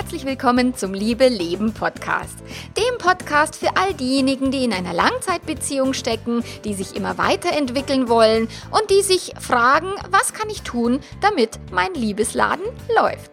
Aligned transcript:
herzlich 0.00 0.24
willkommen 0.24 0.74
zum 0.74 0.94
Liebe 0.94 1.28
Leben 1.28 1.74
Podcast. 1.74 2.38
Dem 2.74 2.96
Podcast 2.96 3.54
für 3.54 3.76
all 3.76 3.92
diejenigen, 3.92 4.50
die 4.50 4.64
in 4.64 4.72
einer 4.72 4.94
Langzeitbeziehung 4.94 5.92
stecken, 5.92 6.42
die 6.64 6.72
sich 6.72 6.96
immer 6.96 7.18
weiterentwickeln 7.18 8.08
wollen 8.08 8.48
und 8.70 8.88
die 8.88 9.02
sich 9.02 9.34
fragen, 9.38 9.92
was 10.08 10.32
kann 10.32 10.48
ich 10.48 10.62
tun, 10.62 11.00
damit 11.20 11.60
mein 11.70 11.92
Liebesladen 11.92 12.64
läuft. 12.96 13.32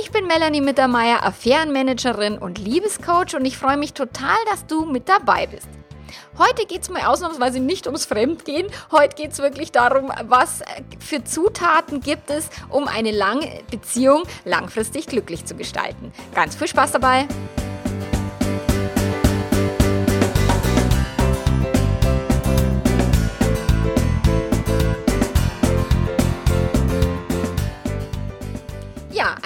Ich 0.00 0.12
bin 0.12 0.28
Melanie 0.28 0.60
Mittermeier, 0.60 1.24
Affärenmanagerin 1.24 2.38
und 2.38 2.58
Liebescoach 2.58 3.34
und 3.34 3.44
ich 3.44 3.58
freue 3.58 3.76
mich 3.76 3.92
total, 3.92 4.38
dass 4.48 4.66
du 4.66 4.84
mit 4.84 5.08
dabei 5.08 5.48
bist. 5.48 5.79
Heute 6.38 6.66
geht 6.66 6.82
es 6.82 6.90
mal 6.90 7.02
ausnahmsweise 7.02 7.60
nicht 7.60 7.86
ums 7.86 8.04
Fremdgehen. 8.04 8.66
Heute 8.90 9.16
geht 9.16 9.32
es 9.32 9.38
wirklich 9.38 9.72
darum, 9.72 10.12
was 10.24 10.60
für 10.98 11.24
Zutaten 11.24 12.00
gibt 12.00 12.30
es, 12.30 12.48
um 12.68 12.88
eine 12.88 13.10
lange 13.10 13.62
Beziehung 13.70 14.24
langfristig 14.44 15.06
glücklich 15.06 15.44
zu 15.44 15.54
gestalten. 15.54 16.12
Ganz 16.34 16.56
viel 16.56 16.68
Spaß 16.68 16.92
dabei! 16.92 17.26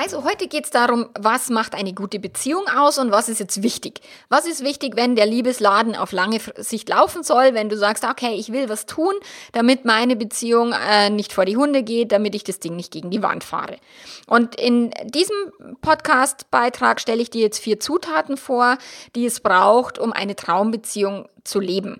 Also 0.04 0.22
heute 0.22 0.48
geht 0.48 0.64
es 0.64 0.70
darum, 0.70 1.08
was 1.18 1.48
macht 1.48 1.74
eine 1.74 1.94
gute 1.94 2.18
Beziehung 2.18 2.64
aus 2.68 2.98
und 2.98 3.10
was 3.10 3.30
ist 3.30 3.40
jetzt 3.40 3.62
wichtig. 3.62 4.02
Was 4.28 4.46
ist 4.46 4.62
wichtig, 4.62 4.96
wenn 4.96 5.16
der 5.16 5.24
Liebesladen 5.24 5.96
auf 5.96 6.12
lange 6.12 6.40
Sicht 6.58 6.90
laufen 6.90 7.22
soll, 7.22 7.54
wenn 7.54 7.70
du 7.70 7.78
sagst, 7.78 8.04
okay, 8.04 8.34
ich 8.34 8.52
will 8.52 8.68
was 8.68 8.84
tun, 8.84 9.14
damit 9.52 9.86
meine 9.86 10.14
Beziehung 10.14 10.74
äh, 10.74 11.08
nicht 11.08 11.32
vor 11.32 11.46
die 11.46 11.56
Hunde 11.56 11.82
geht, 11.82 12.12
damit 12.12 12.34
ich 12.34 12.44
das 12.44 12.60
Ding 12.60 12.76
nicht 12.76 12.92
gegen 12.92 13.10
die 13.10 13.22
Wand 13.22 13.44
fahre. 13.44 13.78
Und 14.26 14.60
in 14.60 14.90
diesem 15.06 15.36
Podcast-Beitrag 15.80 17.00
stelle 17.00 17.22
ich 17.22 17.30
dir 17.30 17.40
jetzt 17.40 17.60
vier 17.60 17.80
Zutaten 17.80 18.36
vor, 18.36 18.76
die 19.16 19.24
es 19.24 19.40
braucht, 19.40 19.98
um 19.98 20.12
eine 20.12 20.36
Traumbeziehung 20.36 21.30
zu 21.44 21.60
leben. 21.60 21.98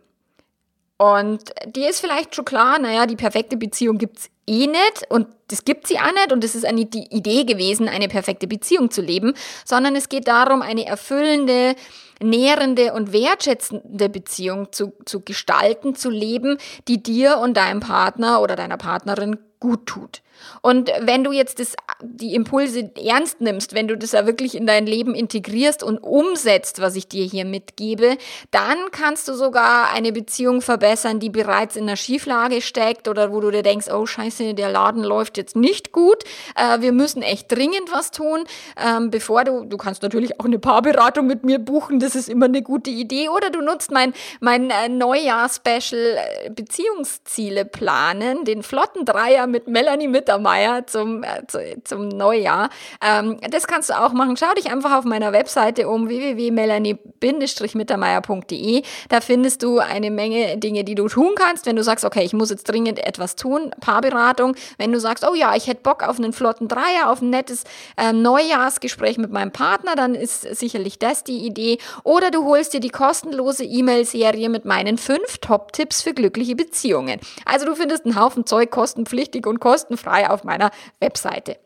Und 1.05 1.53
dir 1.67 1.91
ist 1.91 2.01
vielleicht 2.01 2.35
schon 2.35 2.47
klar, 2.47 2.79
naja, 2.79 3.05
die 3.05 3.17
perfekte 3.17 3.59
Beziehung 3.59 3.99
gibt's 3.99 4.31
eh 4.47 4.67
nicht 4.67 5.05
und 5.11 5.27
das 5.49 5.67
gibt 5.67 5.87
sie 5.87 5.99
auch 5.99 6.13
nicht 6.13 6.33
und 6.33 6.43
es 6.43 6.55
ist 6.55 6.65
eine 6.65 6.87
die 6.87 7.15
Idee 7.15 7.45
gewesen, 7.45 7.89
eine 7.89 8.09
perfekte 8.09 8.47
Beziehung 8.47 8.91
zu 8.91 9.03
leben, 9.03 9.35
sondern 9.67 9.97
es 9.97 10.09
geht 10.09 10.29
darum, 10.29 10.63
eine 10.63 10.87
erfüllende, 10.87 11.75
nährende 12.23 12.95
und 12.95 13.13
wertschätzende 13.13 14.09
Beziehung 14.09 14.73
zu, 14.73 14.95
zu 15.05 15.21
gestalten, 15.21 15.95
zu 15.95 16.09
leben, 16.09 16.57
die 16.89 17.03
dir 17.03 17.37
und 17.37 17.55
deinem 17.55 17.81
Partner 17.81 18.41
oder 18.41 18.57
deiner 18.57 18.79
Partnerin 18.79 19.37
gut 19.61 19.87
tut. 19.87 20.23
Und 20.63 20.91
wenn 21.01 21.25
du 21.25 21.33
jetzt 21.33 21.59
das, 21.59 21.75
die 22.03 22.35
Impulse 22.35 22.91
ernst 23.03 23.41
nimmst, 23.41 23.75
wenn 23.75 23.89
du 23.89 23.97
das 23.97 24.13
ja 24.13 24.27
wirklich 24.27 24.55
in 24.55 24.67
dein 24.67 24.87
Leben 24.87 25.15
integrierst 25.15 25.83
und 25.83 25.99
umsetzt, 25.99 26.81
was 26.81 26.97
ich 26.97 27.09
dir 27.09 27.25
hier 27.25 27.45
mitgebe, 27.45 28.17
dann 28.51 28.77
kannst 28.91 29.29
du 29.29 29.35
sogar 29.35 29.93
eine 29.93 30.13
Beziehung 30.13 30.61
verbessern, 30.61 31.21
die 31.21 31.31
bereits 31.31 31.77
in 31.77 31.85
einer 31.85 31.97
Schieflage 31.97 32.61
steckt 32.61 33.09
oder 33.09 33.33
wo 33.33 33.41
du 33.41 33.51
dir 33.51 33.63
denkst, 33.63 33.89
oh 33.93 34.07
scheiße, 34.07 34.55
der 34.55 34.71
Laden 34.71 35.03
läuft 35.03 35.37
jetzt 35.37 35.57
nicht 35.57 35.93
gut, 35.93 36.25
äh, 36.57 36.81
wir 36.81 36.93
müssen 36.93 37.23
echt 37.23 37.51
dringend 37.51 37.93
was 37.93 38.11
tun, 38.11 38.45
ähm, 38.77 39.11
bevor 39.11 39.45
du, 39.45 39.65
du 39.65 39.77
kannst 39.77 40.03
natürlich 40.03 40.41
auch 40.41 40.45
eine 40.45 40.59
Paarberatung 40.59 41.27
mit 41.27 41.45
mir 41.45 41.59
buchen, 41.59 42.01
das 42.01 42.15
ist 42.15 42.29
immer 42.29 42.47
eine 42.47 42.63
gute 42.63 42.91
Idee, 42.91 43.29
oder 43.29 43.51
du 43.51 43.61
nutzt 43.61 43.91
mein, 43.91 44.13
mein 44.41 44.71
äh, 44.71 44.89
Neujahr-Special 44.89 46.17
äh, 46.45 46.51
Beziehungsziele 46.51 47.65
planen, 47.65 48.45
den 48.45 48.63
flotten 48.63 49.05
Dreier 49.05 49.44
mit 49.47 49.69
Melanie 49.69 50.09
mit 50.09 50.25
Mittermeier 50.25 50.87
zum, 50.87 51.23
äh, 51.23 51.47
zu, 51.47 51.59
zum 51.85 52.09
Neujahr. 52.09 52.71
Ähm, 53.03 53.39
das 53.51 53.67
kannst 53.67 53.91
du 53.91 54.01
auch 54.01 54.15
machen. 54.15 54.39
Schau 54.39 54.55
dich 54.57 54.71
einfach 54.71 54.97
auf 54.97 55.05
meiner 55.05 55.33
Webseite 55.33 55.87
um 55.89 56.09
www.melanie-mittermeier.de. 56.09 58.83
Da 59.11 59.21
findest 59.21 59.63
du 59.63 59.81
eine 59.81 60.11
Menge 60.11 60.57
Dinge, 60.57 60.85
die 60.85 60.95
du 60.95 61.09
tun 61.09 61.35
kannst. 61.37 61.67
Wenn 61.67 61.77
du 61.77 61.83
sagst, 61.83 62.07
okay, 62.07 62.25
ich 62.25 62.33
muss 62.33 62.49
jetzt 62.49 62.65
dringend 62.65 62.99
etwas 62.99 63.37
tun, 63.37 63.71
Paarberatung. 63.81 64.57
Wenn 64.79 64.93
du 64.93 65.01
sagst, 65.01 65.27
oh 65.31 65.35
ja, 65.35 65.55
ich 65.55 65.67
hätte 65.67 65.83
Bock 65.83 66.09
auf 66.09 66.19
einen 66.19 66.33
flotten 66.33 66.69
Dreier, 66.69 67.11
auf 67.11 67.21
ein 67.21 67.29
nettes 67.29 67.65
ähm, 67.99 68.23
Neujahrsgespräch 68.23 69.19
mit 69.19 69.31
meinem 69.31 69.53
Partner, 69.53 69.95
dann 69.95 70.15
ist 70.15 70.57
sicherlich 70.57 70.99
das 70.99 71.23
die 71.23 71.45
Idee. 71.45 71.77
Oder 72.03 72.31
du 72.31 72.47
holst 72.47 72.73
dir 72.73 72.81
die 72.81 72.89
kostenlose 72.89 73.65
E-Mail-Serie 73.65 74.49
mit 74.49 74.65
meinen 74.65 74.97
fünf 74.97 75.37
Top-Tipps 75.43 76.01
für 76.01 76.15
glückliche 76.15 76.57
Beziehungen. 76.57 77.21
Also 77.45 77.67
du 77.67 77.75
findest 77.75 78.07
einen 78.07 78.19
Haufen 78.19 78.47
Zeug 78.47 78.71
kostenpflichtig 78.71 79.34
und 79.47 79.61
kostenfrei 79.61 80.31
auf 80.31 80.45
meiner 80.45 80.71
Webseite. 81.01 81.57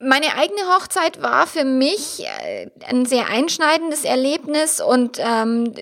Meine 0.00 0.36
eigene 0.36 0.60
Hochzeit 0.74 1.22
war 1.22 1.46
für 1.46 1.64
mich 1.64 2.24
äh, 2.24 2.68
ein 2.88 3.06
sehr 3.06 3.28
einschneidendes 3.28 4.04
Erlebnis 4.04 4.80
und 4.80 5.18
ähm, 5.18 5.72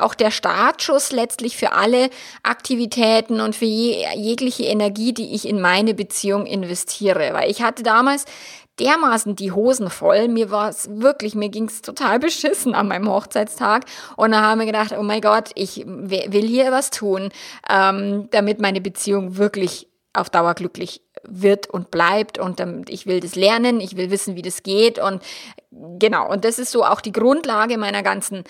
auch 0.00 0.14
der 0.14 0.30
Startschuss 0.30 1.12
letztlich 1.12 1.56
für 1.56 1.72
alle 1.72 2.08
Aktivitäten 2.42 3.40
und 3.40 3.56
für 3.56 3.66
je, 3.66 4.06
jegliche 4.14 4.64
Energie, 4.64 5.12
die 5.12 5.34
ich 5.34 5.46
in 5.46 5.60
meine 5.60 5.94
Beziehung 5.94 6.46
investiere. 6.46 7.34
Weil 7.34 7.50
ich 7.50 7.60
hatte 7.60 7.82
damals 7.82 8.24
dermaßen 8.78 9.36
die 9.36 9.52
Hosen 9.52 9.90
voll. 9.90 10.28
Mir 10.28 10.50
war 10.50 10.68
es 10.68 10.88
wirklich, 10.90 11.34
mir 11.34 11.48
ging 11.48 11.64
es 11.64 11.82
total 11.82 12.18
beschissen 12.18 12.74
an 12.74 12.88
meinem 12.88 13.08
Hochzeitstag. 13.08 13.84
Und 14.16 14.32
da 14.32 14.42
haben 14.42 14.58
wir 14.58 14.66
gedacht, 14.66 14.94
oh 14.98 15.02
mein 15.02 15.20
Gott, 15.20 15.50
ich 15.54 15.84
will 15.86 16.46
hier 16.46 16.72
was 16.72 16.90
tun, 16.90 17.30
ähm, 17.68 18.28
damit 18.30 18.60
meine 18.60 18.80
Beziehung 18.80 19.36
wirklich 19.36 19.88
auf 20.12 20.30
Dauer 20.30 20.54
glücklich 20.54 21.02
wird 21.22 21.68
und 21.68 21.90
bleibt 21.90 22.38
und 22.38 22.60
ähm, 22.60 22.84
ich 22.88 23.06
will 23.06 23.20
das 23.20 23.34
lernen, 23.34 23.80
ich 23.80 23.96
will 23.96 24.10
wissen, 24.10 24.36
wie 24.36 24.42
das 24.42 24.62
geht 24.62 24.98
und 24.98 25.22
genau 25.70 26.30
und 26.30 26.44
das 26.44 26.58
ist 26.58 26.70
so 26.70 26.84
auch 26.84 27.00
die 27.00 27.12
Grundlage 27.12 27.78
meiner 27.78 28.02
ganzen 28.02 28.44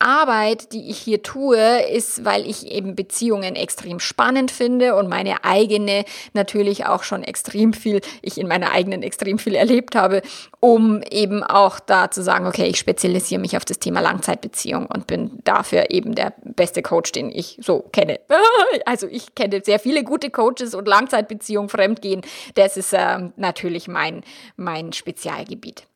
Arbeit, 0.00 0.72
die 0.72 0.90
ich 0.90 0.98
hier 0.98 1.22
tue, 1.22 1.82
ist, 1.82 2.24
weil 2.24 2.46
ich 2.46 2.66
eben 2.66 2.96
Beziehungen 2.96 3.54
extrem 3.54 4.00
spannend 4.00 4.50
finde 4.50 4.96
und 4.96 5.08
meine 5.08 5.44
eigene 5.44 6.04
natürlich 6.32 6.86
auch 6.86 7.02
schon 7.02 7.22
extrem 7.22 7.72
viel, 7.72 8.00
ich 8.22 8.38
in 8.38 8.48
meiner 8.48 8.72
eigenen 8.72 9.02
extrem 9.02 9.38
viel 9.38 9.54
erlebt 9.54 9.94
habe, 9.94 10.22
um 10.58 11.02
eben 11.10 11.42
auch 11.42 11.78
da 11.80 12.10
zu 12.10 12.22
sagen, 12.22 12.46
okay, 12.46 12.66
ich 12.66 12.78
spezialisiere 12.78 13.40
mich 13.40 13.56
auf 13.56 13.64
das 13.64 13.78
Thema 13.78 14.00
Langzeitbeziehung 14.00 14.86
und 14.86 15.06
bin 15.06 15.38
dafür 15.44 15.90
eben 15.90 16.14
der 16.14 16.32
beste 16.44 16.82
Coach, 16.82 17.12
den 17.12 17.30
ich 17.30 17.58
so 17.60 17.80
kenne. 17.92 18.20
Also 18.86 19.06
ich 19.06 19.34
kenne 19.34 19.62
sehr 19.64 19.78
viele 19.78 20.04
gute 20.04 20.30
Coaches 20.30 20.74
und 20.74 20.88
Langzeitbeziehung, 20.88 21.68
Fremdgehen, 21.68 22.22
das 22.54 22.76
ist 22.76 22.92
äh, 22.92 23.30
natürlich 23.36 23.88
mein, 23.88 24.22
mein 24.56 24.92
Spezialgebiet. 24.92 25.89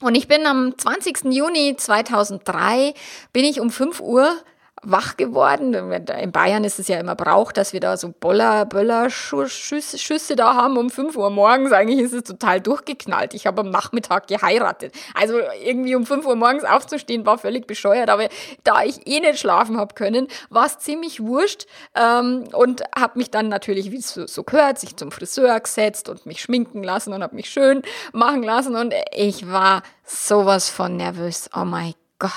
Und 0.00 0.14
ich 0.14 0.28
bin 0.28 0.46
am 0.46 0.76
20. 0.78 1.24
Juni 1.32 1.74
2003, 1.76 2.94
bin 3.32 3.44
ich 3.44 3.60
um 3.60 3.70
5 3.70 4.00
Uhr 4.00 4.36
wach 4.82 5.16
geworden. 5.16 5.74
In 5.74 6.32
Bayern 6.32 6.64
ist 6.64 6.78
es 6.78 6.88
ja 6.88 6.98
immer 6.98 7.14
Brauch, 7.14 7.52
dass 7.52 7.72
wir 7.72 7.80
da 7.80 7.96
so 7.96 8.12
Boller, 8.18 8.64
Böller, 8.64 9.10
Schüsse, 9.10 9.98
Schüsse 9.98 10.36
da 10.36 10.54
haben 10.54 10.76
um 10.76 10.90
5 10.90 11.16
Uhr 11.16 11.30
morgens. 11.30 11.72
Eigentlich 11.72 12.00
ist 12.00 12.12
es 12.12 12.24
total 12.24 12.60
durchgeknallt. 12.60 13.34
Ich 13.34 13.46
habe 13.46 13.60
am 13.62 13.70
Nachmittag 13.70 14.26
geheiratet. 14.26 14.94
Also 15.14 15.38
irgendwie 15.62 15.94
um 15.94 16.06
5 16.06 16.26
Uhr 16.26 16.36
morgens 16.36 16.64
aufzustehen 16.64 17.26
war 17.26 17.38
völlig 17.38 17.66
bescheuert. 17.66 18.10
Aber 18.10 18.28
da 18.64 18.82
ich 18.82 19.06
eh 19.06 19.20
nicht 19.20 19.38
schlafen 19.38 19.78
habe 19.78 19.94
können, 19.94 20.28
war 20.50 20.66
es 20.66 20.78
ziemlich 20.78 21.22
wurscht 21.22 21.66
ähm, 21.94 22.44
und 22.52 22.82
habe 22.96 23.18
mich 23.18 23.30
dann 23.30 23.48
natürlich, 23.48 23.90
wie 23.90 23.98
es 23.98 24.12
so, 24.12 24.26
so 24.26 24.44
gehört, 24.44 24.78
sich 24.78 24.96
zum 24.96 25.10
Friseur 25.10 25.58
gesetzt 25.60 26.08
und 26.08 26.26
mich 26.26 26.42
schminken 26.42 26.82
lassen 26.82 27.12
und 27.12 27.22
habe 27.22 27.34
mich 27.34 27.50
schön 27.50 27.82
machen 28.12 28.42
lassen. 28.42 28.76
Und 28.76 28.94
ich 29.14 29.50
war 29.50 29.82
sowas 30.04 30.68
von 30.68 30.96
nervös. 30.96 31.50
Oh 31.54 31.64
mein 31.64 31.92
Gott. 31.92 32.07
Gott, 32.20 32.32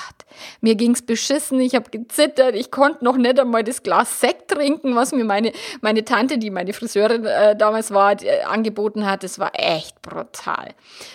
mir 0.60 0.76
ging's 0.76 1.02
beschissen, 1.02 1.60
ich 1.60 1.74
habe 1.74 1.90
gezittert, 1.90 2.54
ich 2.54 2.70
konnte 2.70 3.04
noch 3.04 3.16
nicht 3.16 3.40
einmal 3.40 3.64
das 3.64 3.82
Glas 3.82 4.20
Sekt 4.20 4.52
trinken, 4.52 4.94
was 4.94 5.10
mir 5.10 5.24
meine, 5.24 5.52
meine 5.80 6.04
Tante, 6.04 6.38
die 6.38 6.50
meine 6.50 6.72
Friseurin 6.72 7.24
äh, 7.24 7.56
damals 7.56 7.90
war, 7.90 8.14
die, 8.14 8.28
äh, 8.28 8.42
angeboten 8.42 9.06
hat. 9.10 9.24
Das 9.24 9.40
war 9.40 9.50
echt 9.54 10.00
brutal. 10.00 10.68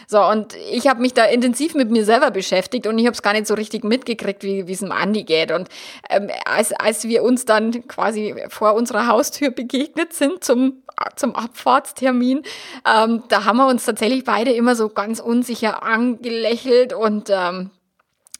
So, 0.07 0.21
und 0.21 0.53
ich 0.69 0.89
habe 0.89 0.99
mich 0.99 1.13
da 1.13 1.23
intensiv 1.23 1.75
mit 1.75 1.91
mir 1.91 2.03
selber 2.03 2.29
beschäftigt 2.29 2.87
und 2.87 2.99
ich 2.99 3.05
habe 3.05 3.13
es 3.13 3.21
gar 3.21 3.31
nicht 3.31 3.47
so 3.47 3.53
richtig 3.53 3.85
mitgekriegt, 3.85 4.43
wie 4.43 4.69
es 4.69 4.79
dem 4.79 4.91
Andi 4.91 5.23
geht. 5.23 5.53
Und 5.53 5.69
ähm, 6.09 6.29
als, 6.43 6.73
als 6.73 7.05
wir 7.05 7.23
uns 7.23 7.45
dann 7.45 7.87
quasi 7.87 8.35
vor 8.49 8.73
unserer 8.73 9.07
Haustür 9.07 9.51
begegnet 9.51 10.11
sind 10.11 10.43
zum, 10.43 10.83
zum 11.15 11.35
Abfahrtstermin, 11.35 12.43
ähm, 12.85 13.23
da 13.29 13.45
haben 13.45 13.57
wir 13.57 13.67
uns 13.67 13.85
tatsächlich 13.85 14.25
beide 14.25 14.51
immer 14.51 14.75
so 14.75 14.89
ganz 14.89 15.21
unsicher 15.21 15.83
angelächelt 15.83 16.91
und 16.91 17.29
ähm, 17.29 17.69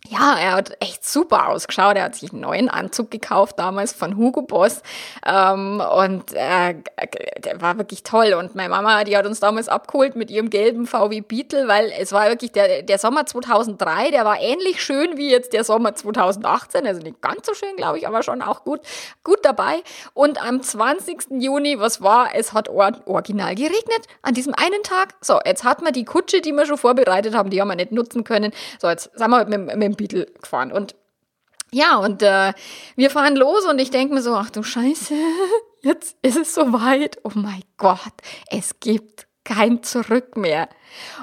ja, 0.10 0.38
er 0.40 0.54
hat 0.54 0.78
echt 0.80 1.06
super 1.06 1.50
ausgeschaut. 1.50 1.96
Er 1.96 2.04
hat 2.04 2.16
sich 2.16 2.32
einen 2.32 2.42
neuen 2.42 2.70
Anzug 2.70 3.12
gekauft, 3.12 3.60
damals 3.60 3.94
von 3.94 4.18
Hugo 4.18 4.42
Boss. 4.42 4.82
Ähm, 5.26 5.82
und 5.82 6.34
äh, 6.34 6.76
der 7.44 7.62
war 7.62 7.78
wirklich 7.78 8.04
toll. 8.04 8.34
Und 8.34 8.56
meine 8.56 8.70
Mama, 8.70 9.04
die 9.04 9.18
hat 9.18 9.26
uns 9.26 9.40
damals 9.40 9.68
abgeholt 9.68 10.16
mit 10.16 10.32
ihrem 10.32 10.50
gelben 10.50 10.88
VW 10.88 11.22
Beetle, 11.22 11.68
weil 11.68 11.92
es 11.98 12.12
war 12.12 12.30
wirklich 12.30 12.52
der, 12.52 12.84
der 12.84 12.98
Sommer 12.98 13.26
2003, 13.26 14.12
der 14.12 14.26
war 14.26 14.40
ähnlich 14.40 14.84
schön 14.84 15.18
wie 15.18 15.30
jetzt 15.30 15.54
der 15.54 15.64
Sommer 15.64 15.96
2018. 15.96 16.88
Also 16.88 17.02
nicht 17.02 17.22
ganz 17.22 17.46
so 17.46 17.54
schön, 17.54 17.76
glaube 17.76 17.98
ich, 17.98 18.08
aber 18.08 18.24
schon 18.24 18.42
auch 18.42 18.64
gut, 18.64 18.82
gut 19.24 19.40
dabei. 19.44 19.82
Und 20.14 20.42
am 20.42 20.62
20. 20.62 21.28
Juni, 21.32 21.80
was 21.80 22.02
war? 22.02 22.30
Es 22.34 22.54
hat 22.54 22.70
or 22.70 22.92
original 23.06 23.56
geregnet 23.56 24.08
an 24.22 24.34
diesem 24.34 24.54
einen 24.54 24.84
Tag. 24.84 25.16
So, 25.22 25.40
jetzt 25.46 25.64
hat 25.64 25.82
man 25.82 25.94
die 25.94 26.06
Kutsche, 26.06 26.42
die 26.42 26.52
wir 26.52 26.66
schon 26.66 26.78
vorbereitet 26.78 27.36
haben, 27.36 27.50
die 27.50 27.60
haben 27.60 27.68
wir 27.68 27.76
nicht 27.76 27.92
nutzen 27.92 28.24
können. 28.24 28.54
So, 28.80 28.88
jetzt 28.88 29.12
sind 29.18 29.30
wir 29.30 29.46
mit, 29.46 29.66
mit 29.66 29.84
dem 29.84 29.97
Beetle 29.98 30.28
gefahren. 30.42 30.72
Und 30.72 30.96
ja, 31.72 31.98
und 31.98 32.22
äh, 32.22 32.54
wir 32.96 33.10
fahren 33.10 33.36
los 33.36 33.66
und 33.66 33.80
ich 33.80 33.92
denke 33.92 34.14
mir 34.14 34.22
so, 34.22 34.34
ach 34.36 34.50
du 34.50 34.64
Scheiße, 34.64 35.14
jetzt 35.82 36.16
ist 36.22 36.38
es 36.38 36.54
soweit. 36.54 37.20
Oh 37.24 37.32
mein 37.36 37.64
Gott, 37.78 38.14
es 38.50 38.80
gibt 38.80 39.27
kein 39.48 39.82
Zurück 39.82 40.36
mehr. 40.36 40.68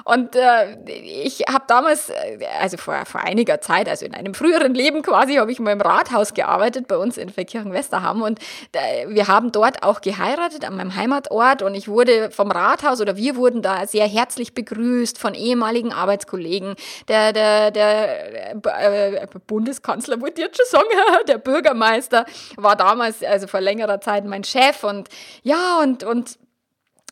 Und 0.03 0.35
äh, 0.35 0.77
ich 0.87 1.41
habe 1.49 1.65
damals, 1.67 2.09
äh, 2.09 2.39
also 2.59 2.77
vor, 2.77 3.05
vor 3.05 3.21
einiger 3.21 3.61
Zeit, 3.61 3.87
also 3.87 4.05
in 4.05 4.13
einem 4.13 4.33
früheren 4.33 4.73
Leben 4.73 5.01
quasi, 5.01 5.35
habe 5.35 5.51
ich 5.51 5.59
mal 5.59 5.71
im 5.71 5.81
Rathaus 5.81 6.33
gearbeitet 6.33 6.87
bei 6.87 6.97
uns 6.97 7.17
in 7.17 7.29
Verkirchen-Westerham 7.29 8.21
und 8.21 8.39
da, 8.71 8.79
wir 9.07 9.27
haben 9.27 9.51
dort 9.51 9.83
auch 9.83 10.01
geheiratet 10.01 10.65
an 10.65 10.75
meinem 10.75 10.95
Heimatort 10.95 11.61
und 11.61 11.75
ich 11.75 11.87
wurde 11.87 12.31
vom 12.31 12.51
Rathaus 12.51 13.01
oder 13.01 13.15
wir 13.15 13.35
wurden 13.35 13.61
da 13.61 13.85
sehr 13.85 14.07
herzlich 14.07 14.53
begrüßt 14.53 15.17
von 15.19 15.33
ehemaligen 15.33 15.93
Arbeitskollegen. 15.93 16.75
Der, 17.07 17.33
der, 17.33 17.71
der 17.71 18.53
äh, 18.53 19.27
Bundeskanzler 19.45 20.21
wollte 20.21 20.41
jetzt 20.41 20.57
schon 20.57 20.65
sagen, 20.69 20.87
der 21.27 21.37
Bürgermeister 21.37 22.25
war 22.55 22.75
damals, 22.75 23.23
also 23.23 23.47
vor 23.47 23.61
längerer 23.61 24.01
Zeit 24.01 24.25
mein 24.25 24.43
Chef 24.43 24.83
und 24.83 25.09
ja, 25.43 25.79
und, 25.81 26.03
und 26.03 26.37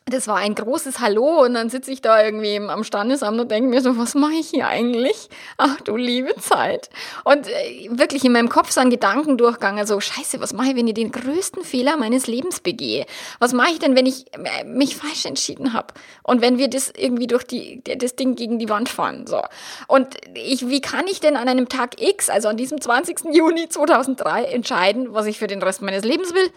das 0.05 0.27
war 0.27 0.37
ein 0.37 0.53
großes 0.53 0.99
Hallo 0.99 1.43
und 1.43 1.53
dann 1.53 1.69
sitze 1.69 1.91
ich 1.91 2.01
da 2.01 2.23
irgendwie 2.23 2.57
am 2.57 2.83
Standesamt 2.83 3.39
und 3.39 3.49
denke 3.49 3.69
mir 3.69 3.81
so, 3.81 3.97
was 3.97 4.15
mache 4.15 4.33
ich 4.33 4.49
hier 4.49 4.67
eigentlich? 4.67 5.29
Ach 5.57 5.79
du 5.81 5.95
liebe 5.95 6.35
Zeit. 6.35 6.89
Und 7.23 7.47
äh, 7.47 7.89
wirklich 7.89 8.25
in 8.25 8.33
meinem 8.33 8.49
Kopf 8.49 8.71
so 8.71 8.81
ein 8.81 8.89
Gedankendurchgang, 8.89 9.79
also 9.79 9.99
scheiße, 9.99 10.41
was 10.41 10.51
mache 10.53 10.69
ich, 10.69 10.75
wenn 10.75 10.87
ich 10.87 10.93
den 10.93 11.11
größten 11.11 11.63
Fehler 11.63 11.95
meines 11.95 12.27
Lebens 12.27 12.59
begehe? 12.59 13.05
Was 13.39 13.53
mache 13.53 13.71
ich 13.71 13.79
denn, 13.79 13.95
wenn 13.95 14.05
ich 14.05 14.25
äh, 14.33 14.65
mich 14.65 14.97
falsch 14.97 15.25
entschieden 15.25 15.71
habe? 15.71 15.93
Und 16.21 16.41
wenn 16.41 16.57
wir 16.57 16.67
das 16.67 16.91
irgendwie 16.95 17.27
durch 17.27 17.43
die, 17.43 17.81
das 17.83 18.17
Ding 18.17 18.35
gegen 18.35 18.59
die 18.59 18.69
Wand 18.69 18.89
fahren? 18.89 19.25
So. 19.25 19.41
Und 19.87 20.17
ich, 20.33 20.67
wie 20.67 20.81
kann 20.81 21.07
ich 21.07 21.21
denn 21.21 21.37
an 21.37 21.47
einem 21.47 21.69
Tag 21.69 22.01
X, 22.01 22.29
also 22.29 22.49
an 22.49 22.57
diesem 22.57 22.81
20. 22.81 23.33
Juni 23.33 23.69
2003, 23.69 24.43
entscheiden, 24.43 25.13
was 25.13 25.27
ich 25.27 25.39
für 25.39 25.47
den 25.47 25.61
Rest 25.61 25.81
meines 25.81 26.03
Lebens 26.03 26.33
will? 26.33 26.51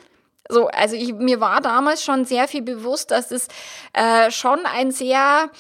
So, 0.48 0.68
also 0.68 0.96
ich, 0.96 1.12
mir 1.14 1.40
war 1.40 1.60
damals 1.60 2.04
schon 2.04 2.24
sehr 2.24 2.48
viel 2.48 2.62
bewusst, 2.62 3.10
dass 3.10 3.30
es 3.30 3.48
äh, 3.92 4.30
schon 4.30 4.60
ein 4.66 4.90
sehr 4.90 5.50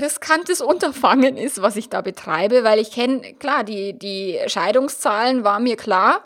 riskantes 0.00 0.60
Unterfangen 0.60 1.36
ist, 1.36 1.60
was 1.62 1.76
ich 1.76 1.88
da 1.88 2.00
betreibe, 2.00 2.64
weil 2.64 2.78
ich 2.78 2.90
kenne, 2.90 3.34
klar, 3.34 3.64
die, 3.64 3.98
die 3.98 4.38
Scheidungszahlen 4.46 5.44
war 5.44 5.60
mir 5.60 5.76
klar. 5.76 6.22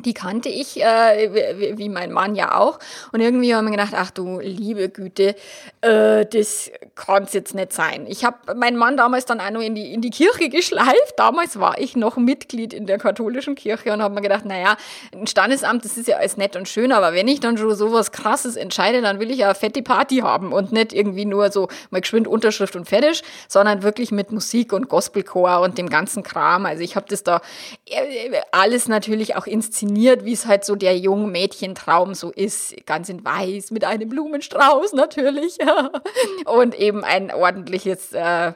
Die 0.00 0.12
kannte 0.12 0.50
ich, 0.50 0.82
äh, 0.82 1.74
wie 1.78 1.88
mein 1.88 2.12
Mann 2.12 2.34
ja 2.34 2.58
auch. 2.58 2.78
Und 3.12 3.20
irgendwie 3.20 3.54
haben 3.54 3.64
wir 3.64 3.70
gedacht, 3.70 3.94
ach 3.96 4.10
du 4.10 4.40
liebe 4.40 4.90
Güte, 4.90 5.34
äh, 5.80 6.26
das 6.26 6.70
kann's 6.94 7.32
jetzt 7.32 7.54
nicht 7.54 7.72
sein. 7.72 8.04
Ich 8.06 8.22
habe 8.22 8.54
meinen 8.56 8.76
Mann 8.76 8.98
damals 8.98 9.24
dann 9.24 9.40
auch 9.40 9.50
noch 9.50 9.62
in 9.62 9.74
die, 9.74 9.94
in 9.94 10.02
die 10.02 10.10
Kirche 10.10 10.50
geschleift. 10.50 11.14
Damals 11.16 11.58
war 11.60 11.78
ich 11.78 11.96
noch 11.96 12.18
Mitglied 12.18 12.74
in 12.74 12.84
der 12.84 12.98
katholischen 12.98 13.54
Kirche 13.54 13.90
und 13.94 14.02
habe 14.02 14.14
mir 14.14 14.20
gedacht, 14.20 14.44
naja, 14.44 14.76
ein 15.14 15.26
Standesamt, 15.26 15.86
das 15.86 15.96
ist 15.96 16.08
ja 16.08 16.18
alles 16.18 16.36
nett 16.36 16.56
und 16.56 16.68
schön, 16.68 16.92
aber 16.92 17.14
wenn 17.14 17.26
ich 17.26 17.40
dann 17.40 17.56
schon 17.56 17.74
sowas 17.74 18.12
Krasses 18.12 18.56
entscheide, 18.56 19.00
dann 19.00 19.18
will 19.18 19.30
ich 19.30 19.38
ja 19.38 19.46
eine 19.46 19.54
fette 19.54 19.82
Party 19.82 20.18
haben 20.18 20.52
und 20.52 20.72
nicht 20.72 20.92
irgendwie 20.92 21.24
nur 21.24 21.50
so 21.50 21.68
mal 21.88 22.02
geschwind 22.02 22.28
Unterschrift 22.28 22.76
und 22.76 22.86
fertig, 22.86 23.22
sondern 23.48 23.82
wirklich 23.82 24.12
mit 24.12 24.30
Musik 24.30 24.74
und 24.74 24.90
Gospelchor 24.90 25.60
und 25.60 25.78
dem 25.78 25.88
ganzen 25.88 26.22
Kram. 26.22 26.66
Also 26.66 26.82
ich 26.82 26.96
habe 26.96 27.06
das 27.08 27.22
da 27.22 27.40
äh, 27.86 28.32
alles 28.52 28.88
natürlich 28.88 29.36
auch 29.36 29.46
inszeniert 29.46 29.85
inszeniert, 29.86 30.24
wie 30.24 30.32
es 30.32 30.46
halt 30.46 30.64
so 30.64 30.74
der 30.74 30.96
jungen 30.98 31.30
Mädchentraum 31.30 32.14
so 32.14 32.30
ist, 32.30 32.74
ganz 32.86 33.08
in 33.08 33.24
weiß, 33.24 33.70
mit 33.70 33.84
einem 33.84 34.08
Blumenstrauß 34.08 34.92
natürlich 34.92 35.58
und 36.46 36.74
eben 36.78 37.04
ein 37.04 37.32
ordentliches 37.32 38.12
äh, 38.12 38.52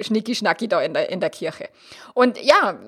Schnicki-Schnacki 0.00 0.68
da 0.68 0.80
in 0.82 0.94
der, 0.94 1.10
in 1.10 1.20
der 1.20 1.30
Kirche. 1.30 1.68
Und 2.12 2.40
ja, 2.40 2.78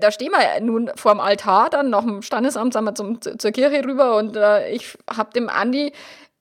da 0.00 0.10
stehen 0.12 0.30
wir 0.30 0.60
nun 0.60 0.90
vorm 0.94 1.18
Altar, 1.18 1.70
dann 1.70 1.90
nach 1.90 2.04
dem 2.04 2.22
Standesamt 2.22 2.72
sind 2.72 2.84
wir 2.84 2.94
zum, 2.94 3.20
zur 3.20 3.50
Kirche 3.50 3.84
rüber 3.84 4.16
und 4.16 4.36
äh, 4.36 4.70
ich 4.70 4.96
habe 5.10 5.32
dem 5.32 5.48
Andi 5.48 5.92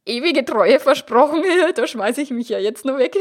ewige 0.05 0.45
Treue 0.45 0.79
versprochen, 0.79 1.43
da 1.75 1.87
schmeiße 1.87 2.21
ich 2.21 2.31
mich 2.31 2.49
ja 2.49 2.59
jetzt 2.59 2.85
nur 2.85 2.97
weg. 2.97 3.17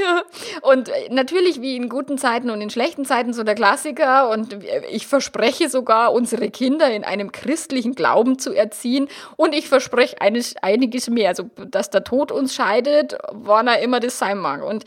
Und 0.63 0.91
natürlich 1.11 1.61
wie 1.61 1.77
in 1.77 1.89
guten 1.89 2.19
Zeiten 2.19 2.51
und 2.51 2.61
in 2.61 2.71
schlechten 2.71 3.05
Zeiten 3.05 3.33
so 3.33 3.43
der 3.43 3.55
Klassiker 3.55 4.31
und 4.31 4.57
ich 4.91 5.07
verspreche 5.07 5.69
sogar, 5.69 6.13
unsere 6.13 6.51
Kinder 6.51 6.91
in 6.91 7.05
einem 7.05 7.33
christlichen 7.33 7.95
Glauben 7.95 8.39
zu 8.39 8.53
erziehen 8.53 9.09
und 9.37 9.55
ich 9.55 9.69
verspreche 9.69 10.21
eines, 10.21 10.55
einiges 10.63 11.09
mehr, 11.09 11.31
also 11.31 11.51
dass 11.57 11.91
der 11.91 12.05
Tod 12.05 12.31
uns 12.31 12.55
scheidet, 12.55 13.17
wann 13.33 13.67
er 13.67 13.81
immer 13.81 14.01
das 14.01 14.19
sein 14.19 14.39
mag. 14.39 14.63
Und 14.63 14.85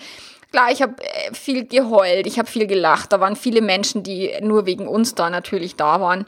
Klar, 0.52 0.72
ich 0.72 0.82
habe 0.82 0.96
äh, 1.04 1.34
viel 1.34 1.68
geheult, 1.68 2.26
ich 2.26 2.40
habe 2.40 2.48
viel 2.50 2.68
gelacht. 2.68 3.12
Da 3.12 3.20
waren 3.20 3.36
viele 3.36 3.62
Menschen, 3.62 4.04
die 4.04 4.32
nur 4.42 4.66
wegen 4.66 4.88
uns 4.88 5.14
da 5.14 5.30
natürlich 5.30 5.76
da 5.76 6.00
waren. 6.00 6.26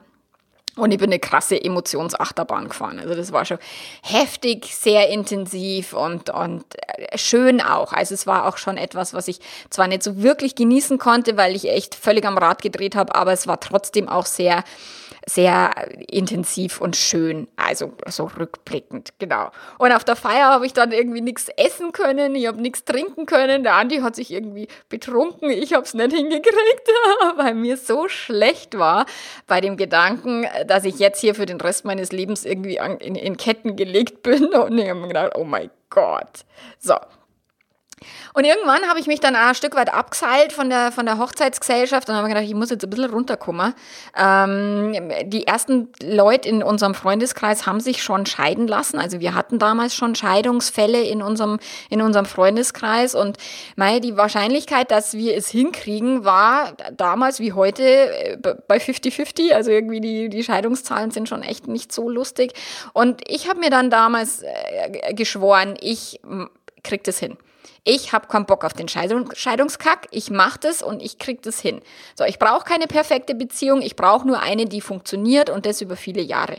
Und 0.80 0.92
ich 0.92 0.98
bin 0.98 1.10
eine 1.10 1.20
krasse 1.20 1.62
Emotionsachterbahn 1.62 2.70
gefahren. 2.70 3.00
Also 3.00 3.16
das 3.16 3.31
war 3.31 3.46
schon 3.46 3.60
heftig, 4.02 4.76
sehr 4.76 5.10
intensiv 5.10 5.94
und, 5.94 6.30
und 6.30 6.64
äh, 6.76 7.18
schön 7.18 7.62
auch. 7.62 7.94
Also 7.94 8.14
es 8.14 8.28
war 8.28 8.48
auch 8.48 8.58
schon 8.58 8.78
etwas, 8.78 9.14
was 9.14 9.28
ich 9.28 9.40
zwar 9.70 9.88
nicht 9.88 10.04
so 10.04 10.22
wirklich 10.22 10.56
genießen 10.56 10.98
konnte, 10.98 11.38
weil 11.38 11.56
ich 11.56 11.70
echt 11.70 11.96
völlig 11.96 12.26
am 12.26 12.38
Rad 12.38 12.62
gedreht 12.62 12.96
habe, 12.96 13.16
aber 13.16 13.34
es 13.34 13.48
war 13.48 13.60
trotzdem 13.60 14.08
auch 14.10 14.26
sehr 14.26 14.64
sehr 15.30 15.72
intensiv 16.10 16.81
und 16.81 16.96
schön, 16.96 17.48
also 17.56 17.94
so 18.08 18.26
rückblickend, 18.26 19.10
genau. 19.20 19.52
Und 19.78 19.92
auf 19.92 20.04
der 20.04 20.16
Feier 20.16 20.48
habe 20.48 20.66
ich 20.66 20.74
dann 20.74 20.92
irgendwie 20.92 21.22
nichts 21.22 21.50
essen 21.56 21.92
können, 21.92 22.36
ich 22.36 22.48
habe 22.48 22.62
nichts 22.62 22.84
trinken 22.84 23.26
können, 23.26 23.64
der 23.64 23.76
Andi 23.76 24.00
hat 24.00 24.16
sich 24.16 24.31
irgendwie 24.31 24.68
betrunken, 24.90 25.50
ich 25.52 25.74
habe 25.74 25.84
es 25.84 25.94
nicht 25.94 26.14
hingekriegt, 26.14 26.90
weil 27.38 27.54
mir 27.54 27.78
so 27.78 28.08
schlecht 28.08 28.78
war 28.78 29.06
bei 29.48 29.62
dem 29.62 29.78
Gedanken, 29.78 30.48
dass 30.68 30.84
ich 30.86 31.00
jetzt 31.00 31.22
hier 31.22 31.36
für 31.36 31.46
den 31.46 31.62
Rest 31.62 31.86
meines 31.86 32.12
Lebens 32.12 32.46
irgendwie 32.46 32.78
in, 32.78 33.16
in 33.16 33.38
Ketten 33.38 33.76
gelegt 33.76 34.24
bin 34.24 34.46
und 34.54 34.78
ich 34.78 34.90
habe 34.90 35.00
mir 35.00 35.08
gedacht, 35.08 35.34
oh 35.36 35.44
mein 35.44 35.70
Gott. 35.90 36.46
So, 36.80 36.96
und 38.34 38.46
irgendwann 38.46 38.88
habe 38.88 39.00
ich 39.00 39.07
mich 39.07 39.19
dann 39.19 39.36
auch 39.36 39.50
ein 39.50 39.56
Stück 39.56 39.75
weit 39.75 39.94
abgeseilt 39.94 40.54
von 40.54 40.69
der, 40.69 40.92
von 40.92 41.06
der 41.06 41.18
Hochzeitsgesellschaft 41.18 42.10
und 42.10 42.16
habe 42.16 42.28
gedacht, 42.28 42.44
ich 42.44 42.54
muss 42.54 42.69
jetzt 42.69 42.84
ein 42.84 42.90
bisschen 42.90 43.12
runterkommen. 43.12 43.74
Ähm, 44.18 45.12
die 45.25 45.48
ersten 45.48 45.90
Leute 46.01 46.48
in 46.48 46.63
unserem 46.63 46.96
Freundeskreis 46.96 47.66
haben 47.66 47.80
sich 47.80 48.04
schon 48.04 48.26
scheiden 48.26 48.68
lassen. 48.68 49.00
Also 49.00 49.19
wir 49.19 49.33
hatten 49.33 49.59
damals 49.59 49.95
schon 49.95 50.16
Scheidungsfälle 50.16 51.02
in 51.02 51.21
unserem, 51.21 51.59
in 51.90 52.02
unserem 52.02 52.26
Freundeskreis 52.26 53.16
und 53.16 53.38
mei, 53.76 54.00
die 54.00 54.16
Wahrscheinlichkeit, 54.16 54.92
dass 54.92 55.14
wir 55.14 55.35
es 55.35 55.50
hinkriegen, 55.50 56.23
war 56.23 56.73
damals 56.95 57.40
wie 57.40 57.54
heute 57.54 57.83
äh, 57.83 58.38
bei 58.68 58.78
50-50. 58.78 59.54
Also 59.54 59.71
irgendwie 59.71 60.02
die, 60.02 60.30
die 60.30 60.44
Scheidungszahlen 60.44 61.12
sind 61.12 61.28
schon 61.28 61.44
echt 61.44 61.68
nicht 61.68 61.92
so 61.92 62.09
lustig. 62.09 62.54
Und 62.94 63.21
ich 63.28 63.50
habe 63.50 63.59
mir 63.59 63.69
dann 63.69 63.90
damals 63.90 64.44
äh, 64.44 65.14
geschworen, 65.14 65.76
ich 65.81 66.19
krieg 66.83 67.04
das 67.04 67.19
hin. 67.19 67.38
Ich 67.83 68.14
habe 68.14 68.28
keinen 68.28 68.45
Bock 68.45 68.64
auf 68.64 68.74
den 68.74 68.88
Scheidung, 68.88 69.30
Scheidungskack. 69.33 70.07
Ich 70.12 70.30
mache 70.30 70.59
das 70.59 70.81
und 70.81 71.02
ich 71.02 71.18
krieg 71.18 71.42
das 71.42 71.59
hin. 71.59 71.81
So, 72.16 72.26
ich 72.26 72.40
brauche 72.40 72.66
keine 72.66 72.88
perfekte 72.88 73.36
Beziehung. 73.36 73.81
Ich 73.81 73.95
brauche 73.95 74.28
nur 74.28 74.42
eine, 74.42 74.66
die 74.66 74.81
funktioniert 74.81 75.50
und 75.50 75.66
das 75.66 75.81
über 75.81 75.95
viele 75.95 76.21
Jahre. 76.21 76.57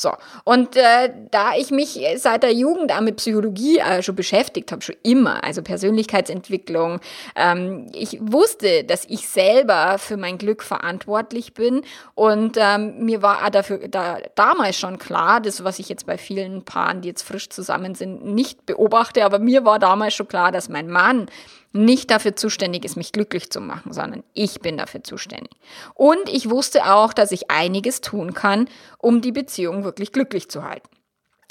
So, 0.00 0.14
und 0.44 0.76
äh, 0.76 1.12
da 1.30 1.54
ich 1.54 1.70
mich 1.70 2.00
seit 2.16 2.42
der 2.42 2.54
Jugend 2.54 2.90
auch 2.90 3.02
mit 3.02 3.16
Psychologie 3.16 3.80
äh, 3.80 4.02
schon 4.02 4.16
beschäftigt 4.16 4.72
habe, 4.72 4.80
schon 4.80 4.94
immer, 5.02 5.44
also 5.44 5.60
Persönlichkeitsentwicklung, 5.60 7.00
ähm, 7.36 7.86
ich 7.92 8.18
wusste, 8.18 8.84
dass 8.84 9.04
ich 9.04 9.28
selber 9.28 9.98
für 9.98 10.16
mein 10.16 10.38
Glück 10.38 10.62
verantwortlich 10.62 11.52
bin. 11.52 11.82
Und 12.14 12.56
ähm, 12.58 13.04
mir 13.04 13.20
war 13.20 13.44
auch 13.44 13.50
dafür 13.50 13.88
da, 13.88 14.20
damals 14.36 14.78
schon 14.78 14.98
klar, 14.98 15.42
das, 15.42 15.64
was 15.64 15.78
ich 15.78 15.90
jetzt 15.90 16.06
bei 16.06 16.16
vielen 16.16 16.64
Paaren, 16.64 17.02
die 17.02 17.08
jetzt 17.08 17.22
frisch 17.22 17.50
zusammen 17.50 17.94
sind, 17.94 18.24
nicht 18.24 18.64
beobachte, 18.64 19.22
aber 19.26 19.38
mir 19.38 19.66
war 19.66 19.78
damals 19.78 20.14
schon 20.14 20.28
klar, 20.28 20.50
dass 20.50 20.70
mein 20.70 20.88
Mann 20.88 21.26
nicht 21.72 22.10
dafür 22.10 22.34
zuständig 22.36 22.84
ist, 22.84 22.96
mich 22.96 23.12
glücklich 23.12 23.50
zu 23.50 23.60
machen, 23.60 23.92
sondern 23.92 24.24
ich 24.34 24.60
bin 24.60 24.76
dafür 24.76 25.04
zuständig. 25.04 25.52
Und 25.94 26.28
ich 26.28 26.50
wusste 26.50 26.92
auch, 26.92 27.12
dass 27.12 27.32
ich 27.32 27.50
einiges 27.50 28.00
tun 28.00 28.34
kann, 28.34 28.68
um 28.98 29.20
die 29.20 29.32
Beziehung 29.32 29.84
wirklich 29.84 30.12
glücklich 30.12 30.50
zu 30.50 30.64
halten. 30.64 30.88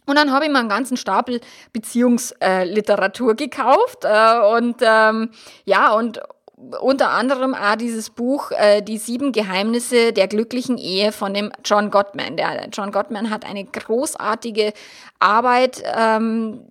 Und 0.06 0.16
dann 0.16 0.32
habe 0.32 0.46
ich 0.46 0.52
mal 0.52 0.60
einen 0.60 0.70
ganzen 0.70 0.98
Stapel 0.98 1.40
Beziehungsliteratur 1.72 3.36
gekauft 3.36 4.04
äh, 4.04 4.40
und 4.40 4.78
ähm, 4.82 5.30
ja, 5.66 5.94
und 5.94 6.20
unter 6.82 7.12
anderem 7.12 7.56
auch 7.56 7.76
dieses 7.76 8.10
Buch 8.10 8.52
äh, 8.52 8.82
Die 8.82 8.98
sieben 8.98 9.32
Geheimnisse 9.32 10.12
der 10.12 10.28
glücklichen 10.28 10.78
Ehe 10.78 11.12
von 11.12 11.34
dem 11.34 11.52
John 11.64 11.90
Gottman. 11.90 12.36
Der 12.36 12.68
John 12.74 12.92
Gottman 12.92 13.30
hat 13.30 13.46
eine 13.46 13.64
großartige 13.64 14.74
Arbeit 15.20 15.82
ähm, 15.96 16.66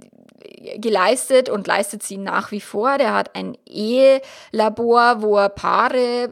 geleistet 0.76 1.48
und 1.48 1.66
leistet 1.66 2.02
sie 2.02 2.18
nach 2.18 2.50
wie 2.50 2.60
vor. 2.60 2.98
Der 2.98 3.14
hat 3.14 3.34
ein 3.34 3.56
Ehelabor, 3.66 5.22
wo 5.22 5.36
er 5.36 5.48
Paare 5.48 6.30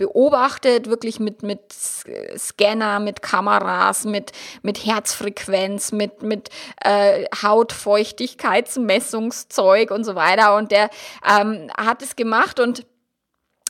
beobachtet, 0.00 0.88
wirklich 0.88 1.20
mit, 1.20 1.42
mit 1.42 1.60
Scanner, 1.70 2.98
mit 3.00 3.20
Kameras, 3.20 4.06
mit, 4.06 4.32
mit 4.62 4.86
Herzfrequenz, 4.86 5.92
mit, 5.92 6.22
mit 6.22 6.48
äh, 6.82 7.26
Hautfeuchtigkeitsmessungszeug 7.42 9.90
und 9.90 10.04
so 10.04 10.14
weiter. 10.14 10.56
Und 10.56 10.72
der 10.72 10.88
ähm, 11.28 11.70
hat 11.76 12.00
es 12.02 12.16
gemacht 12.16 12.60
und 12.60 12.86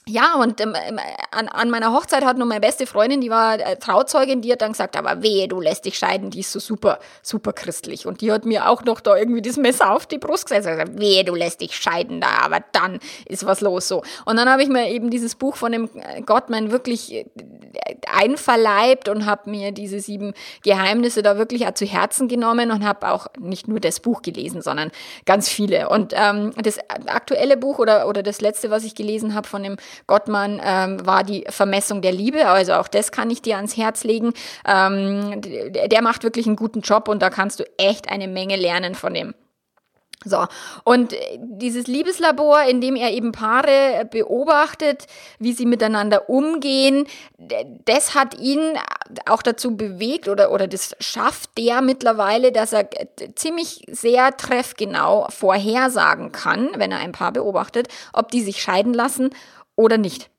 ja, 0.09 0.35
und 0.35 0.61
ähm, 0.61 0.75
ähm, 0.89 0.99
an, 1.31 1.49
an 1.49 1.71
meiner 1.71 1.93
Hochzeit 1.93 2.25
hat 2.25 2.39
nur 2.39 2.47
meine 2.47 2.61
beste 2.61 2.87
Freundin, 2.87 3.21
die 3.21 3.31
war 3.31 3.61
äh, 3.61 3.77
Trauzeugin, 3.77 4.41
die 4.41 4.51
hat 4.51 4.63
dann 4.63 4.73
gesagt, 4.73 4.97
aber 4.97 5.23
wehe, 5.23 5.47
du 5.47 5.61
lässt 5.61 5.85
dich 5.85 5.99
scheiden, 5.99 6.31
die 6.31 6.41
ist 6.41 6.53
so 6.53 6.59
super, 6.59 6.99
super 7.23 7.53
christlich. 7.53 8.07
Und 8.07 8.21
die 8.21 8.33
hat 8.33 8.45
mir 8.45 8.69
auch 8.69 8.83
noch 8.83 9.01
da 9.01 9.17
irgendwie 9.17 9.43
das 9.43 9.57
Messer 9.57 9.93
auf 9.93 10.07
die 10.07 10.19
Brust 10.19 10.47
gesetzt 10.47 10.67
und 10.67 10.73
gesagt, 10.73 10.99
wehe, 10.99 11.23
du 11.23 11.35
lässt 11.35 11.61
dich 11.61 11.77
scheiden 11.77 12.21
da, 12.21 12.41
aber 12.43 12.61
dann 12.73 12.99
ist 13.27 13.45
was 13.47 13.61
los 13.61 13.89
so. 13.89 14.03
Und 14.25 14.37
dann 14.37 14.49
habe 14.49 14.63
ich 14.63 14.69
mir 14.69 14.89
eben 14.91 15.11
dieses 15.11 15.35
Buch 15.35 15.57
von 15.57 15.71
dem 15.71 15.91
äh, 15.95 16.23
Gottman 16.23 16.73
wirklich 16.73 17.13
äh, 17.13 17.27
einverleibt 18.11 19.09
und 19.09 19.27
habe 19.27 19.51
mir 19.51 19.71
diese 19.71 20.01
sieben 20.01 20.33
Geheimnisse 20.65 21.23
da 21.23 21.37
wirklich 21.37 21.67
auch 21.67 21.75
zu 21.75 21.85
Herzen 21.85 22.27
genommen 22.27 22.71
und 22.71 22.85
habe 22.85 23.13
auch 23.13 23.27
nicht 23.39 23.69
nur 23.69 23.81
das 23.81 24.01
Buch 24.01 24.23
gelesen, 24.23 24.63
sondern 24.63 24.91
ganz 25.27 25.49
viele. 25.49 25.89
Und 25.89 26.15
ähm, 26.17 26.53
das 26.57 26.79
aktuelle 27.07 27.57
Buch 27.57 27.79
oder, 27.79 28.09
oder 28.09 28.23
das 28.23 28.41
letzte, 28.41 28.71
was 28.71 28.85
ich 28.85 28.95
gelesen 28.95 29.35
habe 29.35 29.47
von 29.47 29.63
dem 29.63 29.77
Gottmann 30.07 30.61
ähm, 30.65 31.05
war 31.07 31.25
die 31.25 31.45
Vermessung 31.49 32.03
der 32.03 32.13
Liebe. 32.13 32.47
Also 32.47 32.75
auch 32.75 32.89
das 32.89 33.13
kann 33.13 33.31
ich 33.31 33.43
dir 33.43 33.57
ans 33.57 33.77
Herz 33.77 34.05
legen. 34.05 34.33
Ähm, 34.67 35.41
der 35.41 36.03
macht 36.03 36.23
wirklich 36.23 36.47
einen 36.47 36.57
guten 36.57 36.81
Job 36.81 37.09
und 37.09 37.23
da 37.23 37.31
kannst 37.31 37.61
du 37.61 37.65
echt 37.77 38.11
eine 38.11 38.29
Menge 38.29 38.57
lernen 38.57 38.95
von 38.95 39.15
dem. 39.15 39.35
So, 40.23 40.47
und 40.85 41.15
dieses 41.39 41.87
Liebeslabor, 41.87 42.65
in 42.65 42.83
dem 42.83 42.95
er 42.95 43.11
eben 43.11 43.33
Paare 43.33 44.07
beobachtet, 44.11 45.07
wie 45.39 45.55
sie 45.55 45.65
miteinander 45.65 46.29
umgehen, 46.29 47.07
das 47.87 48.15
hat 48.15 48.39
ihn 48.39 48.61
auch 49.25 49.41
dazu 49.41 49.79
bewegt 49.79 50.29
oder, 50.29 50.53
oder 50.53 50.69
das 50.69 50.95
schafft 51.01 51.57
der 51.57 51.81
mittlerweile, 51.81 52.53
dass 52.53 52.75
er 52.75 52.91
ziemlich 53.35 53.83
sehr 53.91 54.37
treffgenau 54.37 55.27
vorhersagen 55.31 56.33
kann, 56.33 56.69
wenn 56.77 56.93
er 56.93 56.99
ein 56.99 57.13
Paar 57.13 57.33
beobachtet, 57.33 57.89
ob 58.13 58.31
die 58.31 58.43
sich 58.43 58.61
scheiden 58.61 58.93
lassen 58.93 59.31
oder 59.81 59.99
nicht. 59.99 60.31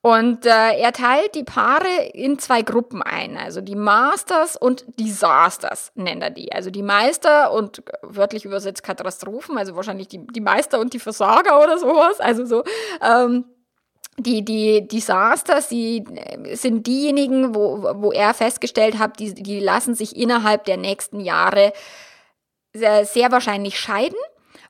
Und 0.00 0.46
äh, 0.46 0.78
er 0.78 0.92
teilt 0.92 1.34
die 1.34 1.42
Paare 1.42 1.88
in 2.14 2.38
zwei 2.38 2.62
Gruppen 2.62 3.02
ein, 3.02 3.36
also 3.36 3.60
die 3.60 3.74
Masters 3.74 4.56
und 4.56 4.84
Disasters 4.98 5.90
nennt 5.96 6.22
er 6.22 6.30
die. 6.30 6.52
Also 6.52 6.70
die 6.70 6.84
Meister 6.84 7.52
und 7.52 7.82
wörtlich 8.02 8.44
übersetzt 8.44 8.84
Katastrophen, 8.84 9.58
also 9.58 9.74
wahrscheinlich 9.74 10.06
die, 10.06 10.24
die 10.26 10.40
Meister 10.40 10.78
und 10.78 10.92
die 10.92 11.00
Versager 11.00 11.60
oder 11.62 11.78
sowas. 11.78 12.20
Also 12.20 12.46
so. 12.46 12.62
Ähm, 13.02 13.44
die, 14.20 14.44
die 14.44 14.86
Disasters, 14.86 15.68
die 15.68 16.04
äh, 16.14 16.54
sind 16.54 16.86
diejenigen, 16.86 17.54
wo, 17.54 17.82
wo 17.96 18.12
er 18.12 18.34
festgestellt 18.34 18.98
hat, 18.98 19.18
die, 19.18 19.34
die 19.34 19.60
lassen 19.60 19.94
sich 19.94 20.16
innerhalb 20.16 20.64
der 20.64 20.76
nächsten 20.76 21.20
Jahre 21.20 21.72
sehr, 22.72 23.04
sehr 23.04 23.32
wahrscheinlich 23.32 23.78
scheiden 23.78 24.18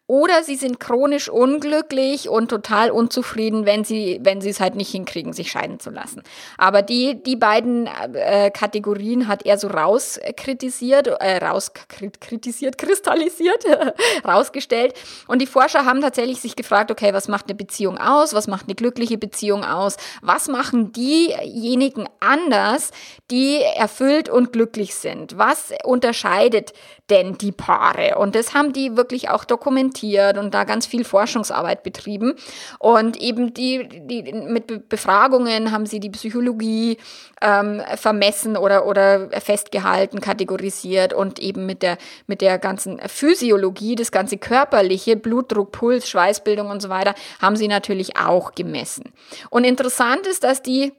oder 0.09 0.43
sie 0.43 0.57
sind 0.57 0.81
chronisch 0.81 1.29
unglücklich 1.29 2.31
und 2.31 2.49
total 2.49 2.91
unzufrieden, 2.91 3.67
wenn 3.67 3.85
sie, 3.85 4.19
wenn 4.23 4.41
sie 4.41 4.49
es 4.49 4.59
halt 4.59 4.75
nicht 4.75 4.91
hinkriegen, 4.91 5.35
sich 5.35 5.51
scheiden 5.51 5.81
zu 5.81 5.91
lassen. 5.91 6.23
Aber 6.57 6.81
die, 6.81 7.23
die 7.23 7.37
beiden 7.37 7.87
äh, 8.15 8.51
Kategorien 8.51 9.29
hat 9.29 9.45
er 9.45 9.59
so 9.59 9.69
rauskritisiert, 9.69 11.09
äh, 11.09 11.45
rauskritisiert, 11.45 12.79
kristallisiert, 12.79 13.63
rausgestellt. 14.27 14.95
Und 15.27 15.43
die 15.43 15.47
Forscher 15.47 15.85
haben 15.85 16.01
tatsächlich 16.01 16.41
sich 16.41 16.57
gefragt, 16.57 16.91
okay, 16.91 17.13
was 17.13 17.29
macht 17.29 17.45
eine 17.45 17.55
Beziehung 17.55 17.99
aus? 17.99 18.33
Was 18.33 18.47
macht 18.47 18.65
eine 18.65 18.77
glückliche 18.77 19.19
Beziehung 19.19 19.63
aus? 19.63 19.99
Was 20.23 20.49
machen 20.49 20.91
diejenigen 20.91 22.09
anders, 22.21 22.93
die 23.31 23.61
erfüllt 23.61 24.31
und 24.31 24.55
glücklich 24.55 24.95
sind? 24.95 25.37
Was 25.37 25.71
unterscheidet 25.85 26.73
denn 27.11 27.37
die 27.37 27.53
Paare? 27.53 28.17
Und 28.17 28.35
das 28.35 28.55
haben 28.55 28.73
die 28.73 28.97
wirklich 28.97 29.29
auch 29.29 29.45
dokumentiert 29.45 29.98
dokumentiert 29.99 30.39
und 30.39 30.55
da 30.55 30.65
ganz 30.65 30.87
viel 30.87 31.05
Forschungsarbeit 31.05 31.83
betrieben. 31.83 32.35
Und 32.79 33.17
eben 33.21 33.55
die, 33.55 33.89
die 33.89 34.33
mit 34.33 34.89
Befragungen 34.89 35.73
haben 35.73 35.87
sie 35.87 36.01
die 36.01 36.11
Psychologie 36.11 36.99
ähm, 37.41 37.83
vermessen 37.97 38.57
oder, 38.57 38.87
oder 38.87 39.29
festgehalten, 39.41 40.21
kategorisiert 40.21 41.13
und 41.13 41.39
eben 41.39 41.67
mit 41.67 41.83
der, 41.83 41.99
mit 42.27 42.41
der 42.41 42.59
ganzen 42.59 42.99
Physiologie, 43.07 43.95
das 43.95 44.13
ganze 44.13 44.39
körperliche, 44.39 45.17
Blutdruck, 45.17 45.73
Puls, 45.73 46.09
Schweißbildung 46.09 46.69
und 46.69 46.83
so 46.83 46.89
weiter, 46.89 47.15
haben 47.41 47.57
sie 47.57 47.69
natürlich 47.69 48.17
auch 48.17 48.55
gemessen. 48.55 49.13
Und 49.51 49.65
interessant 49.65 50.27
ist, 50.27 50.45
dass 50.45 50.63
die 50.63 50.93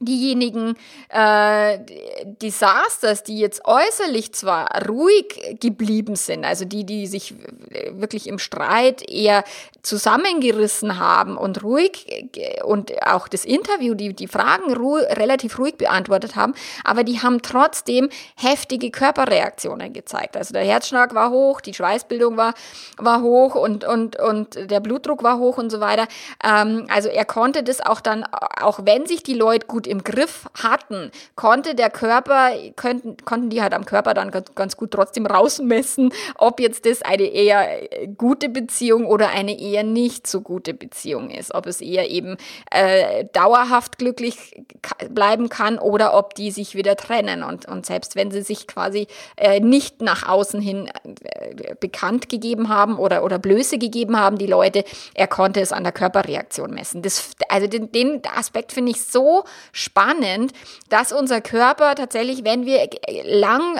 diejenigen 0.00 0.76
äh, 1.08 1.78
Disasters, 2.24 3.24
die 3.24 3.38
jetzt 3.38 3.62
äußerlich 3.64 4.32
zwar 4.32 4.86
ruhig 4.86 5.58
geblieben 5.60 6.16
sind, 6.16 6.44
also 6.44 6.64
die, 6.64 6.84
die 6.84 7.06
sich 7.06 7.34
wirklich 7.92 8.28
im 8.28 8.38
Streit 8.38 9.08
eher 9.08 9.44
zusammengerissen 9.82 10.98
haben 10.98 11.36
und 11.36 11.62
ruhig 11.64 12.28
und 12.64 12.92
auch 13.06 13.28
das 13.28 13.44
Interview, 13.44 13.94
die, 13.94 14.14
die 14.14 14.28
Fragen 14.28 14.74
ru 14.74 14.96
relativ 14.96 15.58
ruhig 15.58 15.76
beantwortet 15.76 16.36
haben, 16.36 16.54
aber 16.84 17.04
die 17.04 17.20
haben 17.20 17.42
trotzdem 17.42 18.08
heftige 18.36 18.90
Körperreaktionen 18.90 19.92
gezeigt. 19.92 20.36
Also 20.36 20.52
der 20.52 20.64
Herzschlag 20.64 21.14
war 21.14 21.30
hoch, 21.30 21.60
die 21.60 21.74
Schweißbildung 21.74 22.36
war, 22.36 22.54
war 22.98 23.22
hoch 23.22 23.54
und, 23.54 23.84
und, 23.84 24.16
und 24.16 24.70
der 24.70 24.80
Blutdruck 24.80 25.22
war 25.22 25.38
hoch 25.38 25.58
und 25.58 25.70
so 25.70 25.80
weiter. 25.80 26.06
Ähm, 26.44 26.86
also 26.92 27.08
er 27.08 27.24
konnte 27.24 27.62
das 27.62 27.80
auch 27.80 28.00
dann, 28.00 28.24
auch 28.24 28.80
wenn 28.84 29.06
sich 29.06 29.22
die 29.22 29.34
Leute 29.34 29.66
gut 29.66 29.86
im 29.88 30.04
Griff 30.04 30.48
hatten, 30.54 31.10
konnte 31.34 31.74
der 31.74 31.90
Körper, 31.90 32.50
könnten, 32.76 33.16
konnten 33.24 33.50
die 33.50 33.62
halt 33.62 33.74
am 33.74 33.84
Körper 33.84 34.14
dann 34.14 34.30
ganz, 34.30 34.76
gut 34.76 34.90
trotzdem 34.90 35.26
rausmessen, 35.26 36.12
ob 36.36 36.60
jetzt 36.60 36.86
das 36.86 37.02
eine 37.02 37.24
eher 37.24 37.88
gute 38.16 38.48
Beziehung 38.48 39.06
oder 39.06 39.28
eine 39.30 39.58
eher 39.58 39.82
nicht 39.82 40.26
so 40.26 40.40
gute 40.40 40.74
Beziehung 40.74 41.30
ist. 41.30 41.54
Ob 41.54 41.66
es 41.66 41.80
eher 41.80 42.10
eben 42.10 42.36
äh, 42.70 43.24
dauerhaft 43.32 43.98
glücklich 43.98 44.62
bleiben 45.10 45.48
kann 45.48 45.78
oder 45.78 46.14
ob 46.14 46.34
die 46.34 46.50
sich 46.50 46.74
wieder 46.74 46.96
trennen. 46.96 47.42
Und, 47.42 47.66
und 47.66 47.86
selbst 47.86 48.16
wenn 48.16 48.30
sie 48.30 48.42
sich 48.42 48.66
quasi 48.66 49.06
äh, 49.36 49.60
nicht 49.60 50.02
nach 50.02 50.28
außen 50.28 50.60
hin 50.60 50.90
äh, 51.24 51.74
bekannt 51.80 52.28
gegeben 52.28 52.68
haben 52.68 52.98
oder, 52.98 53.24
oder 53.24 53.38
Blöße 53.38 53.78
gegeben 53.78 54.18
haben, 54.18 54.38
die 54.38 54.46
Leute, 54.46 54.84
er 55.14 55.26
konnte 55.26 55.60
es 55.60 55.72
an 55.72 55.82
der 55.82 55.92
Körperreaktion 55.92 56.72
messen. 56.72 57.02
Das, 57.02 57.30
also 57.48 57.66
den, 57.66 57.92
den 57.92 58.22
Aspekt 58.36 58.72
finde 58.72 58.92
ich 58.92 59.04
so 59.04 59.44
spannend, 59.78 60.52
dass 60.88 61.12
unser 61.12 61.40
Körper 61.40 61.94
tatsächlich, 61.94 62.44
wenn 62.44 62.66
wir 62.66 62.88
lang 63.24 63.78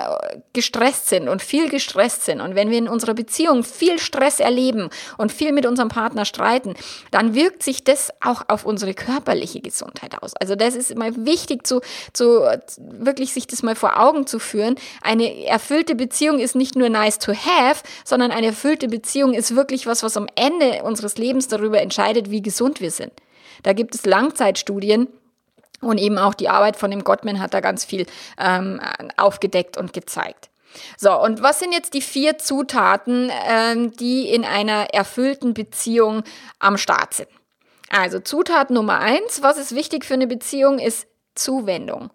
gestresst 0.53 1.07
sind 1.07 1.27
und 1.27 1.41
viel 1.41 1.69
gestresst 1.69 2.25
sind 2.25 2.41
und 2.41 2.55
wenn 2.55 2.69
wir 2.69 2.77
in 2.77 2.87
unserer 2.87 3.13
Beziehung 3.13 3.63
viel 3.63 3.99
Stress 3.99 4.39
erleben 4.39 4.89
und 5.17 5.31
viel 5.31 5.51
mit 5.51 5.65
unserem 5.65 5.89
Partner 5.89 6.25
streiten, 6.25 6.75
dann 7.11 7.35
wirkt 7.35 7.63
sich 7.63 7.83
das 7.83 8.09
auch 8.21 8.43
auf 8.47 8.65
unsere 8.65 8.93
körperliche 8.93 9.61
Gesundheit 9.61 10.21
aus. 10.21 10.35
Also 10.35 10.55
das 10.55 10.75
ist 10.75 10.91
immer 10.91 11.25
wichtig 11.25 11.67
zu, 11.67 11.81
zu 12.13 12.41
wirklich 12.77 13.33
sich 13.33 13.47
das 13.47 13.63
mal 13.63 13.75
vor 13.75 13.99
Augen 13.99 14.25
zu 14.27 14.39
führen. 14.39 14.75
Eine 15.01 15.45
erfüllte 15.45 15.95
Beziehung 15.95 16.39
ist 16.39 16.55
nicht 16.55 16.75
nur 16.75 16.89
nice 16.89 17.19
to 17.19 17.33
have, 17.33 17.83
sondern 18.05 18.31
eine 18.31 18.47
erfüllte 18.47 18.87
Beziehung 18.87 19.33
ist 19.33 19.55
wirklich 19.55 19.85
was, 19.85 20.03
was 20.03 20.17
am 20.17 20.27
Ende 20.35 20.83
unseres 20.83 21.17
Lebens 21.17 21.47
darüber 21.47 21.81
entscheidet, 21.81 22.31
wie 22.31 22.41
gesund 22.41 22.81
wir 22.81 22.91
sind. 22.91 23.11
Da 23.63 23.73
gibt 23.73 23.95
es 23.95 24.05
Langzeitstudien, 24.05 25.07
und 25.81 25.97
eben 25.97 26.17
auch 26.17 26.33
die 26.33 26.49
Arbeit 26.49 26.77
von 26.77 26.91
dem 26.91 27.03
Gottman 27.03 27.39
hat 27.39 27.53
da 27.53 27.59
ganz 27.59 27.85
viel 27.85 28.05
ähm, 28.37 28.81
aufgedeckt 29.17 29.77
und 29.77 29.93
gezeigt. 29.93 30.49
So, 30.97 31.19
und 31.19 31.41
was 31.41 31.59
sind 31.59 31.71
jetzt 31.71 31.93
die 31.93 32.01
vier 32.01 32.37
Zutaten, 32.37 33.31
ähm, 33.47 33.91
die 33.93 34.29
in 34.29 34.45
einer 34.45 34.93
erfüllten 34.93 35.53
Beziehung 35.53 36.23
am 36.59 36.77
Start 36.77 37.13
sind? 37.13 37.29
Also 37.89 38.19
Zutat 38.19 38.69
Nummer 38.69 38.99
eins, 38.99 39.41
was 39.41 39.57
ist 39.57 39.73
wichtig 39.73 40.05
für 40.05 40.13
eine 40.13 40.27
Beziehung, 40.27 40.77
ist 40.77 41.07
Zuwendung. 41.33 42.11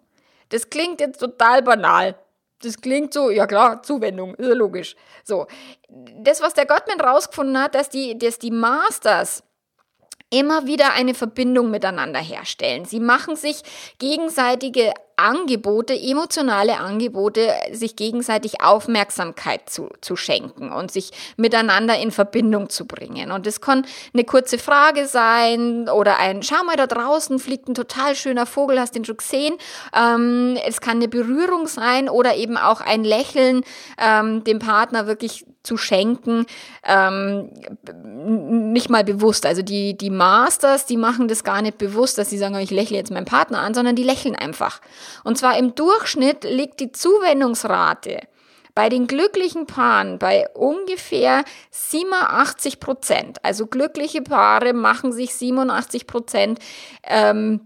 Das 0.49 0.69
klingt 0.69 1.01
jetzt 1.01 1.19
total 1.19 1.63
banal. 1.63 2.15
Das 2.61 2.79
klingt 2.79 3.13
so, 3.13 3.29
ja 3.29 3.45
klar, 3.45 3.83
Zuwendung, 3.83 4.35
ist 4.35 4.47
ja 4.47 4.53
logisch. 4.53 4.95
So, 5.23 5.47
das, 5.89 6.41
was 6.41 6.53
der 6.53 6.65
Gottman 6.65 7.01
rausgefunden 7.01 7.61
hat, 7.61 7.75
dass 7.75 7.89
die, 7.89 8.17
dass 8.17 8.39
die 8.39 8.51
Masters 8.51 9.43
immer 10.35 10.67
wieder 10.67 10.93
eine 10.93 11.13
Verbindung 11.13 11.71
miteinander 11.71 12.19
herstellen. 12.19 12.83
Sie 12.83 12.99
machen 12.99 13.37
sich 13.37 13.61
gegenseitige 13.99 14.91
Angebote, 15.17 15.93
emotionale 15.93 16.77
Angebote, 16.77 17.53
sich 17.71 17.95
gegenseitig 17.95 18.61
Aufmerksamkeit 18.61 19.69
zu, 19.69 19.89
zu 20.01 20.15
schenken 20.15 20.71
und 20.71 20.91
sich 20.91 21.11
miteinander 21.37 21.97
in 21.97 22.11
Verbindung 22.11 22.69
zu 22.69 22.85
bringen. 22.85 23.31
Und 23.31 23.45
das 23.45 23.61
kann 23.61 23.85
eine 24.13 24.23
kurze 24.23 24.57
Frage 24.57 25.07
sein 25.07 25.87
oder 25.89 26.17
ein, 26.17 26.43
schau 26.43 26.63
mal, 26.63 26.75
da 26.75 26.87
draußen 26.87 27.39
fliegt 27.39 27.69
ein 27.69 27.75
total 27.75 28.15
schöner 28.15 28.45
Vogel, 28.45 28.79
hast 28.79 28.95
den 28.95 29.05
schon 29.05 29.17
gesehen. 29.17 29.55
Ähm, 29.95 30.57
es 30.65 30.81
kann 30.81 30.97
eine 30.97 31.07
Berührung 31.07 31.67
sein 31.67 32.09
oder 32.09 32.35
eben 32.35 32.57
auch 32.57 32.81
ein 32.81 33.03
Lächeln, 33.03 33.63
ähm, 33.97 34.43
dem 34.43 34.59
Partner 34.59 35.07
wirklich 35.07 35.45
zu 35.65 35.77
schenken, 35.77 36.45
ähm, 36.83 37.49
nicht 38.73 38.89
mal 38.89 39.03
bewusst. 39.03 39.45
Also 39.45 39.61
die, 39.61 39.97
die 39.97 40.09
Masters, 40.09 40.85
die 40.85 40.97
machen 40.97 41.27
das 41.27 41.43
gar 41.43 41.61
nicht 41.61 41.77
bewusst, 41.77 42.17
dass 42.17 42.29
sie 42.29 42.37
sagen, 42.37 42.55
ich 42.59 42.71
lächle 42.71 42.97
jetzt 42.97 43.11
meinen 43.11 43.25
Partner 43.25 43.59
an, 43.59 43.73
sondern 43.73 43.95
die 43.95 44.03
lächeln 44.03 44.35
einfach. 44.35 44.79
Und 45.23 45.37
zwar 45.37 45.57
im 45.57 45.75
Durchschnitt 45.75 46.43
liegt 46.43 46.79
die 46.79 46.91
Zuwendungsrate 46.91 48.21
bei 48.75 48.89
den 48.89 49.07
glücklichen 49.07 49.65
Paaren 49.65 50.19
bei 50.19 50.49
ungefähr 50.49 51.45
87 51.71 52.79
Prozent. 52.79 53.43
Also 53.43 53.67
glückliche 53.67 54.21
Paare 54.21 54.73
machen 54.73 55.13
sich 55.13 55.33
87 55.33 56.05
Prozent 56.05 56.59
ähm, 57.03 57.61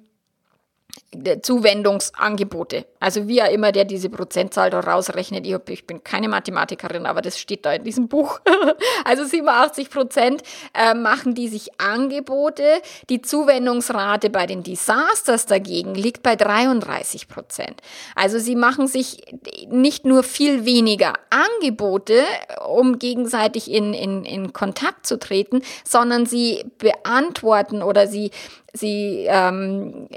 Zuwendungsangebote. 1.41 2.85
Also 2.99 3.27
wie 3.27 3.41
auch 3.41 3.51
immer 3.51 3.71
der 3.71 3.85
diese 3.85 4.09
Prozentzahl 4.09 4.69
da 4.69 4.79
rausrechnet. 4.79 5.45
Ich, 5.47 5.55
ich 5.69 5.87
bin 5.87 6.03
keine 6.03 6.29
Mathematikerin, 6.29 7.07
aber 7.07 7.21
das 7.21 7.39
steht 7.39 7.65
da 7.65 7.73
in 7.73 7.83
diesem 7.83 8.07
Buch. 8.07 8.39
also 9.05 9.25
87 9.25 9.89
Prozent 9.89 10.43
äh, 10.73 10.93
machen 10.93 11.33
die 11.33 11.47
sich 11.47 11.79
Angebote. 11.79 12.63
Die 13.09 13.23
Zuwendungsrate 13.23 14.29
bei 14.29 14.45
den 14.45 14.61
Disasters 14.61 15.47
dagegen 15.47 15.95
liegt 15.95 16.21
bei 16.21 16.35
33 16.35 17.27
Prozent. 17.27 17.81
Also 18.15 18.37
sie 18.37 18.55
machen 18.55 18.87
sich 18.87 19.23
nicht 19.67 20.05
nur 20.05 20.21
viel 20.21 20.65
weniger 20.65 21.13
Angebote, 21.31 22.23
um 22.67 22.99
gegenseitig 22.99 23.71
in, 23.71 23.95
in, 23.95 24.25
in 24.25 24.53
Kontakt 24.53 25.07
zu 25.07 25.17
treten, 25.17 25.63
sondern 25.83 26.27
sie 26.27 26.65
beantworten 26.77 27.81
oder 27.81 28.05
sie 28.05 28.29
Sie 28.73 29.25
ähm, 29.27 30.07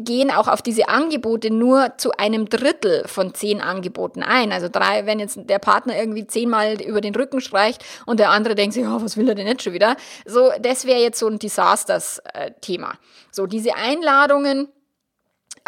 gehen 0.00 0.30
auch 0.30 0.48
auf 0.48 0.62
diese 0.62 0.88
Angebote 0.88 1.50
nur 1.50 1.92
zu 1.96 2.12
einem 2.12 2.48
Drittel 2.48 3.06
von 3.06 3.34
zehn 3.34 3.60
Angeboten 3.60 4.22
ein. 4.22 4.52
Also 4.52 4.68
drei, 4.70 5.06
wenn 5.06 5.18
jetzt 5.18 5.38
der 5.44 5.58
Partner 5.58 5.98
irgendwie 5.98 6.26
zehnmal 6.26 6.80
über 6.82 7.00
den 7.00 7.14
Rücken 7.14 7.40
streicht 7.40 7.84
und 8.06 8.20
der 8.20 8.30
andere 8.30 8.54
denkt 8.54 8.74
sich, 8.74 8.84
oh, 8.86 9.00
was 9.00 9.16
will 9.16 9.28
er 9.28 9.34
denn 9.34 9.46
jetzt 9.46 9.62
schon 9.62 9.72
wieder? 9.72 9.96
So, 10.26 10.50
das 10.60 10.86
wäre 10.86 11.00
jetzt 11.00 11.18
so 11.18 11.26
ein 11.26 11.38
Disasters-Thema. 11.38 12.94
So, 13.30 13.46
diese 13.46 13.74
Einladungen 13.76 14.68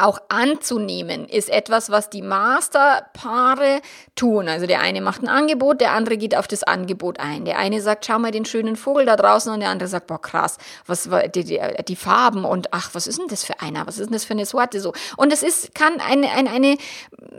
auch 0.05 0.19
anzunehmen, 0.29 1.29
ist 1.29 1.49
etwas, 1.49 1.91
was 1.91 2.11
die 2.11 2.23
Masterpaare 2.23 3.81
tun. 4.15 4.49
Also 4.49 4.67
der 4.67 4.81
eine 4.81 5.01
macht 5.01 5.23
ein 5.23 5.29
Angebot, 5.29 5.81
der 5.81 5.93
andere 5.93 6.17
geht 6.17 6.37
auf 6.37 6.49
das 6.49 6.63
Angebot 6.63 7.21
ein. 7.21 7.45
Der 7.45 7.59
eine 7.59 7.81
sagt, 7.81 8.07
schau 8.07 8.19
mal 8.19 8.31
den 8.31 8.45
schönen 8.45 8.77
Vogel 8.77 9.07
da 9.07 9.17
draußen 9.17 9.53
und 9.53 9.61
der 9.61 9.71
andere 9.71 9.89
sagt, 9.89 10.07
boah 10.07 10.21
krass, 10.21 10.59
was 10.87 11.09
die, 11.35 11.45
die, 11.45 11.61
die 11.87 11.97
Farben 11.97 12.45
und 12.45 12.73
ach, 12.73 12.91
was 12.95 13.07
ist 13.07 13.19
denn 13.19 13.29
das 13.29 13.45
für 13.45 13.61
einer? 13.61 13.87
Was 13.87 13.99
ist 13.99 14.07
denn 14.07 14.15
das 14.15 14.25
für 14.25 14.35
eine 14.35 14.47
Sorte 14.47 14.81
so? 14.81 14.93
Und 15.17 15.33
es 15.33 15.43
ist 15.43 15.75
kann 15.75 16.01
eine 16.01 16.31
eine, 16.31 16.51
eine 16.51 16.77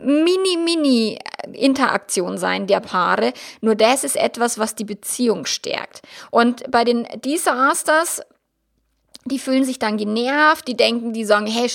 mini 0.02 0.56
mini 0.56 1.18
Interaktion 1.52 2.38
sein 2.38 2.66
der 2.66 2.80
Paare. 2.80 3.32
Nur 3.60 3.74
das 3.74 4.04
ist 4.04 4.16
etwas, 4.16 4.58
was 4.58 4.74
die 4.74 4.84
Beziehung 4.84 5.46
stärkt. 5.46 6.02
Und 6.30 6.70
bei 6.70 6.84
den 6.84 7.06
Disasters 7.24 8.22
die 9.24 9.38
fühlen 9.38 9.64
sich 9.64 9.78
dann 9.78 9.96
genervt, 9.96 10.66
die 10.66 10.76
denken, 10.76 11.12
die 11.12 11.24
sagen, 11.24 11.46
hey, 11.46 11.70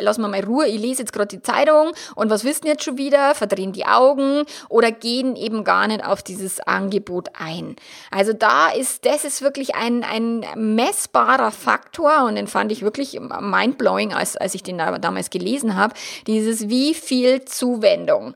lass 0.00 0.18
mal 0.18 0.28
mal 0.28 0.44
Ruhe, 0.44 0.66
ich 0.66 0.80
lese 0.80 1.02
jetzt 1.02 1.12
gerade 1.12 1.28
die 1.28 1.42
Zeitung. 1.42 1.92
Und 2.14 2.30
was 2.30 2.44
wissen 2.44 2.66
jetzt 2.66 2.84
schon 2.84 2.98
wieder, 2.98 3.34
verdrehen 3.34 3.72
die 3.72 3.86
Augen 3.86 4.44
oder 4.68 4.92
gehen 4.92 5.36
eben 5.36 5.64
gar 5.64 5.86
nicht 5.88 6.04
auf 6.04 6.22
dieses 6.22 6.60
Angebot 6.60 7.30
ein. 7.34 7.76
Also 8.10 8.32
da 8.32 8.70
ist, 8.70 9.06
das 9.06 9.24
ist 9.24 9.42
wirklich 9.42 9.74
ein, 9.74 10.04
ein 10.04 10.44
messbarer 10.56 11.50
Faktor 11.50 12.24
und 12.24 12.36
den 12.36 12.46
fand 12.46 12.72
ich 12.72 12.82
wirklich 12.82 13.18
mindblowing, 13.18 14.12
als, 14.12 14.36
als 14.36 14.54
ich 14.54 14.62
den 14.62 14.78
da 14.78 14.98
damals 14.98 15.30
gelesen 15.30 15.76
habe, 15.76 15.94
dieses 16.26 16.68
wie 16.68 16.94
viel 16.94 17.44
Zuwendung 17.44 18.34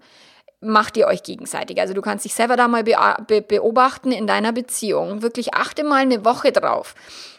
macht 0.61 0.97
ihr 0.97 1.07
euch 1.07 1.23
gegenseitig. 1.23 1.81
Also 1.81 1.95
du 1.95 2.01
kannst 2.01 2.25
dich 2.25 2.35
selber 2.35 2.57
da 2.57 2.67
mal 2.67 2.83
beobachten 2.83 4.11
in 4.11 4.27
deiner 4.27 4.53
Beziehung. 4.53 5.23
Wirklich 5.23 5.55
achte 5.55 5.85
mal 5.85 6.03
eine 6.03 6.25
Woche 6.25 6.51
drauf. 6.51 6.95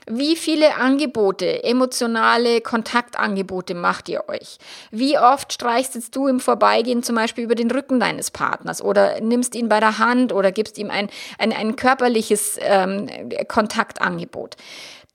Wie 0.09 0.38
viele 0.38 0.75
Angebote, 0.75 1.65
emotionale 1.65 2.62
Kontaktangebote 2.62 3.74
macht 3.74 4.07
ihr 4.07 4.29
euch? 4.29 4.57
Wie 4.89 5.17
oft 5.17 5.51
streichst 5.51 6.15
du 6.15 6.27
im 6.27 6.39
Vorbeigehen 6.39 7.03
zum 7.03 7.15
Beispiel 7.15 7.43
über 7.43 7.55
den 7.55 7.69
Rücken 7.69 8.00
deines 8.00 8.31
Partners 8.31 8.81
oder 8.81 9.19
nimmst 9.19 9.53
ihn 9.55 9.67
bei 9.67 9.81
der 9.81 9.97
Hand 9.97 10.32
oder 10.32 10.53
gibst 10.53 10.77
ihm 10.77 10.91
ein, 10.91 11.10
ein, 11.39 11.51
ein 11.51 11.75
körperliches 11.75 12.58
ähm, 12.62 13.10
Kontaktangebot? 13.49 14.56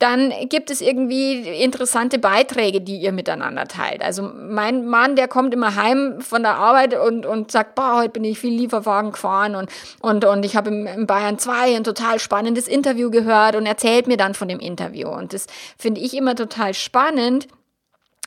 Dann 0.03 0.33
gibt 0.49 0.69
es 0.69 0.81
irgendwie 0.81 1.63
interessante 1.63 2.19
Beiträge, 2.19 2.81
die 2.81 2.97
ihr 2.97 3.13
miteinander 3.13 3.69
teilt. 3.69 4.03
Also 4.03 4.21
mein 4.21 4.85
Mann, 4.85 5.15
der 5.15 5.29
kommt 5.29 5.53
immer 5.53 5.77
heim 5.77 6.19
von 6.19 6.43
der 6.43 6.55
Arbeit 6.55 6.93
und, 6.93 7.25
und 7.25 7.53
sagt, 7.53 7.75
boah, 7.75 7.99
heute 7.99 8.09
bin 8.09 8.25
ich 8.25 8.37
viel 8.37 8.53
Lieferwagen 8.53 9.13
gefahren 9.13 9.55
und, 9.55 9.69
und, 10.01 10.25
und 10.25 10.43
ich 10.43 10.57
habe 10.57 10.71
im 10.71 11.07
Bayern 11.07 11.39
2 11.39 11.77
ein 11.77 11.85
total 11.85 12.19
spannendes 12.19 12.67
Interview 12.67 13.11
gehört 13.11 13.55
und 13.55 13.65
erzählt 13.65 14.07
mir 14.07 14.17
dann 14.17 14.33
von 14.33 14.49
dem 14.49 14.59
Interview. 14.59 15.07
Und 15.07 15.31
das 15.31 15.47
finde 15.77 16.01
ich 16.01 16.17
immer 16.17 16.35
total 16.35 16.73
spannend 16.73 17.47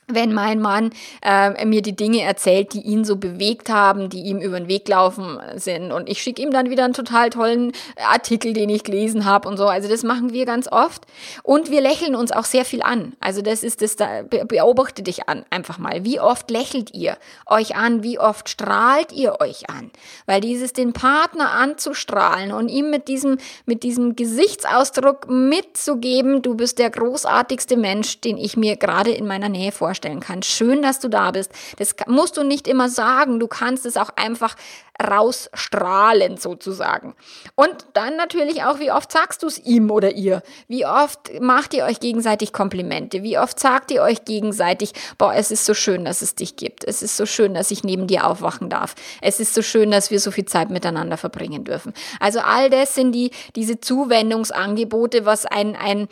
wenn 0.09 0.33
mein 0.33 0.61
Mann 0.61 0.91
äh, 1.23 1.65
mir 1.65 1.83
die 1.83 1.97
Dinge 1.97 2.23
erzählt, 2.23 2.75
die 2.75 2.83
ihn 2.83 3.05
so 3.05 3.17
bewegt 3.17 3.69
haben, 3.69 4.09
die 4.09 4.21
ihm 4.21 4.39
über 4.39 4.59
den 4.59 4.69
Weg 4.69 4.89
laufen 4.89 5.41
sind. 5.57 5.91
Und 5.91 6.09
ich 6.09 6.23
schicke 6.23 6.43
ihm 6.43 6.53
dann 6.53 6.71
wieder 6.71 6.85
einen 6.85 6.95
total 6.95 7.31
tollen 7.31 7.73
Artikel, 7.97 8.53
den 8.53 8.69
ich 8.69 8.85
gelesen 8.85 9.25
habe 9.25 9.49
und 9.49 9.57
so. 9.57 9.67
Also 9.67 9.89
das 9.89 10.05
machen 10.05 10.33
wir 10.33 10.47
ganz 10.47 10.69
oft. 10.71 11.07
Und 11.43 11.71
wir 11.71 11.81
lächeln 11.81 12.15
uns 12.15 12.31
auch 12.31 12.45
sehr 12.45 12.65
viel 12.65 12.83
an. 12.83 13.15
Also 13.19 13.43
das 13.43 13.65
ist 13.65 13.83
das, 13.83 13.97
da 13.97 14.23
beobachte 14.23 15.03
dich 15.03 15.29
an, 15.29 15.45
einfach 15.51 15.79
mal. 15.79 16.05
Wie 16.05 16.21
oft 16.21 16.51
lächelt 16.51 16.95
ihr 16.95 17.17
euch 17.47 17.75
an? 17.75 18.05
Wie 18.05 18.21
oft 18.21 18.49
strahlt 18.49 19.11
ihr 19.13 19.41
euch 19.41 19.69
an? 19.69 19.91
Weil 20.27 20.41
dieses 20.41 20.73
den 20.73 20.93
Partner 20.93 21.51
anzustrahlen 21.51 22.53
und 22.53 22.69
ihm 22.69 22.91
mit 22.91 23.09
diesem, 23.09 23.39
mit 23.65 23.83
diesem 23.83 24.15
Gesichtsausdruck 24.15 25.29
mitzugeben, 25.29 26.43
du 26.43 26.55
bist 26.55 26.79
der 26.79 26.91
großartigste 26.91 27.77
Mensch, 27.77 28.21
den 28.21 28.39
ich 28.39 28.57
mir 28.57 28.77
gerade 28.77 29.11
in 29.11 29.27
meiner 29.27 29.49
Nähe 29.49 29.73
vorstelle 29.73 29.96
vorstellen 29.97 30.21
kann. 30.21 30.43
Schön, 30.43 30.83
dass 30.83 31.01
du 31.01 31.09
da 31.09 31.31
bist. 31.31 31.51
Das 31.79 31.95
musst 32.07 32.37
du 32.37 32.43
nicht 32.43 32.69
immer 32.69 32.89
sagen. 32.89 33.41
Du 33.41 33.47
kannst 33.47 33.87
es 33.87 33.97
auch 33.97 34.11
einfach 34.17 34.55
rausstrahlen 35.03 36.39
sozusagen. 36.39 37.15
Und 37.55 37.75
dann 37.93 38.17
natürlich 38.17 38.63
auch, 38.63 38.79
wie 38.79 38.91
oft 38.91 39.13
sagst 39.13 39.43
du 39.43 39.47
es 39.47 39.59
ihm 39.59 39.91
oder 39.91 40.13
ihr? 40.13 40.43
Wie 40.69 40.87
oft 40.87 41.41
macht 41.41 41.75
ihr 41.75 41.85
euch 41.85 42.01
gegenseitig 42.01 42.53
Komplimente? 42.53 43.23
Wie 43.23 43.39
oft 43.39 43.59
sagt 43.61 43.91
ihr 43.91 44.03
euch 44.03 44.25
gegenseitig, 44.25 44.93
boah, 45.19 45.35
es 45.35 45.51
ist 45.51 45.67
so 45.67 45.75
schön, 45.75 46.05
dass 46.05 46.23
es 46.23 46.35
dich 46.35 46.57
gibt. 46.57 46.83
Es 46.85 47.03
ist 47.03 47.17
so 47.17 47.27
schön, 47.27 47.55
dass 47.55 47.71
ich 47.71 47.85
neben 47.85 48.07
dir 48.07 48.27
aufwachen 48.27 48.71
darf. 48.71 48.95
Es 49.21 49.39
ist 49.41 49.55
so 49.55 49.63
schön, 49.63 49.91
dass 49.91 50.11
wir 50.11 50.21
so 50.21 50.31
viel 50.31 50.47
Zeit 50.47 50.71
miteinander 50.71 51.17
verbringen 51.19 51.65
dürfen. 51.65 51.93
Also 52.21 52.41
all 52.41 52.71
das 52.71 52.95
sind 52.95 53.13
die, 53.13 53.31
diese 53.55 53.81
Zuwendungsangebote, 53.81 55.27
was 55.27 55.45
ein, 55.45 55.77
ein 55.77 56.09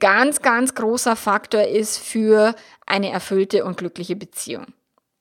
ganz, 0.00 0.42
ganz 0.42 0.74
großer 0.74 1.16
Faktor 1.16 1.62
ist 1.62 1.98
für 1.98 2.54
eine 2.86 3.10
erfüllte 3.10 3.64
und 3.64 3.76
glückliche 3.76 4.16
Beziehung. 4.16 4.66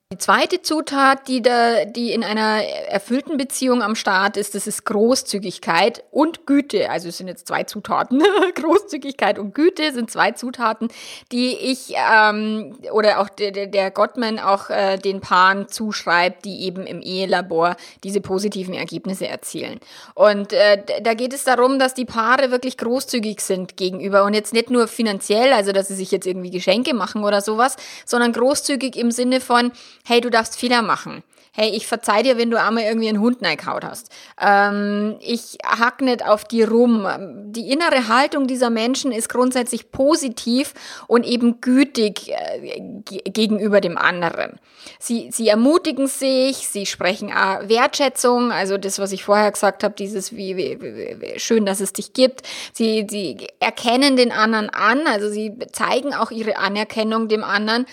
Die 0.09 0.19
zweite 0.19 0.61
Zutat, 0.61 1.27
die, 1.27 1.41
da, 1.41 1.83
die 1.83 2.13
in 2.13 2.23
einer 2.23 2.63
erfüllten 2.63 3.35
Beziehung 3.35 3.81
am 3.81 3.93
Start 3.93 4.37
ist, 4.37 4.55
das 4.55 4.65
ist 4.65 4.85
Großzügigkeit 4.85 6.01
und 6.11 6.47
Güte. 6.47 6.89
Also 6.89 7.09
es 7.09 7.17
sind 7.17 7.27
jetzt 7.27 7.45
zwei 7.45 7.65
Zutaten. 7.65 8.23
Großzügigkeit 8.55 9.37
und 9.37 9.53
Güte 9.53 9.91
sind 9.91 10.09
zwei 10.09 10.31
Zutaten, 10.31 10.87
die 11.33 11.49
ich 11.57 11.93
ähm, 11.97 12.77
oder 12.93 13.19
auch 13.19 13.27
der, 13.27 13.51
der 13.51 13.91
Gottman 13.91 14.39
auch 14.39 14.69
äh, 14.69 14.95
den 14.97 15.19
Paaren 15.19 15.67
zuschreibt, 15.67 16.45
die 16.45 16.61
eben 16.61 16.87
im 16.87 17.01
Ehelabor 17.01 17.75
diese 18.05 18.21
positiven 18.21 18.75
Ergebnisse 18.75 19.27
erzielen. 19.27 19.81
Und 20.15 20.53
äh, 20.53 20.83
da 21.01 21.15
geht 21.15 21.33
es 21.33 21.43
darum, 21.43 21.79
dass 21.79 21.95
die 21.95 22.05
Paare 22.05 22.49
wirklich 22.49 22.77
großzügig 22.77 23.41
sind 23.41 23.75
gegenüber 23.75 24.23
und 24.23 24.33
jetzt 24.35 24.53
nicht 24.53 24.69
nur 24.69 24.87
finanziell, 24.87 25.51
also 25.51 25.73
dass 25.73 25.89
sie 25.89 25.95
sich 25.95 26.11
jetzt 26.11 26.25
irgendwie 26.25 26.51
Geschenke 26.51 26.93
machen 26.93 27.25
oder 27.25 27.41
sowas, 27.41 27.75
sondern 28.05 28.31
großzügig 28.31 28.95
im 28.95 29.11
Sinne 29.11 29.41
von, 29.41 29.73
hey, 30.07 30.21
du 30.21 30.29
darfst 30.29 30.57
Fehler 30.57 30.81
machen. 30.81 31.23
Hey, 31.59 31.71
ich 31.71 31.87
verzeih 31.87 32.21
dir, 32.21 32.37
wenn 32.37 32.51
du 32.51 32.61
einmal 32.61 32.83
irgendwie 32.83 33.09
einen 33.09 33.19
Hund 33.19 33.41
neikaut 33.41 33.83
hast. 33.83 34.11
Ähm, 34.39 35.15
ich 35.21 35.57
hack 35.65 36.01
nicht 36.01 36.23
auf 36.23 36.43
die 36.43 36.61
rum. 36.61 37.07
Die 37.47 37.71
innere 37.71 38.07
Haltung 38.07 38.45
dieser 38.45 38.69
Menschen 38.69 39.11
ist 39.11 39.27
grundsätzlich 39.27 39.91
positiv 39.91 40.75
und 41.07 41.25
eben 41.25 41.59
gütig 41.59 42.29
äh, 42.29 43.01
gegenüber 43.01 43.81
dem 43.81 43.97
anderen. 43.97 44.59
Sie, 44.99 45.29
sie 45.31 45.47
ermutigen 45.47 46.05
sich, 46.05 46.57
sie 46.67 46.85
sprechen 46.85 47.29
äh, 47.29 47.67
Wertschätzung, 47.67 48.51
also 48.51 48.77
das, 48.77 48.99
was 48.99 49.11
ich 49.11 49.23
vorher 49.23 49.51
gesagt 49.51 49.83
habe, 49.83 49.95
dieses 49.95 50.35
wie, 50.35 50.57
wie, 50.57 50.79
wie 50.79 51.39
schön, 51.39 51.65
dass 51.65 51.79
es 51.79 51.91
dich 51.91 52.13
gibt. 52.13 52.43
Sie, 52.71 53.07
sie 53.09 53.47
erkennen 53.59 54.15
den 54.15 54.31
anderen 54.31 54.69
an, 54.69 55.07
also 55.07 55.27
sie 55.27 55.57
zeigen 55.71 56.13
auch 56.13 56.29
ihre 56.29 56.57
Anerkennung 56.57 57.29
dem 57.29 57.43
anderen 57.43 57.87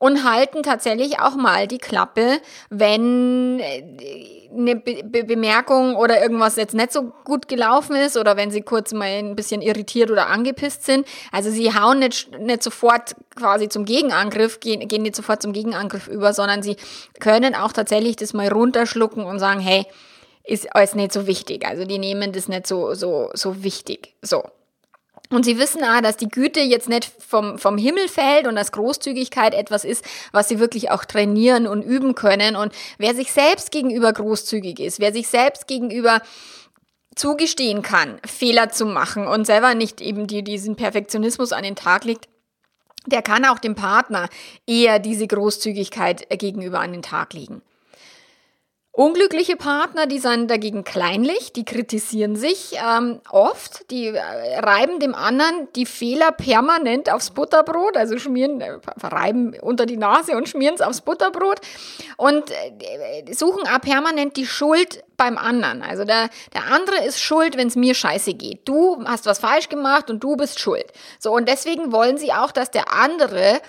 und 0.00 0.24
halten 0.24 0.62
tatsächlich 0.62 1.20
auch 1.20 1.36
mal 1.36 1.68
die 1.68 1.78
Klappe, 1.78 2.40
wenn 2.70 3.60
eine 4.50 4.74
Be 4.74 5.02
Be 5.04 5.24
Bemerkung 5.24 5.94
oder 5.94 6.22
irgendwas 6.22 6.56
jetzt 6.56 6.74
nicht 6.74 6.90
so 6.90 7.12
gut 7.24 7.48
gelaufen 7.48 7.94
ist 7.94 8.16
oder 8.16 8.36
wenn 8.36 8.50
sie 8.50 8.62
kurz 8.62 8.94
mal 8.94 9.06
ein 9.06 9.36
bisschen 9.36 9.60
irritiert 9.60 10.10
oder 10.10 10.28
angepisst 10.28 10.86
sind. 10.86 11.06
Also 11.32 11.50
sie 11.50 11.74
hauen 11.74 11.98
nicht, 11.98 12.36
nicht 12.40 12.62
sofort 12.62 13.14
quasi 13.36 13.68
zum 13.68 13.84
Gegenangriff, 13.84 14.58
gehen, 14.58 14.88
gehen 14.88 15.02
nicht 15.02 15.16
sofort 15.16 15.42
zum 15.42 15.52
Gegenangriff 15.52 16.08
über, 16.08 16.32
sondern 16.32 16.62
sie 16.62 16.76
können 17.20 17.54
auch 17.54 17.72
tatsächlich 17.72 18.16
das 18.16 18.32
mal 18.32 18.48
runterschlucken 18.48 19.26
und 19.26 19.38
sagen, 19.38 19.60
hey, 19.60 19.84
ist 20.44 20.74
alles 20.74 20.94
nicht 20.94 21.12
so 21.12 21.26
wichtig. 21.26 21.66
Also 21.66 21.84
die 21.84 21.98
nehmen 21.98 22.32
das 22.32 22.48
nicht 22.48 22.66
so, 22.66 22.94
so, 22.94 23.28
so 23.34 23.62
wichtig. 23.62 24.14
So. 24.22 24.44
Und 25.28 25.44
sie 25.44 25.58
wissen 25.58 25.84
auch, 25.84 26.00
dass 26.00 26.16
die 26.16 26.28
Güte 26.28 26.60
jetzt 26.60 26.88
nicht 26.88 27.04
vom, 27.04 27.58
vom 27.58 27.78
Himmel 27.78 28.08
fällt 28.08 28.48
und 28.48 28.56
dass 28.56 28.72
Großzügigkeit 28.72 29.54
etwas 29.54 29.84
ist, 29.84 30.04
was 30.32 30.48
sie 30.48 30.58
wirklich 30.58 30.90
auch 30.90 31.04
trainieren 31.04 31.68
und 31.68 31.82
üben 31.82 32.16
können. 32.16 32.56
Und 32.56 32.72
wer 32.98 33.14
sich 33.14 33.32
selbst 33.32 33.70
gegenüber 33.70 34.12
großzügig 34.12 34.80
ist, 34.80 34.98
wer 34.98 35.12
sich 35.12 35.28
selbst 35.28 35.68
gegenüber 35.68 36.20
zugestehen 37.14 37.82
kann, 37.82 38.20
Fehler 38.26 38.70
zu 38.70 38.86
machen 38.86 39.26
und 39.26 39.46
selber 39.46 39.74
nicht 39.74 40.00
eben 40.00 40.26
die, 40.26 40.42
diesen 40.42 40.74
Perfektionismus 40.74 41.52
an 41.52 41.62
den 41.62 41.76
Tag 41.76 42.04
legt, 42.04 42.28
der 43.06 43.22
kann 43.22 43.44
auch 43.44 43.58
dem 43.58 43.74
Partner 43.74 44.28
eher 44.66 44.98
diese 44.98 45.26
Großzügigkeit 45.26 46.28
gegenüber 46.38 46.80
an 46.80 46.92
den 46.92 47.02
Tag 47.02 47.32
legen. 47.34 47.62
Unglückliche 49.00 49.56
Partner, 49.56 50.04
die 50.04 50.18
sind 50.18 50.50
dagegen 50.50 50.84
kleinlich, 50.84 51.54
die 51.54 51.64
kritisieren 51.64 52.36
sich 52.36 52.74
ähm, 52.86 53.22
oft, 53.30 53.90
die 53.90 54.08
äh, 54.08 54.58
reiben 54.58 55.00
dem 55.00 55.14
anderen 55.14 55.68
die 55.74 55.86
Fehler 55.86 56.32
permanent 56.32 57.10
aufs 57.10 57.30
Butterbrot, 57.30 57.96
also 57.96 58.18
schmieren, 58.18 58.60
äh, 58.60 58.78
reiben 59.02 59.54
unter 59.62 59.86
die 59.86 59.96
Nase 59.96 60.36
und 60.36 60.50
schmieren 60.50 60.74
es 60.74 60.82
aufs 60.82 61.00
Butterbrot 61.00 61.62
und 62.18 62.50
äh, 62.50 63.32
suchen 63.32 63.66
auch 63.66 63.80
permanent 63.80 64.36
die 64.36 64.44
Schuld 64.44 65.02
beim 65.16 65.38
anderen. 65.38 65.80
Also 65.80 66.04
der, 66.04 66.28
der 66.52 66.66
andere 66.70 67.02
ist 67.06 67.22
schuld, 67.22 67.56
wenn 67.56 67.68
es 67.68 67.76
mir 67.76 67.94
scheiße 67.94 68.34
geht. 68.34 68.68
Du 68.68 69.02
hast 69.06 69.24
was 69.24 69.38
falsch 69.38 69.70
gemacht 69.70 70.10
und 70.10 70.22
du 70.22 70.36
bist 70.36 70.60
schuld. 70.60 70.92
So, 71.18 71.32
und 71.32 71.48
deswegen 71.48 71.90
wollen 71.90 72.18
sie 72.18 72.34
auch, 72.34 72.52
dass 72.52 72.70
der 72.70 72.92
andere 72.92 73.62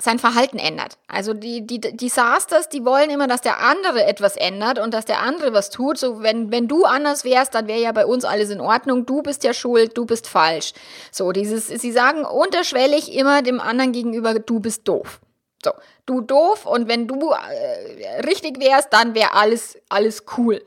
sein 0.00 0.18
Verhalten 0.18 0.58
ändert. 0.58 0.98
Also 1.08 1.32
die, 1.32 1.66
die 1.66 1.80
Disasters, 1.80 2.68
die 2.68 2.84
wollen 2.84 3.08
immer, 3.08 3.26
dass 3.26 3.40
der 3.40 3.60
andere 3.60 4.04
etwas 4.04 4.36
ändert 4.36 4.78
und 4.78 4.92
dass 4.92 5.06
der 5.06 5.20
andere 5.20 5.54
was 5.54 5.70
tut. 5.70 5.96
So, 5.96 6.22
wenn, 6.22 6.50
wenn 6.50 6.68
du 6.68 6.84
anders 6.84 7.24
wärst, 7.24 7.54
dann 7.54 7.66
wäre 7.66 7.80
ja 7.80 7.92
bei 7.92 8.04
uns 8.04 8.24
alles 8.24 8.50
in 8.50 8.60
Ordnung. 8.60 9.06
Du 9.06 9.22
bist 9.22 9.42
ja 9.42 9.54
schuld, 9.54 9.96
du 9.96 10.04
bist 10.04 10.26
falsch. 10.26 10.74
So, 11.10 11.32
dieses, 11.32 11.68
sie 11.68 11.92
sagen 11.92 12.24
unterschwellig 12.24 13.14
immer 13.14 13.40
dem 13.40 13.60
anderen 13.60 13.92
gegenüber, 13.92 14.34
du 14.34 14.60
bist 14.60 14.86
doof. 14.86 15.20
So, 15.64 15.72
du 16.04 16.20
doof 16.20 16.66
und 16.66 16.88
wenn 16.88 17.08
du 17.08 17.30
äh, 17.30 18.20
richtig 18.20 18.60
wärst, 18.60 18.92
dann 18.92 19.14
wäre 19.14 19.32
alles, 19.32 19.78
alles 19.88 20.24
cool. 20.36 20.62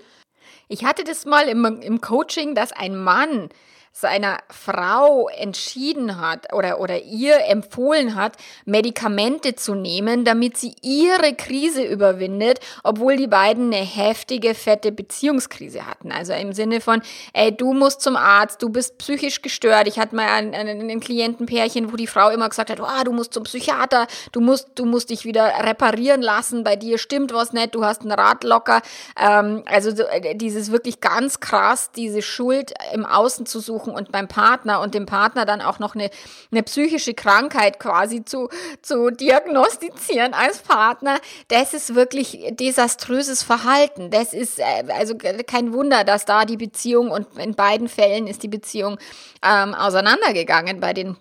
Ich 0.68 0.86
hatte 0.86 1.04
das 1.04 1.26
mal 1.26 1.48
im, 1.48 1.66
im 1.82 2.02
Coaching, 2.02 2.56
dass 2.56 2.72
ein 2.72 2.96
Mann 2.96 3.50
seiner 4.00 4.40
Frau 4.50 5.28
entschieden 5.30 6.22
hat 6.22 6.54
oder, 6.54 6.80
oder 6.80 7.02
ihr 7.02 7.46
empfohlen 7.48 8.16
hat, 8.16 8.38
Medikamente 8.66 9.56
zu 9.56 9.76
nehmen, 9.76 10.24
damit 10.24 10.58
sie 10.58 10.76
ihre 10.82 11.34
Krise 11.36 11.84
überwindet, 11.84 12.60
obwohl 12.84 13.18
die 13.18 13.28
beiden 13.28 13.74
eine 13.74 13.84
heftige, 13.84 14.56
fette 14.56 14.92
Beziehungskrise 14.92 15.86
hatten. 15.86 16.12
Also 16.12 16.34
im 16.34 16.54
Sinne 16.54 16.80
von, 16.82 17.02
ey, 17.34 17.56
du 17.56 17.74
musst 17.74 18.02
zum 18.02 18.16
Arzt, 18.16 18.62
du 18.62 18.70
bist 18.70 18.98
psychisch 19.00 19.42
gestört. 19.42 19.88
Ich 19.88 20.00
hatte 20.00 20.16
mal 20.16 20.30
ein, 20.30 20.54
ein, 20.54 20.90
ein 20.90 21.00
Klientenpärchen, 21.00 21.92
wo 21.92 21.98
die 21.98 22.08
Frau 22.08 22.30
immer 22.30 22.48
gesagt 22.48 22.70
hat, 22.70 22.80
oh, 22.80 23.04
du 23.04 23.12
musst 23.12 23.34
zum 23.34 23.44
Psychiater, 23.44 24.08
du 24.32 24.40
musst, 24.40 24.70
du 24.76 24.86
musst 24.86 25.10
dich 25.10 25.26
wieder 25.26 25.52
reparieren 25.64 26.22
lassen, 26.22 26.64
bei 26.64 26.76
dir 26.76 26.98
stimmt 26.98 27.34
was 27.34 27.54
nicht, 27.54 27.76
du 27.76 27.84
hast 27.84 28.04
ein 28.04 28.12
Rad 28.12 28.44
locker. 28.44 28.82
Ähm, 29.20 29.64
also 29.66 29.90
äh, 29.90 30.36
dieses 30.36 30.72
wirklich 30.72 31.02
ganz 31.02 31.40
krass, 31.42 31.92
diese 31.92 32.22
Schuld 32.22 32.74
im 32.94 33.06
Außen 33.06 33.46
zu 33.46 33.60
suchen 33.60 33.79
suchen 33.80 33.94
und 33.94 34.12
beim 34.12 34.28
Partner 34.28 34.82
und 34.82 34.94
dem 34.94 35.06
Partner 35.06 35.46
dann 35.46 35.62
auch 35.62 35.80
noch 35.80 35.96
eine, 35.96 36.10
eine 36.52 36.64
psychische 36.64 37.14
Krankheit 37.14 37.80
quasi 37.80 38.26
zu, 38.26 38.50
zu 38.82 39.10
diagnostizieren 39.10 40.34
als 40.34 40.60
Partner, 40.60 41.18
das 41.48 41.74
ist 41.74 41.96
wirklich 41.96 42.40
desaströses 42.52 43.44
Verhalten. 43.44 44.12
Das 44.12 44.34
ist 44.34 44.60
äh, 44.60 44.64
also 44.90 45.16
kein 45.16 45.74
Wunder, 45.74 46.04
dass 46.04 46.26
da 46.26 46.46
die 46.46 46.58
Beziehung 46.58 47.12
und 47.12 47.28
in 47.38 47.56
beiden 47.56 47.88
Fällen 47.88 48.28
ist 48.28 48.44
die 48.44 48.48
Beziehung 48.48 48.98
ähm, 49.44 49.74
auseinandergegangen 49.74 50.80
bei 50.80 50.94
den 50.94 51.18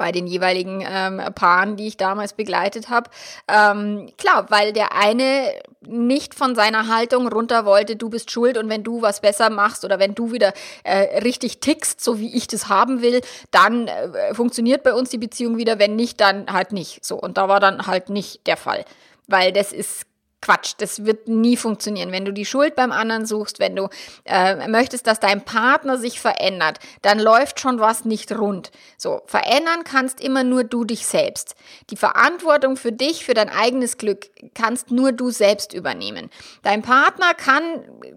bei 0.00 0.12
den 0.12 0.26
jeweiligen 0.26 0.82
ähm, 0.82 1.20
Paaren, 1.34 1.76
die 1.76 1.86
ich 1.86 1.98
damals 1.98 2.32
begleitet 2.32 2.88
habe. 2.88 3.10
Ähm, 3.46 4.08
klar, 4.16 4.46
weil 4.48 4.72
der 4.72 4.96
eine 4.96 5.52
nicht 5.82 6.34
von 6.34 6.54
seiner 6.54 6.88
Haltung 6.88 7.28
runter 7.28 7.66
wollte, 7.66 7.96
du 7.96 8.08
bist 8.08 8.30
schuld 8.30 8.56
und 8.56 8.70
wenn 8.70 8.82
du 8.82 9.02
was 9.02 9.20
besser 9.20 9.50
machst 9.50 9.84
oder 9.84 9.98
wenn 9.98 10.14
du 10.14 10.32
wieder 10.32 10.54
äh, 10.84 11.18
richtig 11.18 11.60
tickst, 11.60 12.02
so 12.02 12.18
wie 12.18 12.34
ich 12.34 12.46
das 12.46 12.70
haben 12.70 13.02
will, 13.02 13.20
dann 13.50 13.88
äh, 13.88 14.32
funktioniert 14.32 14.84
bei 14.84 14.94
uns 14.94 15.10
die 15.10 15.18
Beziehung 15.18 15.58
wieder, 15.58 15.78
wenn 15.78 15.96
nicht, 15.96 16.18
dann 16.18 16.50
halt 16.50 16.72
nicht. 16.72 17.04
So, 17.04 17.16
und 17.16 17.36
da 17.36 17.48
war 17.48 17.60
dann 17.60 17.86
halt 17.86 18.08
nicht 18.08 18.46
der 18.46 18.56
Fall. 18.56 18.86
Weil 19.26 19.52
das 19.52 19.70
ist 19.70 20.06
Quatsch, 20.42 20.72
das 20.78 21.04
wird 21.04 21.28
nie 21.28 21.56
funktionieren. 21.56 22.12
Wenn 22.12 22.24
du 22.24 22.32
die 22.32 22.46
Schuld 22.46 22.74
beim 22.74 22.92
anderen 22.92 23.26
suchst, 23.26 23.58
wenn 23.58 23.76
du 23.76 23.88
äh, 24.24 24.68
möchtest, 24.68 25.06
dass 25.06 25.20
dein 25.20 25.44
Partner 25.44 25.98
sich 25.98 26.18
verändert, 26.18 26.78
dann 27.02 27.18
läuft 27.18 27.60
schon 27.60 27.78
was 27.78 28.06
nicht 28.06 28.32
rund. 28.32 28.70
So, 28.96 29.20
verändern 29.26 29.84
kannst 29.84 30.18
immer 30.18 30.42
nur 30.42 30.64
du 30.64 30.84
dich 30.84 31.06
selbst. 31.06 31.56
Die 31.90 31.96
Verantwortung 31.96 32.76
für 32.76 32.92
dich, 32.92 33.24
für 33.24 33.34
dein 33.34 33.50
eigenes 33.50 33.98
Glück, 33.98 34.30
kannst 34.54 34.90
nur 34.90 35.12
du 35.12 35.30
selbst 35.30 35.74
übernehmen. 35.74 36.30
Dein 36.62 36.80
Partner 36.80 37.34
kann 37.34 37.62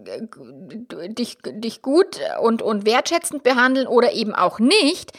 äh, 0.06 1.08
dich, 1.10 1.36
dich 1.42 1.82
gut 1.82 2.20
und, 2.40 2.62
und 2.62 2.86
wertschätzend 2.86 3.42
behandeln 3.42 3.86
oder 3.86 4.12
eben 4.12 4.34
auch 4.34 4.58
nicht. 4.58 5.12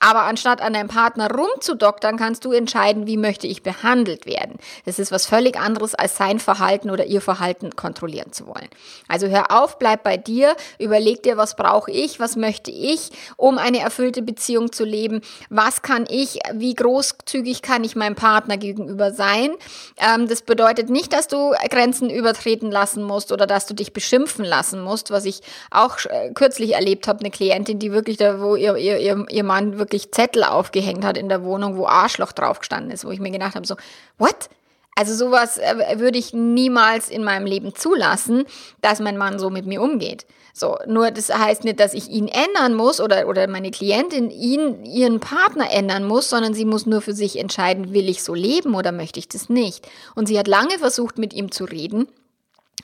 Aber 0.00 0.22
anstatt 0.22 0.60
an 0.60 0.72
deinem 0.72 0.88
Partner 0.88 1.30
rumzudoktern, 1.30 2.16
kannst 2.16 2.44
du 2.44 2.52
entscheiden, 2.52 3.06
wie 3.06 3.16
möchte 3.16 3.46
ich 3.46 3.62
behandelt 3.62 4.26
werden. 4.26 4.56
Das 4.84 4.98
ist 4.98 5.10
was 5.10 5.26
völlig 5.26 5.58
anderes, 5.58 5.94
als 5.94 6.16
sein 6.16 6.38
Verhalten 6.38 6.90
oder 6.90 7.06
ihr 7.06 7.20
Verhalten 7.20 7.74
kontrollieren 7.74 8.32
zu 8.32 8.46
wollen. 8.46 8.68
Also 9.08 9.26
hör 9.26 9.50
auf, 9.50 9.78
bleib 9.78 10.04
bei 10.04 10.16
dir, 10.16 10.56
überleg 10.78 11.22
dir, 11.22 11.36
was 11.36 11.56
brauche 11.56 11.90
ich, 11.90 12.20
was 12.20 12.36
möchte 12.36 12.70
ich, 12.70 13.10
um 13.36 13.58
eine 13.58 13.80
erfüllte 13.80 14.22
Beziehung 14.22 14.72
zu 14.72 14.84
leben, 14.84 15.20
was 15.50 15.82
kann 15.82 16.04
ich, 16.08 16.38
wie 16.52 16.74
großzügig 16.74 17.62
kann 17.62 17.84
ich 17.84 17.96
meinem 17.96 18.14
Partner 18.14 18.56
gegenüber 18.56 19.12
sein. 19.12 19.50
Ähm, 19.96 20.28
das 20.28 20.42
bedeutet 20.42 20.90
nicht, 20.90 21.12
dass 21.12 21.28
du 21.28 21.52
Grenzen 21.70 22.10
übertreten 22.10 22.70
lassen 22.70 23.02
musst 23.02 23.32
oder 23.32 23.46
dass 23.46 23.66
du 23.66 23.74
dich 23.74 23.92
beschimpfen 23.92 24.44
lassen 24.44 24.80
musst, 24.80 25.10
was 25.10 25.24
ich 25.24 25.40
auch 25.70 25.98
äh, 26.04 26.32
kürzlich 26.34 26.74
erlebt 26.74 27.08
habe, 27.08 27.20
eine 27.20 27.30
Klientin, 27.30 27.78
die 27.78 27.92
wirklich 27.92 28.16
da, 28.16 28.40
wo 28.40 28.54
ihr, 28.56 28.76
ihr, 28.76 28.98
ihr, 28.98 29.26
ihr 29.28 29.44
Mann 29.44 29.78
wirklich 29.78 29.87
wirklich 29.88 30.12
Zettel 30.12 30.44
aufgehängt 30.44 31.04
hat 31.04 31.16
in 31.16 31.30
der 31.30 31.42
Wohnung, 31.42 31.76
wo 31.76 31.86
Arschloch 31.86 32.32
drauf 32.32 32.58
gestanden 32.58 32.90
ist, 32.90 33.04
wo 33.04 33.10
ich 33.10 33.20
mir 33.20 33.30
gedacht 33.30 33.54
habe, 33.54 33.66
so, 33.66 33.76
what? 34.18 34.50
Also 34.94 35.14
sowas 35.14 35.58
äh, 35.58 35.98
würde 35.98 36.18
ich 36.18 36.32
niemals 36.34 37.08
in 37.08 37.24
meinem 37.24 37.46
Leben 37.46 37.74
zulassen, 37.74 38.44
dass 38.82 39.00
mein 39.00 39.16
Mann 39.16 39.38
so 39.38 39.48
mit 39.48 39.64
mir 39.64 39.80
umgeht. 39.80 40.26
So, 40.52 40.76
nur 40.86 41.12
das 41.12 41.32
heißt 41.32 41.62
nicht, 41.62 41.78
dass 41.78 41.94
ich 41.94 42.08
ihn 42.08 42.26
ändern 42.26 42.74
muss 42.74 43.00
oder, 43.00 43.28
oder 43.28 43.46
meine 43.46 43.70
Klientin 43.70 44.30
ihn, 44.30 44.84
ihren 44.84 45.20
Partner 45.20 45.70
ändern 45.70 46.04
muss, 46.04 46.28
sondern 46.28 46.52
sie 46.52 46.64
muss 46.64 46.84
nur 46.84 47.00
für 47.00 47.14
sich 47.14 47.38
entscheiden, 47.38 47.94
will 47.94 48.08
ich 48.08 48.24
so 48.24 48.34
leben 48.34 48.74
oder 48.74 48.90
möchte 48.90 49.20
ich 49.20 49.28
das 49.28 49.48
nicht. 49.48 49.88
Und 50.16 50.26
sie 50.26 50.38
hat 50.38 50.48
lange 50.48 50.78
versucht, 50.78 51.16
mit 51.16 51.32
ihm 51.32 51.52
zu 51.52 51.64
reden 51.64 52.08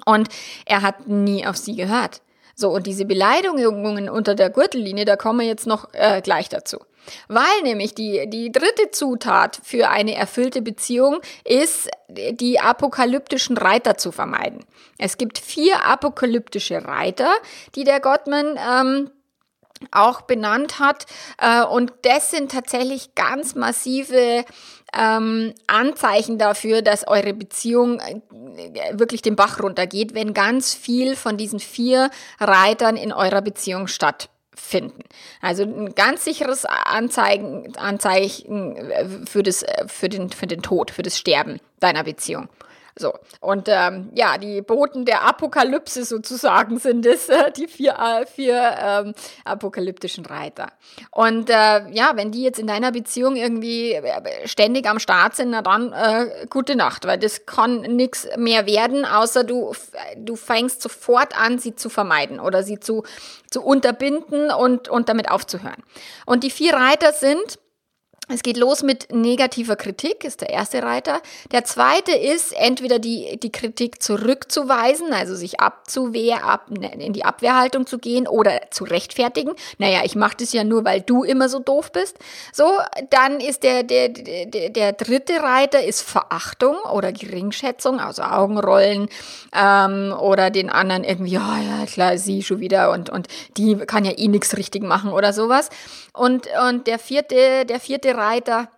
und 0.06 0.28
er 0.66 0.82
hat 0.82 1.08
nie 1.08 1.46
auf 1.46 1.56
sie 1.56 1.74
gehört. 1.74 2.20
So, 2.54 2.70
und 2.70 2.86
diese 2.86 3.04
Beleidigungen 3.04 4.08
unter 4.08 4.34
der 4.34 4.50
Gürtellinie, 4.50 5.04
da 5.04 5.16
kommen 5.16 5.40
wir 5.40 5.46
jetzt 5.46 5.66
noch 5.66 5.88
äh, 5.92 6.20
gleich 6.22 6.48
dazu. 6.48 6.78
Weil 7.28 7.62
nämlich 7.62 7.94
die, 7.94 8.28
die 8.28 8.50
dritte 8.50 8.90
Zutat 8.90 9.60
für 9.62 9.90
eine 9.90 10.14
erfüllte 10.14 10.62
Beziehung 10.62 11.20
ist, 11.44 11.90
die 12.08 12.60
apokalyptischen 12.60 13.56
Reiter 13.56 13.96
zu 13.96 14.12
vermeiden. 14.12 14.64
Es 14.98 15.18
gibt 15.18 15.38
vier 15.38 15.84
apokalyptische 15.84 16.86
Reiter, 16.86 17.30
die 17.74 17.84
der 17.84 18.00
Gottman 18.00 18.58
ähm, 18.58 19.10
auch 19.90 20.22
benannt 20.22 20.78
hat. 20.78 21.06
Äh, 21.38 21.64
und 21.64 21.92
das 22.02 22.30
sind 22.30 22.52
tatsächlich 22.52 23.14
ganz 23.14 23.54
massive 23.54 24.44
ähm, 24.96 25.54
Anzeichen 25.66 26.38
dafür, 26.38 26.82
dass 26.82 27.06
eure 27.06 27.34
Beziehung 27.34 28.00
äh, 28.00 28.20
wirklich 28.92 29.22
den 29.22 29.36
Bach 29.36 29.60
runtergeht, 29.62 30.14
wenn 30.14 30.34
ganz 30.34 30.74
viel 30.74 31.16
von 31.16 31.36
diesen 31.36 31.60
vier 31.60 32.10
Reitern 32.38 32.96
in 32.96 33.12
eurer 33.12 33.42
Beziehung 33.42 33.86
stattfindet 33.86 34.30
finden. 34.56 35.02
Also 35.40 35.64
ein 35.64 35.94
ganz 35.94 36.24
sicheres 36.24 36.64
Anzeigen, 36.64 37.76
Anzeichen 37.76 38.76
für, 39.26 39.42
das, 39.42 39.64
für, 39.86 40.08
den, 40.08 40.30
für 40.30 40.46
den 40.46 40.62
Tod, 40.62 40.90
für 40.90 41.02
das 41.02 41.18
Sterben 41.18 41.60
deiner 41.80 42.04
Beziehung. 42.04 42.48
So, 42.96 43.12
und 43.40 43.68
ähm, 43.68 44.10
ja, 44.14 44.38
die 44.38 44.62
Boten 44.62 45.04
der 45.04 45.22
Apokalypse 45.26 46.04
sozusagen 46.04 46.78
sind 46.78 47.04
es, 47.06 47.28
äh, 47.28 47.50
die 47.50 47.66
vier, 47.66 47.94
äh, 47.98 48.24
vier 48.24 48.76
ähm, 48.80 49.14
apokalyptischen 49.44 50.24
Reiter. 50.24 50.68
Und 51.10 51.50
äh, 51.50 51.88
ja, 51.90 52.12
wenn 52.14 52.30
die 52.30 52.42
jetzt 52.42 52.60
in 52.60 52.68
deiner 52.68 52.92
Beziehung 52.92 53.34
irgendwie 53.34 53.94
äh, 53.94 54.46
ständig 54.46 54.88
am 54.88 55.00
Start 55.00 55.34
sind, 55.34 55.50
na 55.50 55.62
dann 55.62 55.92
äh, 55.92 56.46
gute 56.48 56.76
Nacht, 56.76 57.04
weil 57.04 57.18
das 57.18 57.46
kann 57.46 57.80
nichts 57.80 58.28
mehr 58.36 58.64
werden, 58.66 59.04
außer 59.04 59.42
du, 59.42 59.72
du 60.16 60.36
fängst 60.36 60.80
sofort 60.80 61.36
an, 61.36 61.58
sie 61.58 61.74
zu 61.74 61.88
vermeiden 61.88 62.38
oder 62.38 62.62
sie 62.62 62.78
zu, 62.78 63.02
zu 63.50 63.62
unterbinden 63.62 64.52
und, 64.52 64.88
und 64.88 65.08
damit 65.08 65.30
aufzuhören. 65.30 65.82
Und 66.26 66.44
die 66.44 66.50
vier 66.50 66.74
Reiter 66.74 67.12
sind, 67.12 67.58
es 68.28 68.42
geht 68.42 68.56
los 68.56 68.82
mit 68.82 69.12
negativer 69.12 69.76
Kritik, 69.76 70.24
ist 70.24 70.40
der 70.40 70.48
erste 70.48 70.82
Reiter. 70.82 71.20
Der 71.52 71.64
zweite 71.64 72.12
ist, 72.12 72.52
entweder 72.52 72.98
die, 72.98 73.38
die 73.38 73.52
Kritik 73.52 74.02
zurückzuweisen, 74.02 75.12
also 75.12 75.34
sich 75.34 75.60
abzuwehr, 75.60 76.42
ab, 76.44 76.68
in 76.70 77.12
die 77.12 77.24
Abwehrhaltung 77.26 77.86
zu 77.86 77.98
gehen 77.98 78.26
oder 78.26 78.70
zu 78.70 78.84
rechtfertigen. 78.84 79.52
Naja, 79.76 80.00
ich 80.04 80.16
mache 80.16 80.38
das 80.38 80.54
ja 80.54 80.64
nur, 80.64 80.86
weil 80.86 81.02
du 81.02 81.22
immer 81.22 81.50
so 81.50 81.58
doof 81.58 81.92
bist. 81.92 82.16
So, 82.52 82.64
dann 83.10 83.40
ist 83.40 83.62
der, 83.62 83.82
der, 83.82 84.08
der, 84.08 84.70
der 84.70 84.92
dritte 84.94 85.42
Reiter 85.42 85.84
ist 85.84 86.00
Verachtung 86.00 86.76
oder 86.90 87.12
Geringschätzung, 87.12 88.00
also 88.00 88.22
Augenrollen 88.22 89.08
ähm, 89.54 90.14
oder 90.18 90.48
den 90.48 90.70
anderen 90.70 91.04
irgendwie, 91.04 91.32
ja, 91.32 91.58
ja, 91.58 91.84
klar, 91.84 92.16
sie 92.16 92.42
schon 92.42 92.60
wieder 92.60 92.90
und, 92.90 93.10
und 93.10 93.28
die 93.58 93.76
kann 93.76 94.06
ja 94.06 94.12
eh 94.16 94.28
nichts 94.28 94.56
richtig 94.56 94.82
machen 94.82 95.12
oder 95.12 95.34
sowas. 95.34 95.68
Und, 96.14 96.48
und 96.68 96.86
der 96.86 96.98
vierte, 96.98 97.66
der 97.66 97.80
vierte 97.80 98.16
Reiter 98.16 98.68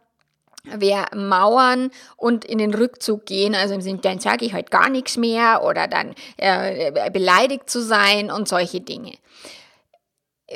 wäre 0.65 1.15
Mauern 1.15 1.91
und 2.17 2.45
in 2.45 2.59
den 2.59 2.75
Rückzug 2.75 3.27
gehen, 3.27 3.55
also 3.55 3.75
im 3.75 3.81
Sinne, 3.81 3.99
dann 3.99 4.19
sage 4.19 4.45
ich 4.45 4.55
heute 4.55 4.71
gar 4.71 4.89
nichts 4.89 5.17
mehr 5.17 5.63
oder 5.63 5.87
dann 5.87 6.15
äh, 6.39 7.11
beleidigt 7.11 7.71
zu 7.71 7.81
sein 7.81 8.31
und 8.31 8.49
solche 8.49 8.81
Dinge. 8.81 9.13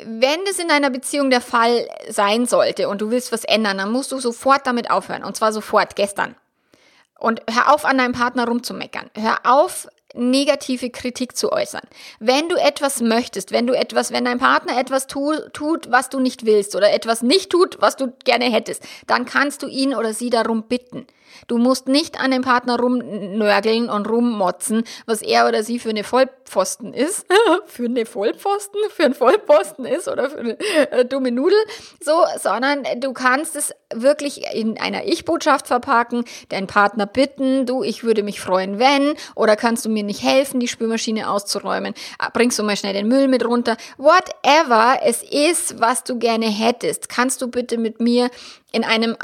Wenn 0.03 0.43
das 0.45 0.57
in 0.59 0.71
einer 0.71 0.89
Beziehung 0.89 1.29
der 1.29 1.41
Fall 1.41 1.87
sein 2.09 2.45
sollte 2.45 2.89
und 2.89 3.01
du 3.01 3.11
willst 3.11 3.31
was 3.31 3.43
ändern, 3.43 3.77
dann 3.77 3.91
musst 3.91 4.11
du 4.11 4.19
sofort 4.19 4.65
damit 4.65 4.89
aufhören 4.89 5.23
und 5.23 5.35
zwar 5.35 5.53
sofort, 5.53 5.95
gestern. 5.95 6.35
Und 7.19 7.41
hör 7.49 7.73
auf, 7.73 7.85
an 7.85 7.99
deinem 7.99 8.13
Partner 8.13 8.47
rumzumeckern. 8.47 9.11
Hör 9.15 9.39
auf, 9.43 9.87
negative 10.13 10.89
Kritik 10.89 11.35
zu 11.35 11.51
äußern. 11.51 11.81
Wenn 12.19 12.49
du 12.49 12.55
etwas 12.55 13.01
möchtest, 13.01 13.51
wenn 13.51 13.67
du 13.67 13.73
etwas, 13.73 14.11
wenn 14.11 14.25
dein 14.25 14.39
Partner 14.39 14.77
etwas 14.77 15.07
tu, 15.07 15.33
tut, 15.53 15.91
was 15.91 16.09
du 16.09 16.19
nicht 16.19 16.45
willst 16.45 16.75
oder 16.75 16.93
etwas 16.93 17.21
nicht 17.21 17.49
tut, 17.49 17.81
was 17.81 17.95
du 17.95 18.13
gerne 18.23 18.45
hättest, 18.45 18.83
dann 19.07 19.25
kannst 19.25 19.63
du 19.63 19.67
ihn 19.67 19.95
oder 19.95 20.13
sie 20.13 20.29
darum 20.29 20.63
bitten. 20.63 21.07
Du 21.47 21.57
musst 21.57 21.87
nicht 21.87 22.19
an 22.19 22.31
dem 22.31 22.41
Partner 22.41 22.79
rumnörgeln 22.79 23.89
und 23.89 24.07
rummotzen, 24.07 24.83
was 25.05 25.21
er 25.21 25.47
oder 25.47 25.63
sie 25.63 25.79
für 25.79 25.89
eine 25.89 26.03
Vollpfosten 26.03 26.93
ist. 26.93 27.25
für 27.67 27.85
eine 27.85 28.05
Vollpfosten? 28.05 28.79
Für 28.89 29.05
einen 29.05 29.13
Vollpfosten 29.13 29.85
ist 29.85 30.07
oder 30.07 30.29
für 30.29 30.39
eine 30.39 30.59
äh, 30.91 31.05
dumme 31.05 31.31
Nudel. 31.31 31.59
So, 31.99 32.23
sondern 32.39 32.83
du 32.99 33.13
kannst 33.13 33.55
es 33.55 33.73
wirklich 33.93 34.43
in 34.53 34.79
einer 34.79 35.05
Ich-Botschaft 35.05 35.67
verpacken, 35.67 36.25
deinen 36.49 36.67
Partner 36.67 37.05
bitten, 37.05 37.65
du, 37.65 37.83
ich 37.83 38.03
würde 38.03 38.23
mich 38.23 38.39
freuen, 38.39 38.79
wenn, 38.79 39.13
oder 39.35 39.55
kannst 39.55 39.85
du 39.85 39.89
mir 39.89 40.03
nicht 40.03 40.23
helfen, 40.23 40.59
die 40.59 40.67
Spülmaschine 40.67 41.29
auszuräumen, 41.29 41.93
ah, 42.19 42.29
bringst 42.29 42.57
du 42.59 42.63
mal 42.63 42.77
schnell 42.77 42.93
den 42.93 43.07
Müll 43.07 43.27
mit 43.27 43.45
runter, 43.45 43.77
whatever 43.97 44.99
es 45.03 45.23
ist, 45.23 45.79
was 45.79 46.03
du 46.03 46.17
gerne 46.17 46.47
hättest, 46.47 47.09
kannst 47.09 47.41
du 47.41 47.47
bitte 47.47 47.77
mit 47.77 47.99
mir 47.99 48.29
in 48.71 48.83
einem 48.83 49.17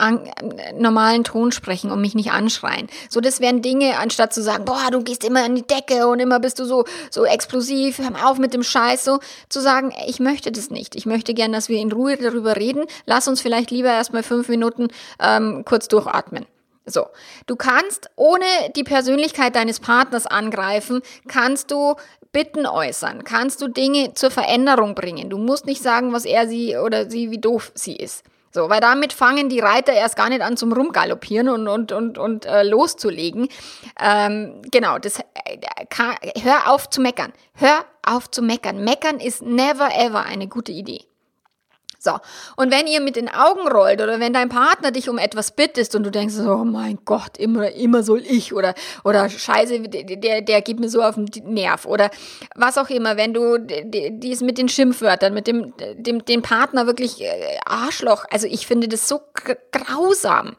normalen 0.75 1.23
Ton 1.23 1.51
sprechen 1.51 1.91
und 1.91 2.01
mich 2.01 2.15
nicht 2.15 2.31
anschreien. 2.31 2.87
So, 3.09 3.21
das 3.21 3.39
wären 3.39 3.61
Dinge, 3.61 3.97
anstatt 3.97 4.33
zu 4.33 4.43
sagen, 4.43 4.65
boah, 4.65 4.91
du 4.91 5.01
gehst 5.03 5.23
immer 5.23 5.43
an 5.43 5.55
die 5.55 5.65
Decke 5.65 6.07
und 6.07 6.19
immer 6.19 6.39
bist 6.39 6.59
du 6.59 6.65
so, 6.65 6.85
so 7.09 7.25
explosiv, 7.25 7.99
hör 7.99 8.11
mal 8.11 8.29
auf 8.29 8.37
mit 8.37 8.53
dem 8.53 8.63
Scheiß, 8.63 9.05
so, 9.05 9.19
zu 9.49 9.61
sagen, 9.61 9.93
ich 10.07 10.19
möchte 10.19 10.51
das 10.51 10.69
nicht. 10.69 10.95
Ich 10.95 11.05
möchte 11.05 11.33
gern, 11.33 11.53
dass 11.53 11.69
wir 11.69 11.79
in 11.79 11.91
Ruhe 11.91 12.17
darüber 12.17 12.57
reden. 12.57 12.85
Lass 13.05 13.27
uns 13.27 13.41
vielleicht 13.41 13.71
lieber 13.71 13.89
erstmal 13.89 14.23
fünf 14.23 14.49
Minuten 14.49 14.89
ähm, 15.19 15.63
kurz 15.65 15.87
durchatmen. 15.87 16.45
So, 16.89 17.07
du 17.47 17.57
kannst 17.57 18.09
ohne 18.15 18.45
die 18.75 18.85
Persönlichkeit 18.85 19.55
deines 19.55 19.81
Partners 19.81 20.25
angreifen, 20.25 21.01
kannst 21.27 21.71
du 21.71 21.95
Bitten 22.31 22.65
äußern, 22.65 23.23
kannst 23.23 23.61
du 23.61 23.67
Dinge 23.67 24.13
zur 24.13 24.31
Veränderung 24.31 24.95
bringen. 24.95 25.29
Du 25.29 25.37
musst 25.37 25.65
nicht 25.65 25.81
sagen, 25.81 26.13
was 26.13 26.23
er 26.23 26.47
sie 26.47 26.77
oder 26.77 27.09
sie, 27.09 27.31
wie 27.31 27.39
doof 27.39 27.71
sie 27.73 27.95
ist. 27.95 28.23
So, 28.51 28.69
weil 28.69 28.79
damit 28.79 29.13
fangen 29.13 29.49
die 29.49 29.59
Reiter 29.59 29.93
erst 29.93 30.15
gar 30.15 30.29
nicht 30.29 30.41
an 30.41 30.57
zum 30.57 30.73
Rumgaloppieren 30.73 31.49
und, 31.49 31.67
und, 31.67 31.91
und, 31.91 32.17
und 32.17 32.45
äh, 32.45 32.63
loszulegen. 32.63 33.49
Ähm, 33.99 34.61
genau, 34.71 34.97
das, 34.99 35.19
äh, 35.19 35.25
kann, 35.89 36.15
hör 36.41 36.71
auf 36.71 36.89
zu 36.89 37.01
meckern. 37.01 37.33
Hör 37.53 37.85
auf 38.05 38.31
zu 38.31 38.41
meckern. 38.41 38.83
Meckern 38.83 39.19
ist 39.19 39.41
never 39.41 39.89
ever 39.93 40.25
eine 40.25 40.47
gute 40.47 40.71
Idee. 40.71 41.01
So. 42.07 42.13
Und 42.55 42.71
wenn 42.71 42.87
ihr 42.87 43.01
mit 43.01 43.17
den 43.17 43.27
Augen 43.27 43.67
rollt 43.67 44.01
oder 44.01 44.21
wenn 44.21 44.31
dein 44.31 44.47
Partner 44.47 44.91
dich 44.91 45.09
um 45.09 45.17
etwas 45.17 45.51
bittest 45.51 45.93
und 45.93 46.03
du 46.03 46.09
denkst, 46.09 46.35
oh 46.39 46.63
mein 46.63 46.99
Gott, 47.03 47.37
immer, 47.37 47.69
immer 47.71 48.01
soll 48.01 48.23
ich 48.25 48.53
oder, 48.53 48.75
oder 49.03 49.29
Scheiße, 49.29 49.81
der, 49.81 50.41
der 50.41 50.61
geht 50.61 50.79
mir 50.79 50.87
so 50.87 51.01
auf 51.01 51.15
den 51.15 51.53
Nerv 51.53 51.85
oder 51.85 52.09
was 52.55 52.77
auch 52.77 52.89
immer, 52.89 53.17
wenn 53.17 53.33
du 53.33 53.57
dies 53.59 54.39
mit 54.39 54.57
den 54.57 54.69
Schimpfwörtern, 54.69 55.33
mit 55.33 55.47
dem, 55.47 55.73
dem, 55.97 56.23
dem 56.23 56.41
Partner 56.41 56.87
wirklich 56.87 57.21
äh, 57.21 57.57
Arschloch, 57.65 58.23
also 58.31 58.47
ich 58.47 58.67
finde 58.67 58.87
das 58.87 59.09
so 59.09 59.19
grausam 59.73 60.55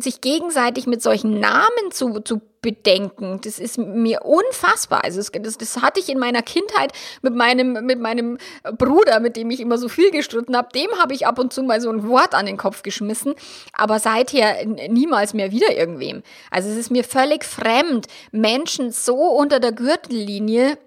sich 0.00 0.20
gegenseitig 0.20 0.86
mit 0.86 1.02
solchen 1.02 1.40
Namen 1.40 1.90
zu, 1.90 2.20
zu 2.20 2.40
bedenken, 2.62 3.40
das 3.42 3.58
ist 3.58 3.76
mir 3.76 4.24
unfassbar. 4.24 5.04
Also 5.04 5.20
das, 5.20 5.58
das 5.58 5.82
hatte 5.82 5.98
ich 5.98 6.08
in 6.08 6.18
meiner 6.18 6.42
Kindheit 6.42 6.92
mit 7.20 7.34
meinem, 7.34 7.72
mit 7.84 8.00
meinem 8.00 8.38
Bruder, 8.78 9.18
mit 9.18 9.36
dem 9.36 9.50
ich 9.50 9.60
immer 9.60 9.78
so 9.78 9.88
viel 9.88 10.12
gestritten 10.12 10.56
habe. 10.56 10.68
Dem 10.72 10.90
habe 10.98 11.12
ich 11.12 11.26
ab 11.26 11.40
und 11.40 11.52
zu 11.52 11.64
mal 11.64 11.80
so 11.80 11.90
ein 11.90 12.08
Wort 12.08 12.34
an 12.34 12.46
den 12.46 12.56
Kopf 12.56 12.82
geschmissen, 12.82 13.34
aber 13.72 13.98
seither 13.98 14.64
niemals 14.64 15.34
mehr 15.34 15.50
wieder 15.50 15.76
irgendwem. 15.76 16.22
Also 16.50 16.68
es 16.68 16.76
ist 16.76 16.90
mir 16.90 17.04
völlig 17.04 17.44
fremd, 17.44 18.06
Menschen 18.30 18.92
so 18.92 19.16
unter 19.16 19.58
der 19.58 19.72
Gürtellinie 19.72 20.78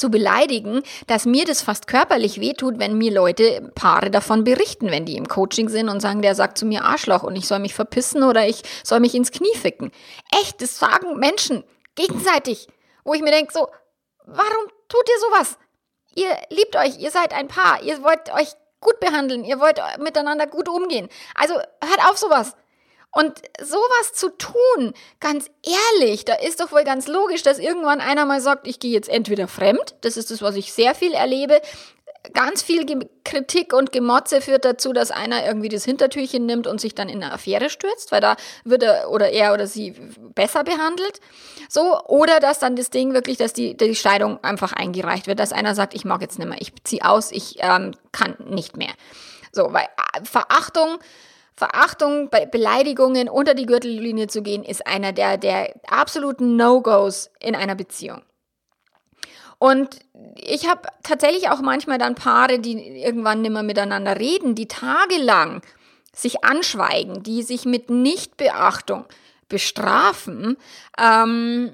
zu 0.00 0.10
beleidigen, 0.10 0.82
dass 1.06 1.26
mir 1.26 1.44
das 1.44 1.62
fast 1.62 1.86
körperlich 1.86 2.40
wehtut, 2.40 2.78
wenn 2.78 2.98
mir 2.98 3.12
Leute, 3.12 3.70
Paare 3.74 4.10
davon 4.10 4.44
berichten, 4.44 4.90
wenn 4.90 5.04
die 5.04 5.16
im 5.16 5.28
Coaching 5.28 5.68
sind 5.68 5.88
und 5.88 6.00
sagen, 6.00 6.22
der 6.22 6.34
sagt 6.34 6.58
zu 6.58 6.66
mir 6.66 6.84
Arschloch 6.84 7.22
und 7.22 7.36
ich 7.36 7.46
soll 7.46 7.58
mich 7.58 7.74
verpissen 7.74 8.22
oder 8.22 8.46
ich 8.46 8.62
soll 8.84 9.00
mich 9.00 9.14
ins 9.14 9.30
Knie 9.30 9.54
ficken. 9.54 9.90
Echt, 10.40 10.60
das 10.62 10.78
sagen 10.78 11.18
Menschen 11.18 11.64
gegenseitig, 11.94 12.68
wo 13.04 13.14
ich 13.14 13.22
mir 13.22 13.30
denke, 13.30 13.52
so, 13.52 13.68
warum 14.24 14.68
tut 14.88 15.08
ihr 15.08 15.20
sowas? 15.20 15.58
Ihr 16.14 16.36
liebt 16.50 16.76
euch, 16.76 16.98
ihr 16.98 17.10
seid 17.10 17.32
ein 17.32 17.48
Paar, 17.48 17.82
ihr 17.82 18.02
wollt 18.02 18.32
euch 18.32 18.48
gut 18.80 19.00
behandeln, 19.00 19.44
ihr 19.44 19.60
wollt 19.60 19.80
miteinander 19.98 20.46
gut 20.46 20.68
umgehen. 20.68 21.08
Also 21.34 21.54
hört 21.54 22.10
auf 22.10 22.18
sowas. 22.18 22.54
Und 23.12 23.40
sowas 23.60 24.12
zu 24.12 24.28
tun, 24.36 24.92
ganz 25.18 25.50
ehrlich, 25.64 26.24
da 26.24 26.34
ist 26.34 26.60
doch 26.60 26.72
wohl 26.72 26.84
ganz 26.84 27.08
logisch, 27.08 27.42
dass 27.42 27.58
irgendwann 27.58 28.00
einer 28.00 28.26
mal 28.26 28.40
sagt, 28.40 28.66
ich 28.66 28.80
gehe 28.80 28.92
jetzt 28.92 29.08
entweder 29.08 29.48
fremd, 29.48 29.96
das 30.02 30.16
ist 30.16 30.30
das, 30.30 30.42
was 30.42 30.56
ich 30.56 30.72
sehr 30.72 30.94
viel 30.94 31.14
erlebe, 31.14 31.60
ganz 32.34 32.62
viel 32.62 32.84
Kritik 33.24 33.72
und 33.72 33.92
Gemotze 33.92 34.40
führt 34.40 34.64
dazu, 34.64 34.92
dass 34.92 35.10
einer 35.10 35.46
irgendwie 35.46 35.68
das 35.68 35.84
Hintertürchen 35.84 36.46
nimmt 36.46 36.66
und 36.66 36.80
sich 36.80 36.94
dann 36.94 37.08
in 37.08 37.22
eine 37.22 37.32
Affäre 37.32 37.70
stürzt, 37.70 38.12
weil 38.12 38.20
da 38.20 38.36
wird 38.64 38.82
er 38.82 39.10
oder 39.10 39.30
er 39.30 39.54
oder 39.54 39.66
sie 39.66 39.94
besser 40.34 40.64
behandelt. 40.64 41.20
So, 41.68 42.00
oder 42.04 42.40
dass 42.40 42.58
dann 42.58 42.76
das 42.76 42.90
Ding 42.90 43.14
wirklich, 43.14 43.36
dass 43.38 43.52
die, 43.52 43.76
die 43.76 43.94
Scheidung 43.94 44.42
einfach 44.42 44.72
eingereicht 44.72 45.26
wird, 45.26 45.38
dass 45.38 45.52
einer 45.52 45.74
sagt, 45.74 45.94
ich 45.94 46.04
mag 46.04 46.20
jetzt 46.20 46.38
nicht 46.38 46.48
mehr, 46.48 46.60
ich 46.60 46.72
ziehe 46.84 47.04
aus, 47.04 47.32
ich 47.32 47.56
ähm, 47.60 47.92
kann 48.12 48.36
nicht 48.46 48.76
mehr. 48.76 48.92
So, 49.52 49.72
weil 49.72 49.84
äh, 49.84 50.24
Verachtung 50.24 50.98
Verachtung, 51.58 52.30
bei 52.30 52.46
Beleidigungen 52.46 53.28
unter 53.28 53.52
die 53.52 53.66
Gürtellinie 53.66 54.28
zu 54.28 54.42
gehen, 54.42 54.62
ist 54.62 54.86
einer 54.86 55.12
der, 55.12 55.38
der 55.38 55.74
absoluten 55.88 56.54
No-Gos 56.54 57.30
in 57.40 57.56
einer 57.56 57.74
Beziehung. 57.74 58.22
Und 59.58 59.98
ich 60.36 60.68
habe 60.68 60.82
tatsächlich 61.02 61.50
auch 61.50 61.60
manchmal 61.60 61.98
dann 61.98 62.14
Paare, 62.14 62.60
die 62.60 63.00
irgendwann 63.02 63.42
nimmer 63.42 63.64
miteinander 63.64 64.20
reden, 64.20 64.54
die 64.54 64.68
tagelang 64.68 65.62
sich 66.14 66.44
anschweigen, 66.44 67.24
die 67.24 67.42
sich 67.42 67.64
mit 67.64 67.90
Nichtbeachtung 67.90 69.06
bestrafen. 69.48 70.56
Ähm, 70.96 71.72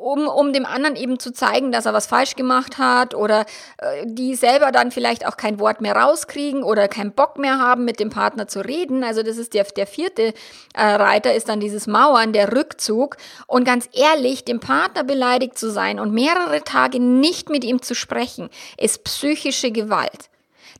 um, 0.00 0.26
um 0.28 0.52
dem 0.52 0.66
anderen 0.66 0.96
eben 0.96 1.18
zu 1.18 1.32
zeigen, 1.32 1.72
dass 1.72 1.86
er 1.86 1.94
was 1.94 2.06
falsch 2.06 2.36
gemacht 2.36 2.78
hat 2.78 3.14
oder 3.14 3.46
äh, 3.78 4.04
die 4.06 4.34
selber 4.34 4.72
dann 4.72 4.90
vielleicht 4.90 5.26
auch 5.26 5.36
kein 5.36 5.58
Wort 5.58 5.80
mehr 5.80 5.96
rauskriegen 5.96 6.62
oder 6.62 6.88
keinen 6.88 7.12
Bock 7.12 7.38
mehr 7.38 7.58
haben, 7.58 7.84
mit 7.84 8.00
dem 8.00 8.10
Partner 8.10 8.48
zu 8.48 8.60
reden. 8.60 9.04
Also 9.04 9.22
das 9.22 9.36
ist 9.36 9.54
der, 9.54 9.64
der 9.64 9.86
vierte 9.86 10.34
äh, 10.74 10.84
Reiter, 10.84 11.34
ist 11.34 11.48
dann 11.48 11.60
dieses 11.60 11.86
Mauern, 11.86 12.32
der 12.32 12.54
Rückzug. 12.54 13.16
Und 13.46 13.64
ganz 13.64 13.88
ehrlich, 13.92 14.44
dem 14.44 14.60
Partner 14.60 15.04
beleidigt 15.04 15.58
zu 15.58 15.70
sein 15.70 15.98
und 16.00 16.12
mehrere 16.12 16.62
Tage 16.62 17.00
nicht 17.00 17.48
mit 17.50 17.64
ihm 17.64 17.82
zu 17.82 17.94
sprechen, 17.94 18.48
ist 18.76 19.04
psychische 19.04 19.70
Gewalt. 19.70 20.30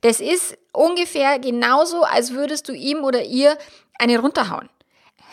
Das 0.01 0.19
ist 0.19 0.57
ungefähr 0.73 1.39
genauso, 1.39 2.03
als 2.03 2.33
würdest 2.33 2.67
du 2.67 2.73
ihm 2.73 3.03
oder 3.03 3.23
ihr 3.23 3.57
eine 3.97 4.19
runterhauen. 4.19 4.69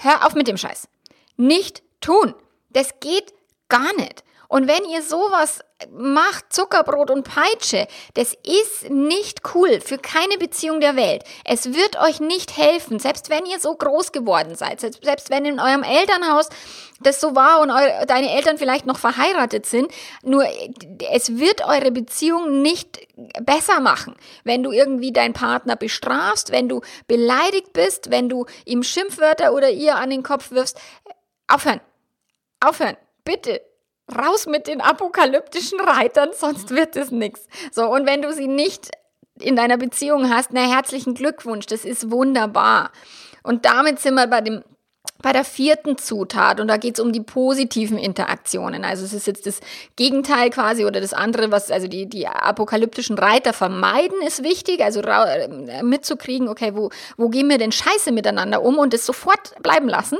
Hör 0.02 0.26
auf 0.26 0.34
mit 0.34 0.48
dem 0.48 0.56
Scheiß. 0.56 0.88
Nicht 1.36 1.82
tun. 2.00 2.34
Das 2.70 3.00
geht 3.00 3.32
gar 3.70 3.94
nicht. 3.94 4.22
Und 4.50 4.66
wenn 4.66 4.84
ihr 4.84 5.00
sowas 5.00 5.60
macht, 5.92 6.52
Zuckerbrot 6.52 7.12
und 7.12 7.22
Peitsche, 7.22 7.86
das 8.14 8.34
ist 8.34 8.90
nicht 8.90 9.42
cool 9.54 9.80
für 9.80 9.96
keine 9.96 10.38
Beziehung 10.38 10.80
der 10.80 10.96
Welt. 10.96 11.22
Es 11.44 11.72
wird 11.72 11.96
euch 12.00 12.18
nicht 12.18 12.56
helfen, 12.56 12.98
selbst 12.98 13.30
wenn 13.30 13.46
ihr 13.46 13.60
so 13.60 13.76
groß 13.76 14.10
geworden 14.10 14.56
seid, 14.56 14.80
selbst 14.80 15.30
wenn 15.30 15.44
in 15.44 15.60
eurem 15.60 15.84
Elternhaus 15.84 16.48
das 16.98 17.20
so 17.20 17.36
war 17.36 17.60
und 17.60 17.70
eure, 17.70 18.06
deine 18.06 18.34
Eltern 18.34 18.58
vielleicht 18.58 18.86
noch 18.86 18.98
verheiratet 18.98 19.66
sind, 19.66 19.92
nur 20.24 20.44
es 21.12 21.38
wird 21.38 21.64
eure 21.64 21.92
Beziehung 21.92 22.60
nicht 22.60 23.06
besser 23.44 23.78
machen, 23.78 24.16
wenn 24.42 24.64
du 24.64 24.72
irgendwie 24.72 25.12
deinen 25.12 25.32
Partner 25.32 25.76
bestrafst, 25.76 26.50
wenn 26.50 26.68
du 26.68 26.80
beleidigt 27.06 27.72
bist, 27.72 28.10
wenn 28.10 28.28
du 28.28 28.46
ihm 28.64 28.82
Schimpfwörter 28.82 29.52
oder 29.52 29.70
ihr 29.70 29.94
an 29.94 30.10
den 30.10 30.24
Kopf 30.24 30.50
wirfst. 30.50 30.76
Aufhören. 31.46 31.80
Aufhören. 32.58 32.96
Bitte 33.24 33.60
raus 34.16 34.46
mit 34.46 34.66
den 34.66 34.80
apokalyptischen 34.80 35.80
Reitern, 35.80 36.30
sonst 36.36 36.70
wird 36.70 36.96
es 36.96 37.10
nichts. 37.10 37.46
So, 37.72 37.86
und 37.88 38.06
wenn 38.06 38.22
du 38.22 38.32
sie 38.32 38.48
nicht 38.48 38.90
in 39.38 39.56
deiner 39.56 39.76
Beziehung 39.76 40.30
hast, 40.30 40.52
na 40.52 40.60
herzlichen 40.60 41.14
Glückwunsch, 41.14 41.66
das 41.66 41.84
ist 41.84 42.10
wunderbar. 42.10 42.90
Und 43.42 43.64
damit 43.64 44.00
sind 44.00 44.14
wir 44.14 44.26
bei 44.26 44.40
dem 44.40 44.62
bei 45.22 45.32
der 45.32 45.44
vierten 45.44 45.98
Zutat 45.98 46.60
und 46.60 46.68
da 46.68 46.76
geht 46.76 46.98
es 46.98 47.00
um 47.00 47.12
die 47.12 47.20
positiven 47.20 47.98
Interaktionen. 47.98 48.84
Also 48.84 49.04
es 49.04 49.12
ist 49.12 49.26
jetzt 49.26 49.46
das 49.46 49.60
Gegenteil 49.96 50.50
quasi 50.50 50.84
oder 50.84 51.00
das 51.00 51.12
andere, 51.12 51.50
was 51.50 51.70
also 51.70 51.88
die, 51.88 52.06
die 52.06 52.26
apokalyptischen 52.26 53.18
Reiter 53.18 53.52
vermeiden, 53.52 54.20
ist 54.26 54.42
wichtig, 54.42 54.82
also 54.82 55.00
äh, 55.00 55.82
mitzukriegen, 55.82 56.48
okay, 56.48 56.72
wo, 56.74 56.90
wo 57.16 57.28
gehen 57.28 57.48
wir 57.48 57.58
denn 57.58 57.72
Scheiße 57.72 58.12
miteinander 58.12 58.62
um 58.62 58.78
und 58.78 58.94
es 58.94 59.06
sofort 59.06 59.54
bleiben 59.62 59.88
lassen. 59.88 60.18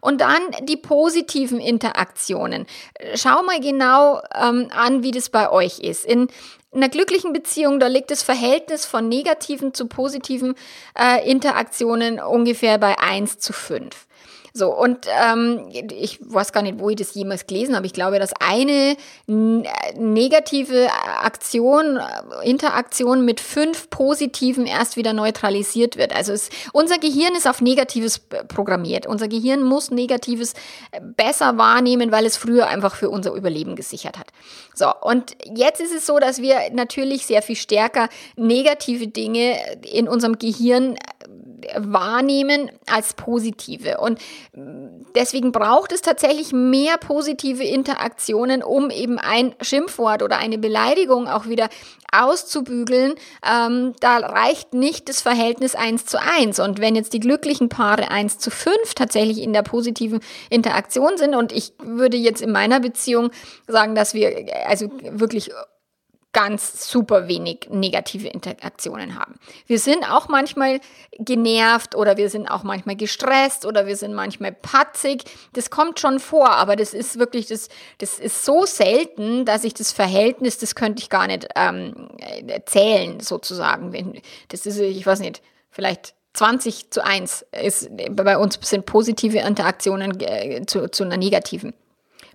Und 0.00 0.20
dann 0.20 0.40
die 0.62 0.76
positiven 0.76 1.60
Interaktionen. 1.60 2.66
Schau 3.14 3.42
mal 3.42 3.60
genau 3.60 4.20
ähm, 4.34 4.68
an, 4.70 5.02
wie 5.02 5.10
das 5.10 5.30
bei 5.30 5.50
euch 5.50 5.80
ist. 5.80 6.04
In 6.04 6.28
in 6.72 6.82
einer 6.82 6.88
glücklichen 6.88 7.32
Beziehung, 7.32 7.80
da 7.80 7.88
liegt 7.88 8.12
das 8.12 8.22
Verhältnis 8.22 8.86
von 8.86 9.08
negativen 9.08 9.74
zu 9.74 9.88
positiven 9.88 10.54
äh, 10.96 11.28
Interaktionen 11.28 12.20
ungefähr 12.20 12.78
bei 12.78 12.96
1 12.96 13.40
zu 13.40 13.52
5. 13.52 14.06
So, 14.52 14.74
und 14.74 15.06
ähm, 15.08 15.68
ich 15.92 16.18
weiß 16.20 16.52
gar 16.52 16.62
nicht, 16.62 16.78
wo 16.78 16.90
ich 16.90 16.96
das 16.96 17.14
jemals 17.14 17.46
gelesen 17.46 17.76
habe. 17.76 17.86
Ich 17.86 17.92
glaube, 17.92 18.18
dass 18.18 18.32
eine 18.40 18.96
negative 19.26 20.88
Aktion, 21.22 21.98
Interaktion 22.42 23.24
mit 23.24 23.40
fünf 23.40 23.90
positiven 23.90 24.66
erst 24.66 24.96
wieder 24.96 25.12
neutralisiert 25.12 25.96
wird. 25.96 26.14
Also 26.14 26.32
es, 26.32 26.50
unser 26.72 26.98
Gehirn 26.98 27.34
ist 27.34 27.48
auf 27.48 27.60
Negatives 27.60 28.18
programmiert. 28.48 29.06
Unser 29.06 29.28
Gehirn 29.28 29.62
muss 29.62 29.90
Negatives 29.90 30.54
besser 31.00 31.58
wahrnehmen, 31.58 32.12
weil 32.12 32.26
es 32.26 32.36
früher 32.36 32.68
einfach 32.68 32.96
für 32.96 33.10
unser 33.10 33.32
Überleben 33.32 33.76
gesichert 33.76 34.18
hat. 34.18 34.28
So, 34.74 34.92
und 35.02 35.36
jetzt 35.44 35.80
ist 35.80 35.94
es 35.94 36.06
so, 36.06 36.18
dass 36.18 36.40
wir 36.40 36.58
natürlich 36.72 37.26
sehr 37.26 37.42
viel 37.42 37.56
stärker 37.56 38.08
negative 38.36 39.08
Dinge 39.08 39.58
in 39.82 40.08
unserem 40.08 40.38
Gehirn 40.38 40.96
wahrnehmen 41.76 42.70
als 42.86 43.14
positive. 43.14 43.98
Und 43.98 44.18
deswegen 45.14 45.52
braucht 45.52 45.92
es 45.92 46.02
tatsächlich 46.02 46.52
mehr 46.52 46.96
positive 46.98 47.64
Interaktionen, 47.64 48.62
um 48.62 48.90
eben 48.90 49.18
ein 49.18 49.54
Schimpfwort 49.60 50.22
oder 50.22 50.38
eine 50.38 50.58
Beleidigung 50.58 51.28
auch 51.28 51.46
wieder 51.46 51.68
auszubügeln. 52.12 53.14
Ähm, 53.48 53.94
da 54.00 54.18
reicht 54.18 54.74
nicht 54.74 55.08
das 55.08 55.20
Verhältnis 55.20 55.74
1 55.74 56.06
zu 56.06 56.20
1. 56.20 56.58
Und 56.58 56.80
wenn 56.80 56.96
jetzt 56.96 57.12
die 57.12 57.20
glücklichen 57.20 57.68
Paare 57.68 58.10
1 58.10 58.38
zu 58.38 58.50
5 58.50 58.94
tatsächlich 58.94 59.38
in 59.38 59.52
der 59.52 59.62
positiven 59.62 60.20
Interaktion 60.48 61.16
sind, 61.16 61.34
und 61.34 61.52
ich 61.52 61.72
würde 61.78 62.16
jetzt 62.16 62.42
in 62.42 62.52
meiner 62.52 62.80
Beziehung 62.80 63.30
sagen, 63.66 63.94
dass 63.94 64.14
wir 64.14 64.46
also 64.66 64.90
wirklich 65.02 65.50
ganz 66.32 66.88
super 66.88 67.26
wenig 67.26 67.68
negative 67.70 68.28
Interaktionen 68.28 69.18
haben. 69.18 69.34
Wir 69.66 69.78
sind 69.78 70.04
auch 70.04 70.28
manchmal 70.28 70.80
genervt 71.18 71.96
oder 71.96 72.16
wir 72.16 72.30
sind 72.30 72.48
auch 72.48 72.62
manchmal 72.62 72.94
gestresst 72.96 73.66
oder 73.66 73.86
wir 73.86 73.96
sind 73.96 74.14
manchmal 74.14 74.52
patzig. 74.52 75.24
Das 75.54 75.70
kommt 75.70 75.98
schon 75.98 76.20
vor, 76.20 76.50
aber 76.50 76.76
das 76.76 76.94
ist 76.94 77.18
wirklich, 77.18 77.46
das, 77.46 77.68
das 77.98 78.18
ist 78.18 78.44
so 78.44 78.64
selten, 78.64 79.44
dass 79.44 79.64
ich 79.64 79.74
das 79.74 79.92
Verhältnis, 79.92 80.58
das 80.58 80.74
könnte 80.74 81.02
ich 81.02 81.10
gar 81.10 81.26
nicht 81.26 81.48
ähm, 81.56 82.10
zählen 82.66 83.18
sozusagen. 83.20 84.20
Das 84.48 84.66
ist, 84.66 84.78
ich 84.78 85.04
weiß 85.04 85.20
nicht, 85.20 85.42
vielleicht 85.70 86.14
20 86.34 86.90
zu 86.90 87.04
1 87.04 87.46
ist, 87.60 87.90
bei 88.12 88.38
uns 88.38 88.58
sind 88.62 88.86
positive 88.86 89.38
Interaktionen 89.38 90.20
äh, 90.20 90.64
zu, 90.64 90.88
zu 90.88 91.02
einer 91.02 91.16
negativen. 91.16 91.74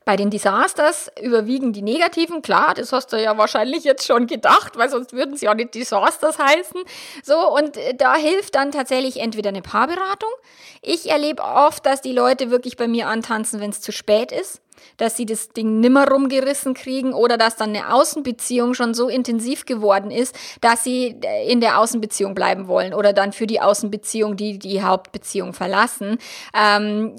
Bei 0.06 0.16
den 0.16 0.30
Disasters 0.30 1.12
überwiegen 1.20 1.74
die 1.74 1.82
negativen, 1.82 2.44
klar, 2.44 2.76
das 2.76 2.92
hast 2.94 3.12
du 3.12 3.22
ja 3.22 3.38
wahrscheinlich 3.38 3.84
jetzt 3.84 4.06
schon 4.06 4.28
gedacht, 4.28 4.78
weil 4.78 4.90
sonst 4.90 5.14
würden 5.14 5.36
sie 5.36 5.50
auch 5.50 5.56
nicht 5.56 5.74
Disasters 5.74 6.38
heißen. 6.38 6.82
So, 7.24 7.52
und 7.52 7.76
äh, 7.78 7.96
da 7.96 8.16
hilft 8.16 8.54
dann 8.54 8.72
tatsächlich 8.72 9.20
entweder 9.20 9.50
eine 9.50 9.64
Paarberatung. 9.64 10.30
Ich 10.84 11.10
erlebe 11.10 11.42
oft, 11.42 11.86
dass 11.86 12.02
die 12.02 12.12
Leute 12.14 12.52
wirklich 12.52 12.78
bei 12.78 12.88
mir 12.88 13.08
antanzen, 13.08 13.60
wenn 13.60 13.72
es 13.72 13.82
zu 13.82 13.92
spät 13.92 14.32
ist 14.32 14.62
dass 14.98 15.18
sie 15.18 15.26
das 15.26 15.50
Ding 15.50 15.80
nimmer 15.80 16.10
rumgerissen 16.10 16.74
kriegen 16.74 17.14
oder 17.14 17.38
dass 17.38 17.56
dann 17.56 17.70
eine 17.70 17.94
Außenbeziehung 17.94 18.74
schon 18.74 18.94
so 18.94 19.08
intensiv 19.08 19.66
geworden 19.66 20.12
ist, 20.12 20.36
dass 20.62 20.84
sie 20.84 21.16
äh, 21.22 21.50
in 21.50 21.62
der 21.62 21.80
Außenbeziehung 21.80 22.36
bleiben 22.36 22.68
wollen 22.68 22.94
oder 22.94 23.14
dann 23.14 23.32
für 23.34 23.48
die 23.48 23.62
Außenbeziehung 23.62 24.36
die 24.36 24.60
die 24.60 24.84
Hauptbeziehung 24.84 25.54
verlassen. 25.54 26.18
Ähm, 26.54 27.16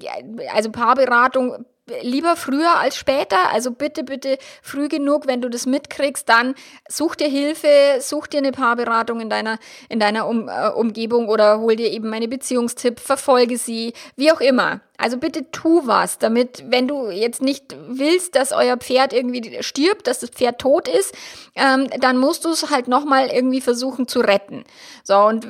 also 0.54 0.70
Paarberatung 0.70 1.64
lieber 2.02 2.36
früher 2.36 2.78
als 2.78 2.96
später. 2.96 3.50
Also 3.52 3.70
bitte, 3.70 4.04
bitte 4.04 4.38
früh 4.62 4.88
genug, 4.88 5.26
wenn 5.26 5.40
du 5.40 5.48
das 5.48 5.66
mitkriegst, 5.66 6.28
dann 6.28 6.54
such 6.88 7.16
dir 7.16 7.28
Hilfe, 7.28 7.98
such 8.00 8.26
dir 8.26 8.38
eine 8.38 8.52
Paarberatung 8.52 9.20
in 9.20 9.30
deiner, 9.30 9.58
in 9.88 10.00
deiner 10.00 10.26
um, 10.26 10.48
äh, 10.48 10.68
Umgebung 10.68 11.28
oder 11.28 11.60
hol 11.60 11.76
dir 11.76 11.90
eben 11.90 12.08
meine 12.08 12.28
Beziehungstipp, 12.28 13.00
verfolge 13.00 13.56
sie, 13.58 13.92
wie 14.16 14.32
auch 14.32 14.40
immer. 14.40 14.80
Also 14.98 15.18
bitte 15.18 15.50
tu 15.50 15.86
was, 15.86 16.18
damit, 16.18 16.64
wenn 16.68 16.88
du 16.88 17.10
jetzt 17.10 17.42
nicht 17.42 17.76
willst, 17.88 18.34
dass 18.34 18.52
euer 18.52 18.76
Pferd 18.76 19.12
irgendwie 19.12 19.62
stirbt, 19.62 20.06
dass 20.06 20.20
das 20.20 20.30
Pferd 20.30 20.60
tot 20.60 20.88
ist, 20.88 21.14
ähm, 21.54 21.88
dann 22.00 22.18
musst 22.18 22.44
du 22.44 22.50
es 22.50 22.70
halt 22.70 22.88
nochmal 22.88 23.28
irgendwie 23.28 23.60
versuchen 23.60 24.08
zu 24.08 24.20
retten. 24.20 24.64
So, 25.04 25.16
und 25.16 25.46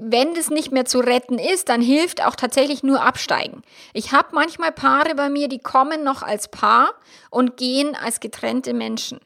wenn 0.00 0.34
das 0.34 0.50
nicht 0.50 0.72
mehr 0.72 0.84
zu 0.84 1.00
retten 1.00 1.38
ist, 1.38 1.68
dann 1.68 1.80
hilft 1.80 2.24
auch 2.24 2.36
tatsächlich 2.36 2.82
nur 2.82 3.02
absteigen. 3.02 3.62
Ich 3.92 4.12
habe 4.12 4.28
manchmal 4.32 4.72
Paare 4.72 5.14
bei 5.14 5.28
mir, 5.28 5.48
die 5.48 5.58
kommen 5.58 6.04
noch 6.04 6.22
als 6.22 6.48
Paar 6.48 6.94
und 7.30 7.56
gehen 7.56 7.96
als 7.96 8.20
getrennte 8.20 8.74
Menschen 8.74 9.20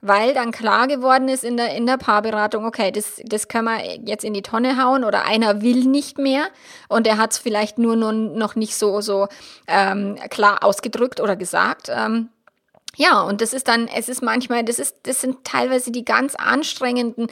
weil 0.00 0.34
dann 0.34 0.52
klar 0.52 0.86
geworden 0.86 1.28
ist 1.28 1.44
in 1.44 1.56
der, 1.56 1.74
in 1.74 1.86
der 1.86 1.96
Paarberatung, 1.96 2.64
okay, 2.64 2.92
das, 2.92 3.20
das 3.24 3.48
können 3.48 3.64
wir 3.64 4.00
jetzt 4.04 4.24
in 4.24 4.34
die 4.34 4.42
Tonne 4.42 4.82
hauen 4.82 5.04
oder 5.04 5.24
einer 5.24 5.62
will 5.62 5.84
nicht 5.84 6.18
mehr 6.18 6.46
und 6.88 7.06
er 7.06 7.18
hat 7.18 7.32
es 7.32 7.38
vielleicht 7.38 7.78
nur, 7.78 7.96
nur 7.96 8.12
noch 8.12 8.54
nicht 8.54 8.76
so, 8.76 9.00
so 9.00 9.28
ähm, 9.66 10.16
klar 10.30 10.62
ausgedrückt 10.62 11.20
oder 11.20 11.36
gesagt. 11.36 11.90
Ähm, 11.90 12.28
ja, 12.98 13.22
und 13.22 13.40
das 13.40 13.52
ist 13.52 13.68
dann, 13.68 13.86
es 13.86 14.08
ist 14.08 14.22
manchmal, 14.22 14.64
das 14.64 14.80
ist, 14.80 14.96
das 15.04 15.20
sind 15.20 15.44
teilweise 15.44 15.92
die 15.92 16.04
ganz 16.04 16.34
anstrengenden 16.34 17.28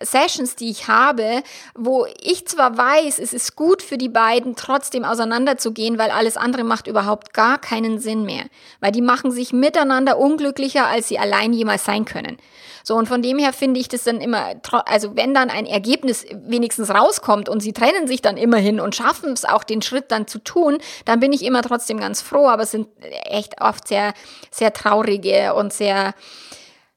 Sessions, 0.00 0.56
die 0.56 0.70
ich 0.70 0.88
habe, 0.88 1.42
wo 1.74 2.06
ich 2.22 2.46
zwar 2.46 2.78
weiß, 2.78 3.18
es 3.18 3.34
ist 3.34 3.54
gut 3.54 3.82
für 3.82 3.98
die 3.98 4.08
beiden, 4.08 4.56
trotzdem 4.56 5.04
auseinanderzugehen, 5.04 5.98
weil 5.98 6.10
alles 6.10 6.38
andere 6.38 6.64
macht 6.64 6.86
überhaupt 6.86 7.34
gar 7.34 7.58
keinen 7.58 7.98
Sinn 7.98 8.24
mehr. 8.24 8.46
Weil 8.80 8.92
die 8.92 9.02
machen 9.02 9.30
sich 9.30 9.52
miteinander 9.52 10.16
unglücklicher, 10.16 10.86
als 10.86 11.08
sie 11.08 11.18
allein 11.18 11.52
jemals 11.52 11.84
sein 11.84 12.06
können. 12.06 12.38
So, 12.82 12.96
und 12.96 13.06
von 13.06 13.20
dem 13.20 13.38
her 13.38 13.52
finde 13.52 13.78
ich 13.78 13.88
das 13.88 14.04
dann 14.04 14.20
immer, 14.20 14.54
also 14.86 15.16
wenn 15.16 15.34
dann 15.34 15.50
ein 15.50 15.66
Ergebnis 15.66 16.24
wenigstens 16.32 16.90
rauskommt 16.90 17.48
und 17.48 17.60
sie 17.60 17.72
trennen 17.72 18.06
sich 18.06 18.22
dann 18.22 18.36
immerhin 18.36 18.80
und 18.80 18.96
schaffen 18.96 19.32
es 19.32 19.44
auch, 19.44 19.64
den 19.64 19.82
Schritt 19.82 20.10
dann 20.10 20.26
zu 20.26 20.38
tun, 20.38 20.78
dann 21.04 21.20
bin 21.20 21.32
ich 21.32 21.44
immer 21.44 21.62
trotzdem 21.62 22.00
ganz 22.00 22.22
froh, 22.22 22.48
aber 22.48 22.62
es 22.62 22.70
sind 22.70 22.88
echt 23.24 23.60
oft 23.60 23.86
sehr, 23.86 24.14
sehr 24.50 24.72
traurige 25.10 25.54
und 25.54 25.72
sehr, 25.72 26.14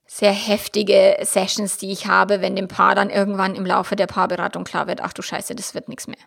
sehr 0.06 0.32
heftige 0.32 1.18
Sessions, 1.22 1.78
die 1.78 1.92
ich 1.92 2.08
habe, 2.08 2.42
wenn 2.42 2.56
dem 2.56 2.68
Paar 2.68 2.96
dann 2.96 3.10
irgendwann 3.10 3.56
im 3.56 3.66
Laufe 3.66 3.96
der 3.96 4.08
Paarberatung 4.08 4.64
klar 4.64 4.88
wird, 4.88 5.02
ach 5.02 5.14
du 5.14 5.22
Scheiße, 5.22 5.56
das 5.56 5.74
wird 5.74 5.90
nichts 5.90 6.08
mehr. 6.08 6.18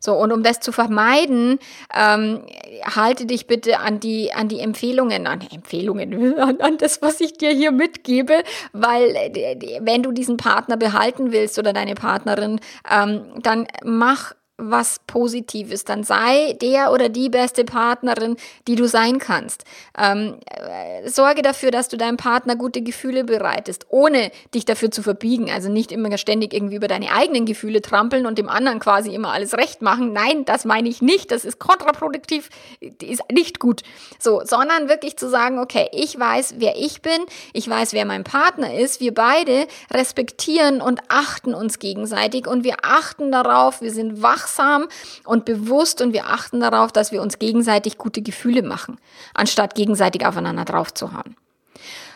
So, 0.00 0.14
und 0.14 0.30
um 0.32 0.44
das 0.44 0.60
zu 0.60 0.70
vermeiden, 0.70 1.58
ähm, 1.94 2.46
halte 2.84 3.26
dich 3.26 3.48
bitte 3.48 3.80
an 3.80 3.98
die, 3.98 4.32
an 4.32 4.48
die 4.48 4.60
Empfehlungen, 4.60 5.26
an 5.26 5.40
Empfehlungen, 5.52 6.38
an, 6.38 6.60
an 6.60 6.78
das, 6.78 7.02
was 7.02 7.20
ich 7.20 7.36
dir 7.36 7.50
hier 7.50 7.72
mitgebe, 7.72 8.44
weil 8.72 9.14
äh, 9.16 9.80
wenn 9.82 10.02
du 10.04 10.12
diesen 10.12 10.36
Partner 10.36 10.76
behalten 10.76 11.32
willst 11.32 11.58
oder 11.58 11.72
deine 11.72 11.94
Partnerin, 11.94 12.60
ähm, 12.88 13.24
dann 13.42 13.66
mach 13.84 14.34
was 14.58 14.98
Positives, 15.06 15.84
dann 15.84 16.02
sei 16.02 16.54
der 16.60 16.92
oder 16.92 17.08
die 17.08 17.28
beste 17.28 17.64
Partnerin, 17.64 18.36
die 18.66 18.74
du 18.74 18.88
sein 18.88 19.20
kannst. 19.20 19.62
Ähm, 19.96 20.38
äh, 20.46 21.08
sorge 21.08 21.42
dafür, 21.42 21.70
dass 21.70 21.88
du 21.88 21.96
deinem 21.96 22.16
Partner 22.16 22.56
gute 22.56 22.82
Gefühle 22.82 23.22
bereitest, 23.22 23.86
ohne 23.88 24.32
dich 24.52 24.64
dafür 24.64 24.90
zu 24.90 25.04
verbiegen. 25.04 25.48
Also 25.48 25.70
nicht 25.70 25.92
immer 25.92 26.18
ständig 26.18 26.52
irgendwie 26.52 26.74
über 26.74 26.88
deine 26.88 27.12
eigenen 27.12 27.46
Gefühle 27.46 27.80
trampeln 27.82 28.26
und 28.26 28.36
dem 28.36 28.48
anderen 28.48 28.80
quasi 28.80 29.14
immer 29.14 29.32
alles 29.32 29.54
recht 29.54 29.80
machen. 29.80 30.12
Nein, 30.12 30.44
das 30.44 30.64
meine 30.64 30.88
ich 30.88 31.00
nicht. 31.02 31.30
Das 31.30 31.44
ist 31.44 31.60
kontraproduktiv, 31.60 32.50
ist 32.80 33.22
nicht 33.30 33.60
gut. 33.60 33.82
So, 34.18 34.42
sondern 34.44 34.88
wirklich 34.88 35.16
zu 35.16 35.28
sagen, 35.28 35.60
okay, 35.60 35.88
ich 35.92 36.18
weiß, 36.18 36.54
wer 36.58 36.76
ich 36.76 37.00
bin, 37.00 37.18
ich 37.52 37.70
weiß, 37.70 37.92
wer 37.92 38.04
mein 38.04 38.24
Partner 38.24 38.74
ist. 38.74 39.00
Wir 39.00 39.14
beide 39.14 39.68
respektieren 39.92 40.80
und 40.80 41.00
achten 41.06 41.54
uns 41.54 41.78
gegenseitig 41.78 42.48
und 42.48 42.64
wir 42.64 42.78
achten 42.82 43.30
darauf, 43.30 43.80
wir 43.80 43.92
sind 43.92 44.20
wach 44.20 44.47
wachsam 44.48 44.88
und 45.24 45.44
bewusst 45.44 46.00
und 46.00 46.12
wir 46.12 46.26
achten 46.26 46.60
darauf, 46.60 46.92
dass 46.92 47.12
wir 47.12 47.22
uns 47.22 47.38
gegenseitig 47.38 47.98
gute 47.98 48.22
Gefühle 48.22 48.62
machen, 48.62 48.98
anstatt 49.34 49.74
gegenseitig 49.74 50.26
aufeinander 50.26 50.64
draufzuhauen. 50.64 51.36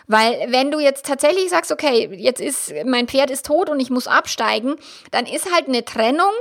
Weil 0.07 0.47
wenn 0.49 0.71
du 0.71 0.79
jetzt 0.79 1.05
tatsächlich 1.05 1.49
sagst, 1.49 1.71
okay, 1.71 2.09
jetzt 2.17 2.41
ist 2.41 2.73
mein 2.85 3.07
Pferd 3.07 3.29
ist 3.29 3.45
tot 3.45 3.69
und 3.69 3.79
ich 3.79 3.89
muss 3.89 4.07
absteigen, 4.07 4.75
dann 5.11 5.25
ist 5.25 5.53
halt 5.53 5.67
eine 5.67 5.85
Trennung 5.85 6.31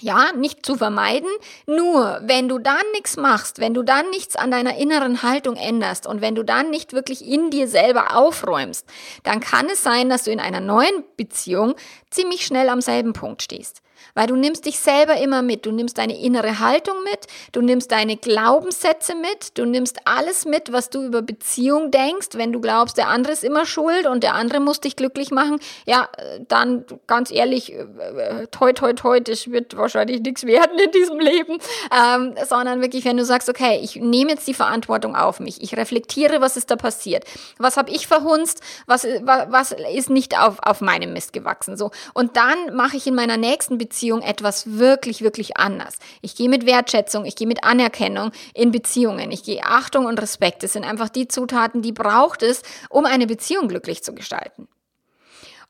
ja, 0.00 0.32
nicht 0.32 0.66
zu 0.66 0.74
vermeiden. 0.74 1.30
Nur, 1.68 2.20
wenn 2.24 2.48
du 2.48 2.58
dann 2.58 2.82
nichts 2.94 3.16
machst, 3.16 3.60
wenn 3.60 3.74
du 3.74 3.84
dann 3.84 4.10
nichts 4.10 4.34
an 4.34 4.50
deiner 4.50 4.76
inneren 4.76 5.22
Haltung 5.22 5.54
änderst 5.54 6.08
und 6.08 6.20
wenn 6.20 6.34
du 6.34 6.42
dann 6.42 6.70
nicht 6.70 6.94
wirklich 6.94 7.24
in 7.24 7.50
dir 7.50 7.68
selber 7.68 8.16
aufräumst, 8.16 8.88
dann 9.22 9.38
kann 9.38 9.66
es 9.70 9.84
sein, 9.84 10.10
dass 10.10 10.24
du 10.24 10.32
in 10.32 10.40
einer 10.40 10.58
neuen 10.58 11.04
Beziehung 11.16 11.76
ziemlich 12.10 12.44
schnell 12.44 12.70
am 12.70 12.80
selben 12.80 13.12
Punkt 13.12 13.42
stehst 13.42 13.83
weil 14.14 14.26
du 14.26 14.36
nimmst 14.36 14.66
dich 14.66 14.78
selber 14.78 15.16
immer 15.16 15.42
mit. 15.42 15.66
Du 15.66 15.72
nimmst 15.72 15.98
deine 15.98 16.18
innere 16.18 16.58
Haltung 16.60 17.02
mit, 17.04 17.26
du 17.52 17.60
nimmst 17.60 17.92
deine 17.92 18.16
Glaubenssätze 18.16 19.14
mit, 19.14 19.58
du 19.58 19.64
nimmst 19.64 19.98
alles 20.04 20.44
mit, 20.44 20.72
was 20.72 20.90
du 20.90 21.02
über 21.02 21.22
Beziehung 21.22 21.90
denkst. 21.90 22.28
Wenn 22.34 22.52
du 22.52 22.60
glaubst, 22.60 22.96
der 22.96 23.08
andere 23.08 23.32
ist 23.32 23.44
immer 23.44 23.66
schuld 23.66 24.06
und 24.06 24.22
der 24.22 24.34
andere 24.34 24.60
muss 24.60 24.80
dich 24.80 24.96
glücklich 24.96 25.30
machen, 25.30 25.58
ja, 25.86 26.08
dann 26.48 26.84
ganz 27.06 27.30
ehrlich, 27.30 27.72
äh, 27.72 27.82
äh, 27.82 28.46
toi, 28.48 28.72
toi, 28.72 28.92
toi, 28.92 29.20
das 29.20 29.50
wird 29.50 29.76
wahrscheinlich 29.76 30.20
nichts 30.20 30.44
werden 30.44 30.78
in 30.78 30.90
diesem 30.92 31.18
Leben, 31.18 31.58
ähm, 31.92 32.34
sondern 32.46 32.80
wirklich, 32.80 33.04
wenn 33.04 33.16
du 33.16 33.24
sagst, 33.24 33.48
okay, 33.48 33.80
ich 33.82 33.96
nehme 33.96 34.30
jetzt 34.30 34.46
die 34.46 34.54
Verantwortung 34.54 35.16
auf 35.16 35.40
mich, 35.40 35.62
ich 35.62 35.76
reflektiere, 35.76 36.40
was 36.40 36.56
ist 36.56 36.70
da 36.70 36.76
passiert, 36.76 37.24
was 37.58 37.76
habe 37.76 37.90
ich 37.90 38.06
verhunzt, 38.06 38.60
was, 38.86 39.04
was 39.04 39.72
ist 39.72 40.10
nicht 40.10 40.38
auf, 40.38 40.58
auf 40.62 40.80
meinem 40.80 41.12
Mist 41.12 41.32
gewachsen, 41.32 41.76
so. 41.76 41.90
Und 42.12 42.36
dann 42.36 42.74
mache 42.74 42.96
ich 42.96 43.06
in 43.06 43.14
meiner 43.14 43.36
nächsten 43.36 43.78
Beziehung 43.78 44.03
Beziehung 44.04 44.20
etwas 44.20 44.78
wirklich, 44.78 45.22
wirklich 45.22 45.56
anders. 45.56 45.96
Ich 46.20 46.36
gehe 46.36 46.50
mit 46.50 46.66
Wertschätzung, 46.66 47.24
ich 47.24 47.36
gehe 47.36 47.46
mit 47.46 47.64
Anerkennung 47.64 48.32
in 48.52 48.70
Beziehungen. 48.70 49.32
Ich 49.32 49.44
gehe 49.44 49.64
Achtung 49.64 50.04
und 50.04 50.20
Respekt. 50.20 50.62
Das 50.62 50.74
sind 50.74 50.84
einfach 50.84 51.08
die 51.08 51.26
Zutaten, 51.26 51.80
die 51.80 51.92
braucht 51.92 52.42
es, 52.42 52.62
um 52.90 53.06
eine 53.06 53.26
Beziehung 53.26 53.66
glücklich 53.66 54.02
zu 54.02 54.14
gestalten. 54.14 54.68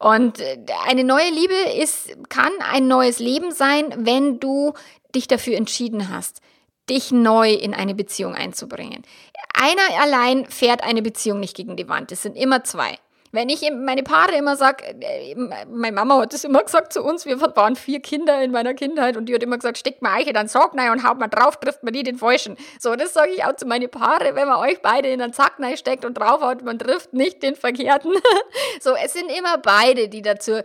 Und 0.01 0.41
äh, 0.41 0.59
eine 0.89 1.05
neue 1.05 1.31
Liebe 1.31 1.55
ist, 1.81 2.09
kann 2.29 2.51
ein 2.73 2.89
neues 2.89 3.21
Leben 3.21 3.53
sein, 3.53 3.95
wenn 3.99 4.41
du 4.41 4.73
dich 5.15 5.29
dafür 5.29 5.57
entschieden 5.57 6.09
hast, 6.09 6.41
dich 6.91 7.13
neu 7.13 7.53
in 7.53 7.73
eine 7.73 7.95
Beziehung 7.95 8.35
einzubringen. 8.35 9.05
Einer 9.55 10.03
allein 10.03 10.47
fährt 10.47 10.83
eine 10.83 11.03
Beziehung 11.03 11.39
nicht 11.39 11.55
gegen 11.55 11.77
die 11.77 11.89
Wand. 11.89 12.11
Es 12.11 12.23
sind 12.23 12.37
immer 12.37 12.65
zwei. 12.65 12.99
Wenn 13.35 13.49
ich 13.49 13.69
meine 13.69 14.05
Paare 14.05 14.37
immer 14.37 14.55
sage, 14.55 14.85
äh, 15.01 15.35
meine 15.35 15.93
Mama 15.93 16.21
hat 16.21 16.33
das 16.33 16.45
immer 16.45 16.63
gesagt 16.63 16.93
zu 16.93 17.03
uns, 17.03 17.27
wir 17.27 17.41
waren 17.41 17.75
vier 17.75 17.99
Kinder 17.99 18.41
in 18.41 18.53
meiner 18.53 18.75
Kindheit 18.75 19.17
und 19.17 19.29
die 19.29 19.35
hat 19.35 19.43
immer 19.43 19.57
gesagt, 19.57 19.77
steckt 19.77 20.03
mal 20.03 20.15
Eiche 20.15 20.33
dann 20.33 20.47
Sack 20.47 20.71
rein 20.79 20.93
und 20.93 21.03
haut 21.03 21.19
mal 21.19 21.27
drauf, 21.27 21.59
trifft 21.59 21.83
man 21.83 21.93
nie 21.93 22.05
den 22.05 22.17
Falschen. 22.17 22.57
So, 22.79 22.95
das 22.95 23.13
sage 23.13 23.33
ich 23.33 23.45
auch 23.45 23.57
zu 23.57 23.67
meinen 23.67 23.91
Paare, 23.91 24.37
wenn 24.37 24.47
man 24.47 24.61
euch 24.61 24.81
beide 24.83 25.09
in 25.09 25.21
einen 25.21 25.33
Sack 25.33 25.55
steckt 25.75 26.05
und 26.05 26.15
draufhaut, 26.15 26.63
man 26.63 26.79
trifft 26.79 27.13
nicht 27.13 27.43
den 27.43 27.57
Verkehrten. 27.57 28.13
so, 28.81 28.95
es 28.95 29.15
sind 29.15 29.29
immer 29.37 29.59
beide, 29.59 30.09
die 30.09 30.23
dazu, 30.23 30.63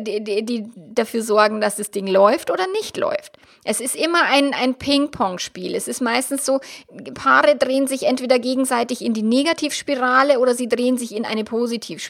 die, 0.00 0.22
die, 0.22 0.44
die 0.44 0.70
dafür 0.76 1.22
sorgen, 1.22 1.62
dass 1.62 1.76
das 1.76 1.90
Ding 1.90 2.06
läuft 2.06 2.50
oder 2.50 2.66
nicht 2.66 2.98
läuft. 2.98 3.38
Es 3.64 3.80
ist 3.80 3.96
immer 3.96 4.24
ein, 4.24 4.52
ein 4.52 4.74
Ping-Pong-Spiel. 4.74 5.74
Es 5.74 5.88
ist 5.88 6.00
meistens 6.02 6.44
so, 6.44 6.60
Paare 7.14 7.56
drehen 7.56 7.86
sich 7.86 8.04
entweder 8.04 8.38
gegenseitig 8.38 9.02
in 9.02 9.14
die 9.14 9.22
Negativspirale 9.22 10.38
oder 10.38 10.54
sie 10.54 10.68
drehen 10.68 10.98
sich 10.98 11.14
in 11.14 11.24
eine 11.24 11.44
Positivspirale. 11.44 12.09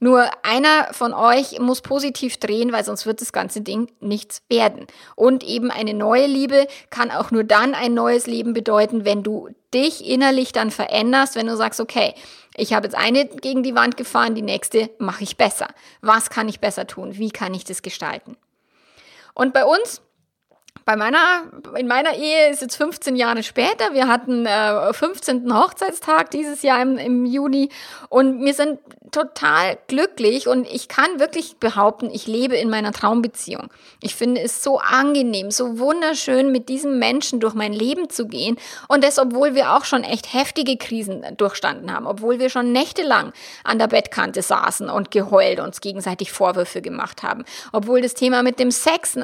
Nur 0.00 0.28
einer 0.42 0.92
von 0.92 1.12
euch 1.12 1.58
muss 1.58 1.80
positiv 1.80 2.36
drehen, 2.38 2.72
weil 2.72 2.84
sonst 2.84 3.06
wird 3.06 3.20
das 3.20 3.32
ganze 3.32 3.60
Ding 3.60 3.90
nichts 4.00 4.42
werden. 4.48 4.86
Und 5.16 5.44
eben 5.44 5.70
eine 5.70 5.94
neue 5.94 6.26
Liebe 6.26 6.66
kann 6.90 7.10
auch 7.10 7.30
nur 7.30 7.44
dann 7.44 7.74
ein 7.74 7.94
neues 7.94 8.26
Leben 8.26 8.52
bedeuten, 8.52 9.04
wenn 9.04 9.22
du 9.22 9.48
dich 9.72 10.06
innerlich 10.06 10.52
dann 10.52 10.70
veränderst, 10.70 11.34
wenn 11.34 11.46
du 11.46 11.56
sagst, 11.56 11.80
okay, 11.80 12.14
ich 12.56 12.72
habe 12.72 12.86
jetzt 12.86 12.96
eine 12.96 13.26
gegen 13.26 13.62
die 13.62 13.74
Wand 13.74 13.96
gefahren, 13.96 14.34
die 14.34 14.42
nächste 14.42 14.90
mache 14.98 15.24
ich 15.24 15.36
besser. 15.36 15.68
Was 16.00 16.30
kann 16.30 16.48
ich 16.48 16.60
besser 16.60 16.86
tun? 16.86 17.18
Wie 17.18 17.30
kann 17.30 17.54
ich 17.54 17.64
das 17.64 17.82
gestalten? 17.82 18.36
Und 19.34 19.52
bei 19.52 19.64
uns 19.64 20.00
bei 20.84 20.96
meiner, 20.96 21.44
in 21.76 21.86
meiner 21.86 22.14
Ehe 22.14 22.50
ist 22.50 22.60
jetzt 22.60 22.76
15 22.76 23.16
Jahre 23.16 23.42
später. 23.42 23.94
Wir 23.94 24.06
hatten 24.06 24.44
äh, 24.44 24.92
15. 24.92 25.52
Hochzeitstag 25.54 26.30
dieses 26.30 26.62
Jahr 26.62 26.82
im, 26.82 26.98
im 26.98 27.24
Juni 27.24 27.70
und 28.10 28.44
wir 28.44 28.52
sind 28.52 28.78
total 29.14 29.78
glücklich 29.86 30.48
und 30.48 30.66
ich 30.66 30.88
kann 30.88 31.20
wirklich 31.20 31.58
behaupten, 31.58 32.10
ich 32.12 32.26
lebe 32.26 32.56
in 32.56 32.68
meiner 32.68 32.90
Traumbeziehung. 32.90 33.68
Ich 34.00 34.16
finde 34.16 34.40
es 34.40 34.62
so 34.62 34.78
angenehm, 34.78 35.52
so 35.52 35.78
wunderschön, 35.78 36.50
mit 36.50 36.68
diesem 36.68 36.98
Menschen 36.98 37.38
durch 37.38 37.54
mein 37.54 37.72
Leben 37.72 38.10
zu 38.10 38.26
gehen 38.26 38.58
und 38.88 39.04
das, 39.04 39.20
obwohl 39.20 39.54
wir 39.54 39.74
auch 39.74 39.84
schon 39.84 40.02
echt 40.02 40.34
heftige 40.34 40.76
Krisen 40.76 41.24
durchstanden 41.36 41.94
haben, 41.94 42.06
obwohl 42.06 42.40
wir 42.40 42.50
schon 42.50 42.72
nächtelang 42.72 43.32
an 43.62 43.78
der 43.78 43.86
Bettkante 43.86 44.42
saßen 44.42 44.90
und 44.90 45.12
geheult 45.12 45.60
uns 45.60 45.80
gegenseitig 45.80 46.32
Vorwürfe 46.32 46.82
gemacht 46.82 47.22
haben, 47.22 47.44
obwohl 47.72 48.00
das 48.00 48.14
Thema 48.14 48.42
mit 48.42 48.58
dem 48.58 48.72
Sex 48.72 49.14
äh, 49.14 49.22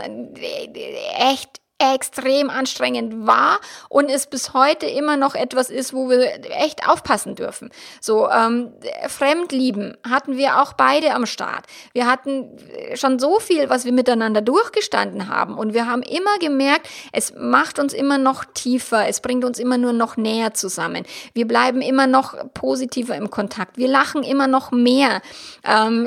echt 1.32 1.39
extrem 1.81 2.51
anstrengend 2.51 3.26
war 3.26 3.59
und 3.89 4.11
es 4.11 4.26
bis 4.26 4.53
heute 4.53 4.87
immer 4.87 5.16
noch 5.16 5.35
etwas 5.35 5.70
ist, 5.70 5.93
wo 5.95 6.09
wir 6.11 6.20
echt 6.51 6.89
aufpassen 6.89 7.35
dürfen. 7.35 7.70
So 8.01 8.28
ähm, 8.31 8.72
Fremdlieben 9.09 9.97
hatten 10.09 10.37
wir 10.37 10.61
auch 10.61 10.74
beide 10.74 11.14
am 11.14 11.26
Start. 11.26 11.66
Wir 11.93 12.07
hatten 12.07 12.57
schon 12.95 13.18
so 13.18 13.41
viel, 13.41 13.70
was 13.70 13.85
wir 13.85 13.93
miteinander 13.93 14.43
durchgestanden 14.43 15.28
haben 15.28 15.57
und 15.57 15.74
wir 15.74 15.87
haben 15.87 16.03
immer 16.03 16.39
gemerkt, 16.39 16.89
es 17.12 17.33
macht 17.37 17.78
uns 17.78 17.93
immer 17.93 18.18
noch 18.18 18.45
tiefer, 18.45 19.09
es 19.09 19.20
bringt 19.20 19.45
uns 19.45 19.59
immer 19.59 19.78
nur 19.78 19.93
noch 19.93 20.16
näher 20.16 20.55
zusammen. 20.55 21.05
Wir 21.33 21.47
bleiben 21.47 21.81
immer 21.81 22.07
noch 22.07 22.35
positiver 22.55 23.16
im 23.16 23.31
Kontakt, 23.31 23.78
wir 23.78 23.89
lachen 23.89 24.22
immer 24.22 24.47
noch 24.47 24.70
mehr 24.70 25.22
ähm, 25.64 26.07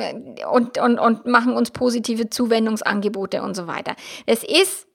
und, 0.52 0.78
und, 0.78 1.00
und 1.00 1.26
machen 1.26 1.54
uns 1.54 1.72
positive 1.72 2.30
Zuwendungsangebote 2.30 3.42
und 3.42 3.56
so 3.56 3.68
weiter. 3.68 3.96
Es 4.26 4.44
ist 4.44 4.88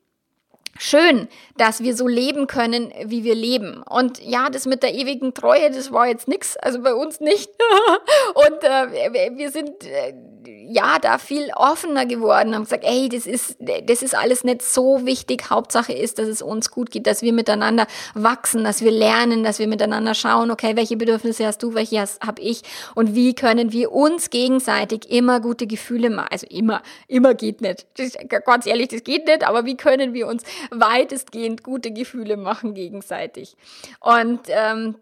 schön, 0.79 1.29
dass 1.57 1.83
wir 1.83 1.95
so 1.95 2.09
leben 2.09 2.47
können, 2.47 2.93
wie 3.05 3.24
wir 3.24 3.35
leben. 3.35 3.83
Und 3.83 4.22
ja, 4.22 4.49
das 4.49 4.66
mit 4.66 4.83
der 4.83 4.95
ewigen 4.95 5.35
Treue, 5.35 5.70
das 5.70 5.93
war 5.93 6.07
jetzt 6.07 6.29
nix, 6.29 6.57
also 6.57 6.81
bei 6.83 6.95
uns 6.95 7.20
nicht. 7.20 7.51
und 8.35 8.64
äh, 8.64 9.37
wir 9.37 9.51
sind 9.51 9.85
äh, 9.85 10.14
ja 10.47 10.99
da 11.01 11.18
viel 11.18 11.51
offener 11.55 12.07
geworden, 12.07 12.55
haben 12.55 12.64
gesagt, 12.64 12.84
ey, 12.84 13.09
das 13.09 13.26
ist 13.26 13.57
das 13.59 14.03
ist 14.03 14.14
alles 14.14 14.45
nicht 14.45 14.62
so 14.62 15.05
wichtig. 15.07 15.51
Hauptsache 15.51 15.93
ist, 15.93 16.18
dass 16.18 16.28
es 16.28 16.43
uns 16.43 16.70
gut 16.70 16.91
geht, 16.91 17.07
dass 17.07 17.22
wir 17.22 17.32
miteinander 17.32 17.86
wachsen, 18.14 18.64
dass 18.64 18.82
wir 18.82 18.91
lernen, 18.91 19.45
dass 19.45 19.59
wir 19.59 19.66
miteinander 19.66 20.14
schauen, 20.14 20.51
okay, 20.51 20.76
welche 20.76 20.97
Bedürfnisse 20.97 21.47
hast 21.47 21.62
du, 21.62 21.74
welche 21.74 21.99
habe 21.99 22.41
ich 22.43 22.62
und 22.95 23.14
wie 23.14 23.34
können 23.34 23.72
wir 23.72 23.93
uns 23.93 24.30
gegenseitig 24.30 25.11
immer 25.11 25.41
gute 25.41 25.66
Gefühle 25.66 26.11
machen. 26.11 26.28
Also 26.30 26.47
immer, 26.49 26.82
immer 27.07 27.34
geht 27.34 27.61
nicht. 27.61 27.86
Das, 27.97 28.12
ganz 28.45 28.66
ehrlich, 28.66 28.89
das 28.89 29.03
geht 29.05 29.26
nicht, 29.26 29.47
aber 29.47 29.64
wie 29.64 29.76
können 29.76 30.14
wir 30.14 30.26
uns 30.26 30.43
weitestgehend 30.70 31.62
gute 31.62 31.91
Gefühle 31.91 32.36
machen 32.36 32.74
gegenseitig. 32.74 33.57
Und 34.01 34.41
ähm, 34.49 34.97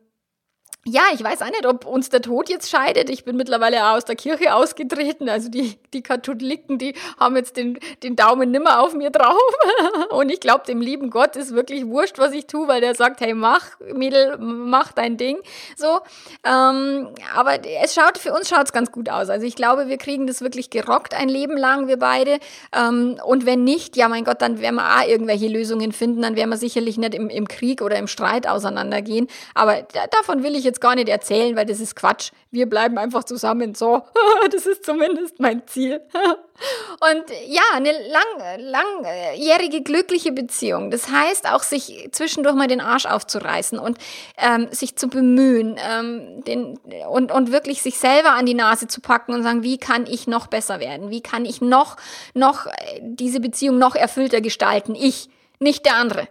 ja, 0.88 1.02
ich 1.12 1.22
weiß 1.22 1.42
auch 1.42 1.46
nicht, 1.46 1.66
ob 1.66 1.84
uns 1.84 2.10
der 2.10 2.22
Tod 2.22 2.48
jetzt 2.48 2.70
scheidet. 2.70 3.10
Ich 3.10 3.24
bin 3.24 3.36
mittlerweile 3.36 3.84
auch 3.86 3.96
aus 3.96 4.04
der 4.04 4.14
Kirche 4.14 4.54
ausgetreten. 4.54 5.28
Also 5.28 5.48
die, 5.48 5.76
die 5.92 6.02
Katholiken, 6.02 6.78
die 6.78 6.94
haben 7.18 7.34
jetzt 7.34 7.56
den, 7.56 7.78
den 8.04 8.14
Daumen 8.14 8.52
nimmer 8.52 8.80
auf 8.80 8.94
mir 8.94 9.10
drauf. 9.10 9.36
Und 10.10 10.30
ich 10.30 10.38
glaube, 10.38 10.64
dem 10.64 10.80
lieben 10.80 11.10
Gott 11.10 11.34
ist 11.34 11.54
wirklich 11.54 11.86
wurscht, 11.86 12.18
was 12.18 12.32
ich 12.32 12.46
tue, 12.46 12.68
weil 12.68 12.80
der 12.80 12.94
sagt, 12.94 13.20
hey, 13.20 13.34
mach, 13.34 13.80
Mädel, 13.94 14.38
mach 14.38 14.92
dein 14.92 15.16
Ding. 15.16 15.38
So. 15.76 15.98
Ähm, 16.44 17.08
aber 17.34 17.58
es 17.82 17.94
schaut, 17.94 18.16
für 18.16 18.32
uns 18.32 18.48
schaut's 18.48 18.72
ganz 18.72 18.92
gut 18.92 19.08
aus. 19.08 19.28
Also 19.28 19.44
ich 19.44 19.56
glaube, 19.56 19.88
wir 19.88 19.98
kriegen 19.98 20.28
das 20.28 20.40
wirklich 20.40 20.70
gerockt 20.70 21.14
ein 21.14 21.28
Leben 21.28 21.56
lang, 21.56 21.88
wir 21.88 21.98
beide. 21.98 22.38
Ähm, 22.72 23.18
und 23.24 23.44
wenn 23.44 23.64
nicht, 23.64 23.96
ja, 23.96 24.08
mein 24.08 24.22
Gott, 24.22 24.40
dann 24.40 24.60
werden 24.60 24.76
wir 24.76 24.84
auch 24.84 25.08
irgendwelche 25.08 25.48
Lösungen 25.48 25.90
finden. 25.90 26.22
Dann 26.22 26.36
werden 26.36 26.50
wir 26.50 26.58
sicherlich 26.58 26.96
nicht 26.96 27.14
im, 27.14 27.28
im 27.28 27.48
Krieg 27.48 27.82
oder 27.82 27.96
im 27.96 28.06
Streit 28.06 28.46
auseinandergehen. 28.46 29.26
Aber 29.54 29.82
davon 30.12 30.44
will 30.44 30.54
ich 30.54 30.62
jetzt 30.62 30.75
jetzt 30.76 30.80
gar 30.80 30.94
nicht 30.94 31.08
erzählen, 31.08 31.56
weil 31.56 31.64
das 31.64 31.80
ist 31.80 31.96
Quatsch. 31.96 32.30
Wir 32.50 32.66
bleiben 32.66 32.98
einfach 32.98 33.24
zusammen. 33.24 33.74
So, 33.74 34.02
das 34.52 34.66
ist 34.66 34.84
zumindest 34.84 35.40
mein 35.40 35.66
Ziel. 35.66 36.00
Und 36.12 37.24
ja, 37.48 37.62
eine 37.74 37.92
lang, 37.92 38.58
langjährige 38.58 39.82
glückliche 39.82 40.32
Beziehung. 40.32 40.90
Das 40.90 41.10
heißt 41.10 41.50
auch, 41.50 41.62
sich 41.62 42.08
zwischendurch 42.12 42.54
mal 42.54 42.66
den 42.66 42.80
Arsch 42.80 43.04
aufzureißen 43.04 43.78
und 43.78 43.98
ähm, 44.38 44.68
sich 44.70 44.96
zu 44.96 45.08
bemühen 45.08 45.76
ähm, 45.78 46.42
den, 46.44 46.78
und, 47.10 47.30
und 47.30 47.52
wirklich 47.52 47.82
sich 47.82 47.98
selber 47.98 48.30
an 48.30 48.46
die 48.46 48.54
Nase 48.54 48.88
zu 48.88 49.02
packen 49.02 49.34
und 49.34 49.42
sagen, 49.42 49.62
wie 49.62 49.76
kann 49.76 50.06
ich 50.06 50.26
noch 50.26 50.46
besser 50.46 50.80
werden? 50.80 51.10
Wie 51.10 51.20
kann 51.20 51.44
ich 51.44 51.60
noch, 51.60 51.96
noch 52.32 52.66
diese 53.00 53.40
Beziehung 53.40 53.76
noch 53.76 53.94
erfüllter 53.94 54.40
gestalten? 54.40 54.94
Ich, 54.94 55.28
nicht 55.58 55.84
der 55.84 55.96
andere. 55.96 56.26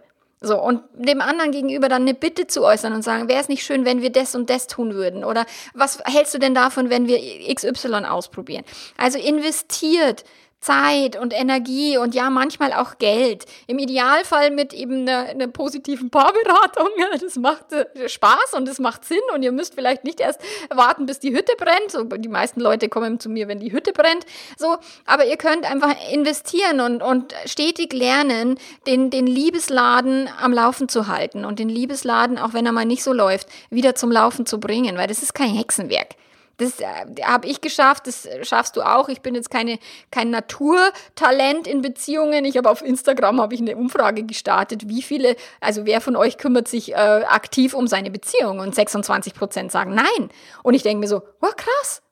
So, 0.46 0.62
und 0.62 0.82
dem 0.94 1.20
anderen 1.20 1.50
gegenüber 1.50 1.88
dann 1.88 2.02
eine 2.02 2.14
Bitte 2.14 2.46
zu 2.46 2.62
äußern 2.62 2.92
und 2.92 3.02
sagen, 3.02 3.28
wäre 3.28 3.40
es 3.40 3.48
nicht 3.48 3.64
schön, 3.64 3.84
wenn 3.84 4.00
wir 4.00 4.10
das 4.10 4.36
und 4.36 4.48
das 4.48 4.68
tun 4.68 4.94
würden? 4.94 5.24
Oder 5.24 5.44
was 5.74 5.98
hältst 6.04 6.34
du 6.34 6.38
denn 6.38 6.54
davon, 6.54 6.88
wenn 6.88 7.08
wir 7.08 7.18
XY 7.52 8.04
ausprobieren? 8.04 8.64
Also 8.96 9.18
investiert 9.18 10.24
Zeit 10.66 11.16
und 11.16 11.32
Energie 11.32 11.96
und 11.96 12.14
ja, 12.14 12.28
manchmal 12.28 12.72
auch 12.72 12.98
Geld. 12.98 13.44
Im 13.68 13.78
Idealfall 13.78 14.50
mit 14.50 14.72
eben 14.72 15.02
einer, 15.02 15.28
einer 15.28 15.46
positiven 15.46 16.10
Paarberatung. 16.10 16.88
Das 17.20 17.36
macht 17.36 17.72
äh, 17.72 18.08
Spaß 18.08 18.54
und 18.54 18.68
es 18.68 18.78
macht 18.78 19.04
Sinn 19.04 19.18
und 19.34 19.42
ihr 19.42 19.52
müsst 19.52 19.74
vielleicht 19.74 20.04
nicht 20.04 20.20
erst 20.20 20.40
warten, 20.70 21.06
bis 21.06 21.18
die 21.18 21.34
Hütte 21.34 21.52
brennt. 21.56 21.90
So, 21.90 22.04
die 22.04 22.28
meisten 22.28 22.60
Leute 22.60 22.88
kommen 22.88 23.20
zu 23.20 23.28
mir, 23.28 23.48
wenn 23.48 23.60
die 23.60 23.72
Hütte 23.72 23.92
brennt. 23.92 24.26
So, 24.58 24.76
aber 25.06 25.26
ihr 25.26 25.36
könnt 25.36 25.70
einfach 25.70 25.94
investieren 26.12 26.80
und, 26.80 27.02
und 27.02 27.32
stetig 27.46 27.92
lernen, 27.92 28.58
den, 28.86 29.10
den 29.10 29.26
Liebesladen 29.26 30.28
am 30.40 30.52
Laufen 30.52 30.88
zu 30.88 31.06
halten 31.06 31.44
und 31.44 31.58
den 31.58 31.68
Liebesladen, 31.68 32.38
auch 32.38 32.52
wenn 32.52 32.66
er 32.66 32.72
mal 32.72 32.84
nicht 32.84 33.02
so 33.02 33.12
läuft, 33.12 33.48
wieder 33.70 33.94
zum 33.94 34.10
Laufen 34.10 34.46
zu 34.46 34.58
bringen, 34.58 34.96
weil 34.96 35.06
das 35.06 35.22
ist 35.22 35.34
kein 35.34 35.54
Hexenwerk. 35.54 36.16
Das 36.58 36.80
äh, 36.80 36.86
habe 37.22 37.46
ich 37.46 37.60
geschafft, 37.60 38.06
das 38.06 38.28
schaffst 38.42 38.76
du 38.76 38.82
auch. 38.82 39.08
Ich 39.08 39.20
bin 39.20 39.34
jetzt 39.34 39.50
keine, 39.50 39.78
kein 40.10 40.30
Naturtalent 40.30 41.66
in 41.66 41.82
Beziehungen. 41.82 42.44
Ich 42.44 42.56
habe 42.56 42.70
auf 42.70 42.82
Instagram 42.82 43.40
habe 43.40 43.54
ich 43.54 43.60
eine 43.60 43.76
Umfrage 43.76 44.24
gestartet, 44.24 44.88
wie 44.88 45.02
viele, 45.02 45.36
also 45.60 45.84
wer 45.84 46.00
von 46.00 46.16
euch 46.16 46.38
kümmert 46.38 46.68
sich 46.68 46.92
äh, 46.92 46.94
aktiv 46.94 47.74
um 47.74 47.86
seine 47.86 48.10
Beziehung? 48.10 48.60
Und 48.60 48.74
26 48.74 49.34
Prozent 49.34 49.72
sagen 49.72 49.94
nein. 49.94 50.30
Und 50.62 50.74
ich 50.74 50.82
denke 50.82 51.00
mir 51.00 51.08
so, 51.08 51.22
wow, 51.40 51.54
krass. 51.54 52.02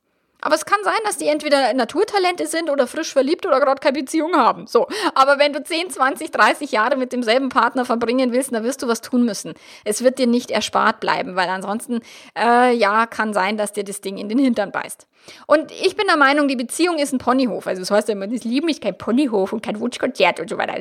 Aber 0.40 0.54
es 0.54 0.66
kann 0.66 0.78
sein, 0.84 0.98
dass 1.04 1.16
die 1.16 1.26
entweder 1.26 1.72
Naturtalente 1.72 2.46
sind 2.46 2.68
oder 2.68 2.86
frisch 2.86 3.12
verliebt 3.12 3.46
oder 3.46 3.60
gerade 3.60 3.80
keine 3.80 4.00
Beziehung 4.00 4.34
haben. 4.36 4.66
So. 4.66 4.86
Aber 5.14 5.38
wenn 5.38 5.54
du 5.54 5.62
10, 5.62 5.90
20, 5.90 6.30
30 6.30 6.70
Jahre 6.70 6.96
mit 6.96 7.12
demselben 7.12 7.48
Partner 7.48 7.84
verbringen 7.86 8.32
willst, 8.32 8.52
dann 8.52 8.62
wirst 8.62 8.82
du 8.82 8.88
was 8.88 9.00
tun 9.00 9.24
müssen. 9.24 9.54
Es 9.84 10.04
wird 10.04 10.18
dir 10.18 10.26
nicht 10.26 10.50
erspart 10.50 11.00
bleiben, 11.00 11.34
weil 11.34 11.48
ansonsten, 11.48 12.00
äh, 12.38 12.74
ja, 12.74 13.06
kann 13.06 13.32
sein, 13.32 13.56
dass 13.56 13.72
dir 13.72 13.84
das 13.84 14.02
Ding 14.02 14.18
in 14.18 14.28
den 14.28 14.38
Hintern 14.38 14.70
beißt. 14.70 15.06
Und 15.46 15.70
ich 15.70 15.96
bin 15.96 16.06
der 16.06 16.18
Meinung, 16.18 16.48
die 16.48 16.56
Beziehung 16.56 16.98
ist 16.98 17.12
ein 17.12 17.18
Ponyhof. 17.18 17.66
Also 17.66 17.80
das 17.80 17.90
heißt 17.90 18.08
ja 18.08 18.12
immer, 18.12 18.26
das 18.26 18.44
Leben 18.44 18.68
ist 18.68 18.82
kein 18.82 18.98
Ponyhof 18.98 19.52
und 19.52 19.64
kein 19.64 19.80
Wunschkonzert 19.80 20.40
und 20.40 20.50
so 20.50 20.58
weiter. 20.58 20.74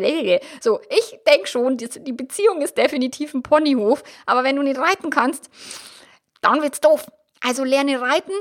So, 0.60 0.82
ich 0.90 1.20
denke 1.26 1.48
schon, 1.48 1.78
die 1.78 2.12
Beziehung 2.12 2.62
ist 2.62 2.78
definitiv 2.78 3.34
ein 3.34 3.44
Ponyhof. 3.44 4.04
Aber 4.26 4.44
wenn 4.44 4.56
du 4.56 4.64
nicht 4.64 4.80
reiten 4.80 5.10
kannst, 5.10 5.50
dann 6.42 6.62
wird's 6.62 6.82
doof. 6.82 7.06
Also 7.42 7.64
lerne 7.64 8.00
reiten, 8.00 8.34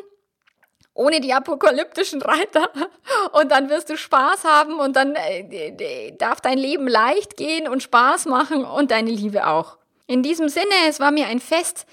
ohne 0.95 1.21
die 1.21 1.33
apokalyptischen 1.33 2.23
Reiter 2.23 2.71
und 3.33 3.51
dann 3.51 3.69
wirst 3.71 3.91
du 3.91 3.97
Spaß 3.97 4.45
haben 4.45 4.79
und 4.79 4.97
dann 4.97 5.15
äh, 5.15 6.13
darf 6.13 6.41
dein 6.41 6.59
Leben 6.59 6.87
leicht 6.87 7.37
gehen 7.37 7.69
und 7.69 7.83
Spaß 7.83 8.27
machen 8.27 8.65
und 8.65 8.91
deine 8.91 9.11
Liebe 9.11 9.47
auch. 9.47 9.79
In 10.07 10.23
diesem 10.23 10.49
Sinne, 10.49 10.75
es 10.89 11.01
war 11.01 11.11
mir 11.11 11.27
ein 11.29 11.41
Fest, 11.41 11.87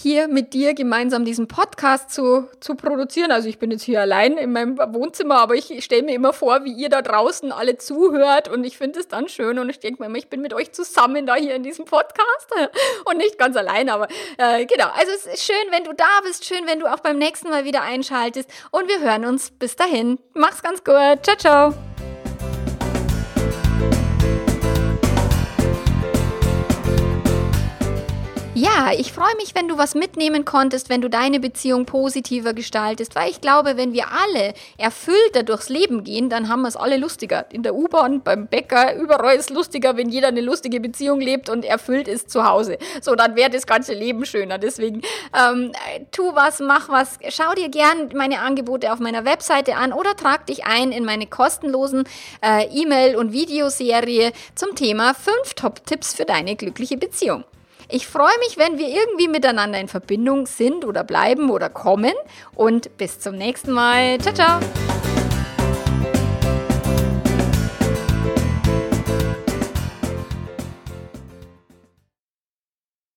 hier 0.00 0.28
mit 0.28 0.54
dir 0.54 0.74
gemeinsam 0.74 1.24
diesen 1.24 1.46
Podcast 1.46 2.10
zu, 2.10 2.48
zu 2.60 2.74
produzieren. 2.74 3.30
Also 3.30 3.48
ich 3.48 3.58
bin 3.58 3.70
jetzt 3.70 3.82
hier 3.82 4.00
allein 4.00 4.38
in 4.38 4.52
meinem 4.52 4.78
Wohnzimmer, 4.78 5.38
aber 5.38 5.54
ich 5.54 5.84
stelle 5.84 6.02
mir 6.02 6.14
immer 6.14 6.32
vor, 6.32 6.64
wie 6.64 6.72
ihr 6.72 6.88
da 6.88 7.02
draußen 7.02 7.52
alle 7.52 7.76
zuhört 7.76 8.48
und 8.48 8.64
ich 8.64 8.78
finde 8.78 9.00
es 9.00 9.08
dann 9.08 9.28
schön 9.28 9.58
und 9.58 9.68
ich 9.68 9.78
denke 9.78 10.02
mir 10.02 10.06
immer, 10.06 10.18
ich 10.18 10.28
bin 10.28 10.40
mit 10.40 10.54
euch 10.54 10.72
zusammen 10.72 11.26
da 11.26 11.34
hier 11.34 11.54
in 11.54 11.62
diesem 11.62 11.84
Podcast 11.84 12.48
und 13.04 13.16
nicht 13.18 13.38
ganz 13.38 13.56
allein, 13.56 13.88
aber 13.88 14.08
äh, 14.38 14.64
genau. 14.66 14.88
Also 14.94 15.12
es 15.14 15.26
ist 15.26 15.44
schön, 15.44 15.70
wenn 15.70 15.84
du 15.84 15.92
da 15.92 16.20
bist, 16.24 16.44
schön, 16.44 16.66
wenn 16.66 16.80
du 16.80 16.86
auch 16.86 17.00
beim 17.00 17.18
nächsten 17.18 17.50
Mal 17.50 17.64
wieder 17.64 17.82
einschaltest 17.82 18.50
und 18.70 18.88
wir 18.88 19.00
hören 19.00 19.24
uns 19.24 19.50
bis 19.50 19.76
dahin. 19.76 20.18
Mach's 20.34 20.62
ganz 20.62 20.82
gut. 20.82 21.24
Ciao, 21.24 21.36
ciao. 21.36 21.89
Ja, 28.60 28.90
ich 28.92 29.14
freue 29.14 29.34
mich, 29.36 29.54
wenn 29.54 29.68
du 29.68 29.78
was 29.78 29.94
mitnehmen 29.94 30.44
konntest, 30.44 30.90
wenn 30.90 31.00
du 31.00 31.08
deine 31.08 31.40
Beziehung 31.40 31.86
positiver 31.86 32.52
gestaltest, 32.52 33.14
weil 33.14 33.30
ich 33.30 33.40
glaube, 33.40 33.78
wenn 33.78 33.94
wir 33.94 34.08
alle 34.12 34.52
erfüllter 34.76 35.44
durchs 35.44 35.70
Leben 35.70 36.04
gehen, 36.04 36.28
dann 36.28 36.50
haben 36.50 36.60
wir 36.60 36.68
es 36.68 36.76
alle 36.76 36.98
lustiger. 36.98 37.46
In 37.52 37.62
der 37.62 37.74
U-Bahn, 37.74 38.20
beim 38.20 38.48
Bäcker, 38.48 38.96
überall 38.96 39.36
ist 39.36 39.48
es 39.48 39.56
lustiger, 39.56 39.96
wenn 39.96 40.10
jeder 40.10 40.28
eine 40.28 40.42
lustige 40.42 40.78
Beziehung 40.78 41.22
lebt 41.22 41.48
und 41.48 41.64
erfüllt 41.64 42.06
ist 42.06 42.28
zu 42.28 42.44
Hause. 42.44 42.76
So, 43.00 43.14
dann 43.14 43.34
wäre 43.34 43.48
das 43.48 43.66
ganze 43.66 43.94
Leben 43.94 44.26
schöner. 44.26 44.58
Deswegen 44.58 45.00
ähm, 45.34 45.72
tu 46.10 46.34
was, 46.34 46.60
mach 46.60 46.90
was, 46.90 47.18
schau 47.30 47.54
dir 47.54 47.70
gern 47.70 48.10
meine 48.14 48.40
Angebote 48.40 48.92
auf 48.92 48.98
meiner 48.98 49.24
Webseite 49.24 49.76
an 49.76 49.94
oder 49.94 50.16
trag 50.16 50.44
dich 50.44 50.66
ein 50.66 50.92
in 50.92 51.06
meine 51.06 51.26
kostenlosen 51.26 52.04
äh, 52.44 52.66
E-Mail- 52.66 53.16
und 53.16 53.32
Videoserie 53.32 54.32
zum 54.54 54.74
Thema 54.74 55.14
5 55.14 55.54
Top-Tipps 55.54 56.12
für 56.12 56.26
deine 56.26 56.56
glückliche 56.56 56.98
Beziehung. 56.98 57.44
Ich 57.92 58.06
freue 58.06 58.38
mich, 58.40 58.56
wenn 58.56 58.78
wir 58.78 58.88
irgendwie 58.88 59.28
miteinander 59.28 59.80
in 59.80 59.88
Verbindung 59.88 60.46
sind 60.46 60.84
oder 60.84 61.04
bleiben 61.04 61.50
oder 61.50 61.68
kommen. 61.68 62.14
Und 62.54 62.96
bis 62.96 63.18
zum 63.18 63.36
nächsten 63.36 63.72
Mal. 63.72 64.18
Ciao, 64.18 64.34
ciao. 64.34 64.99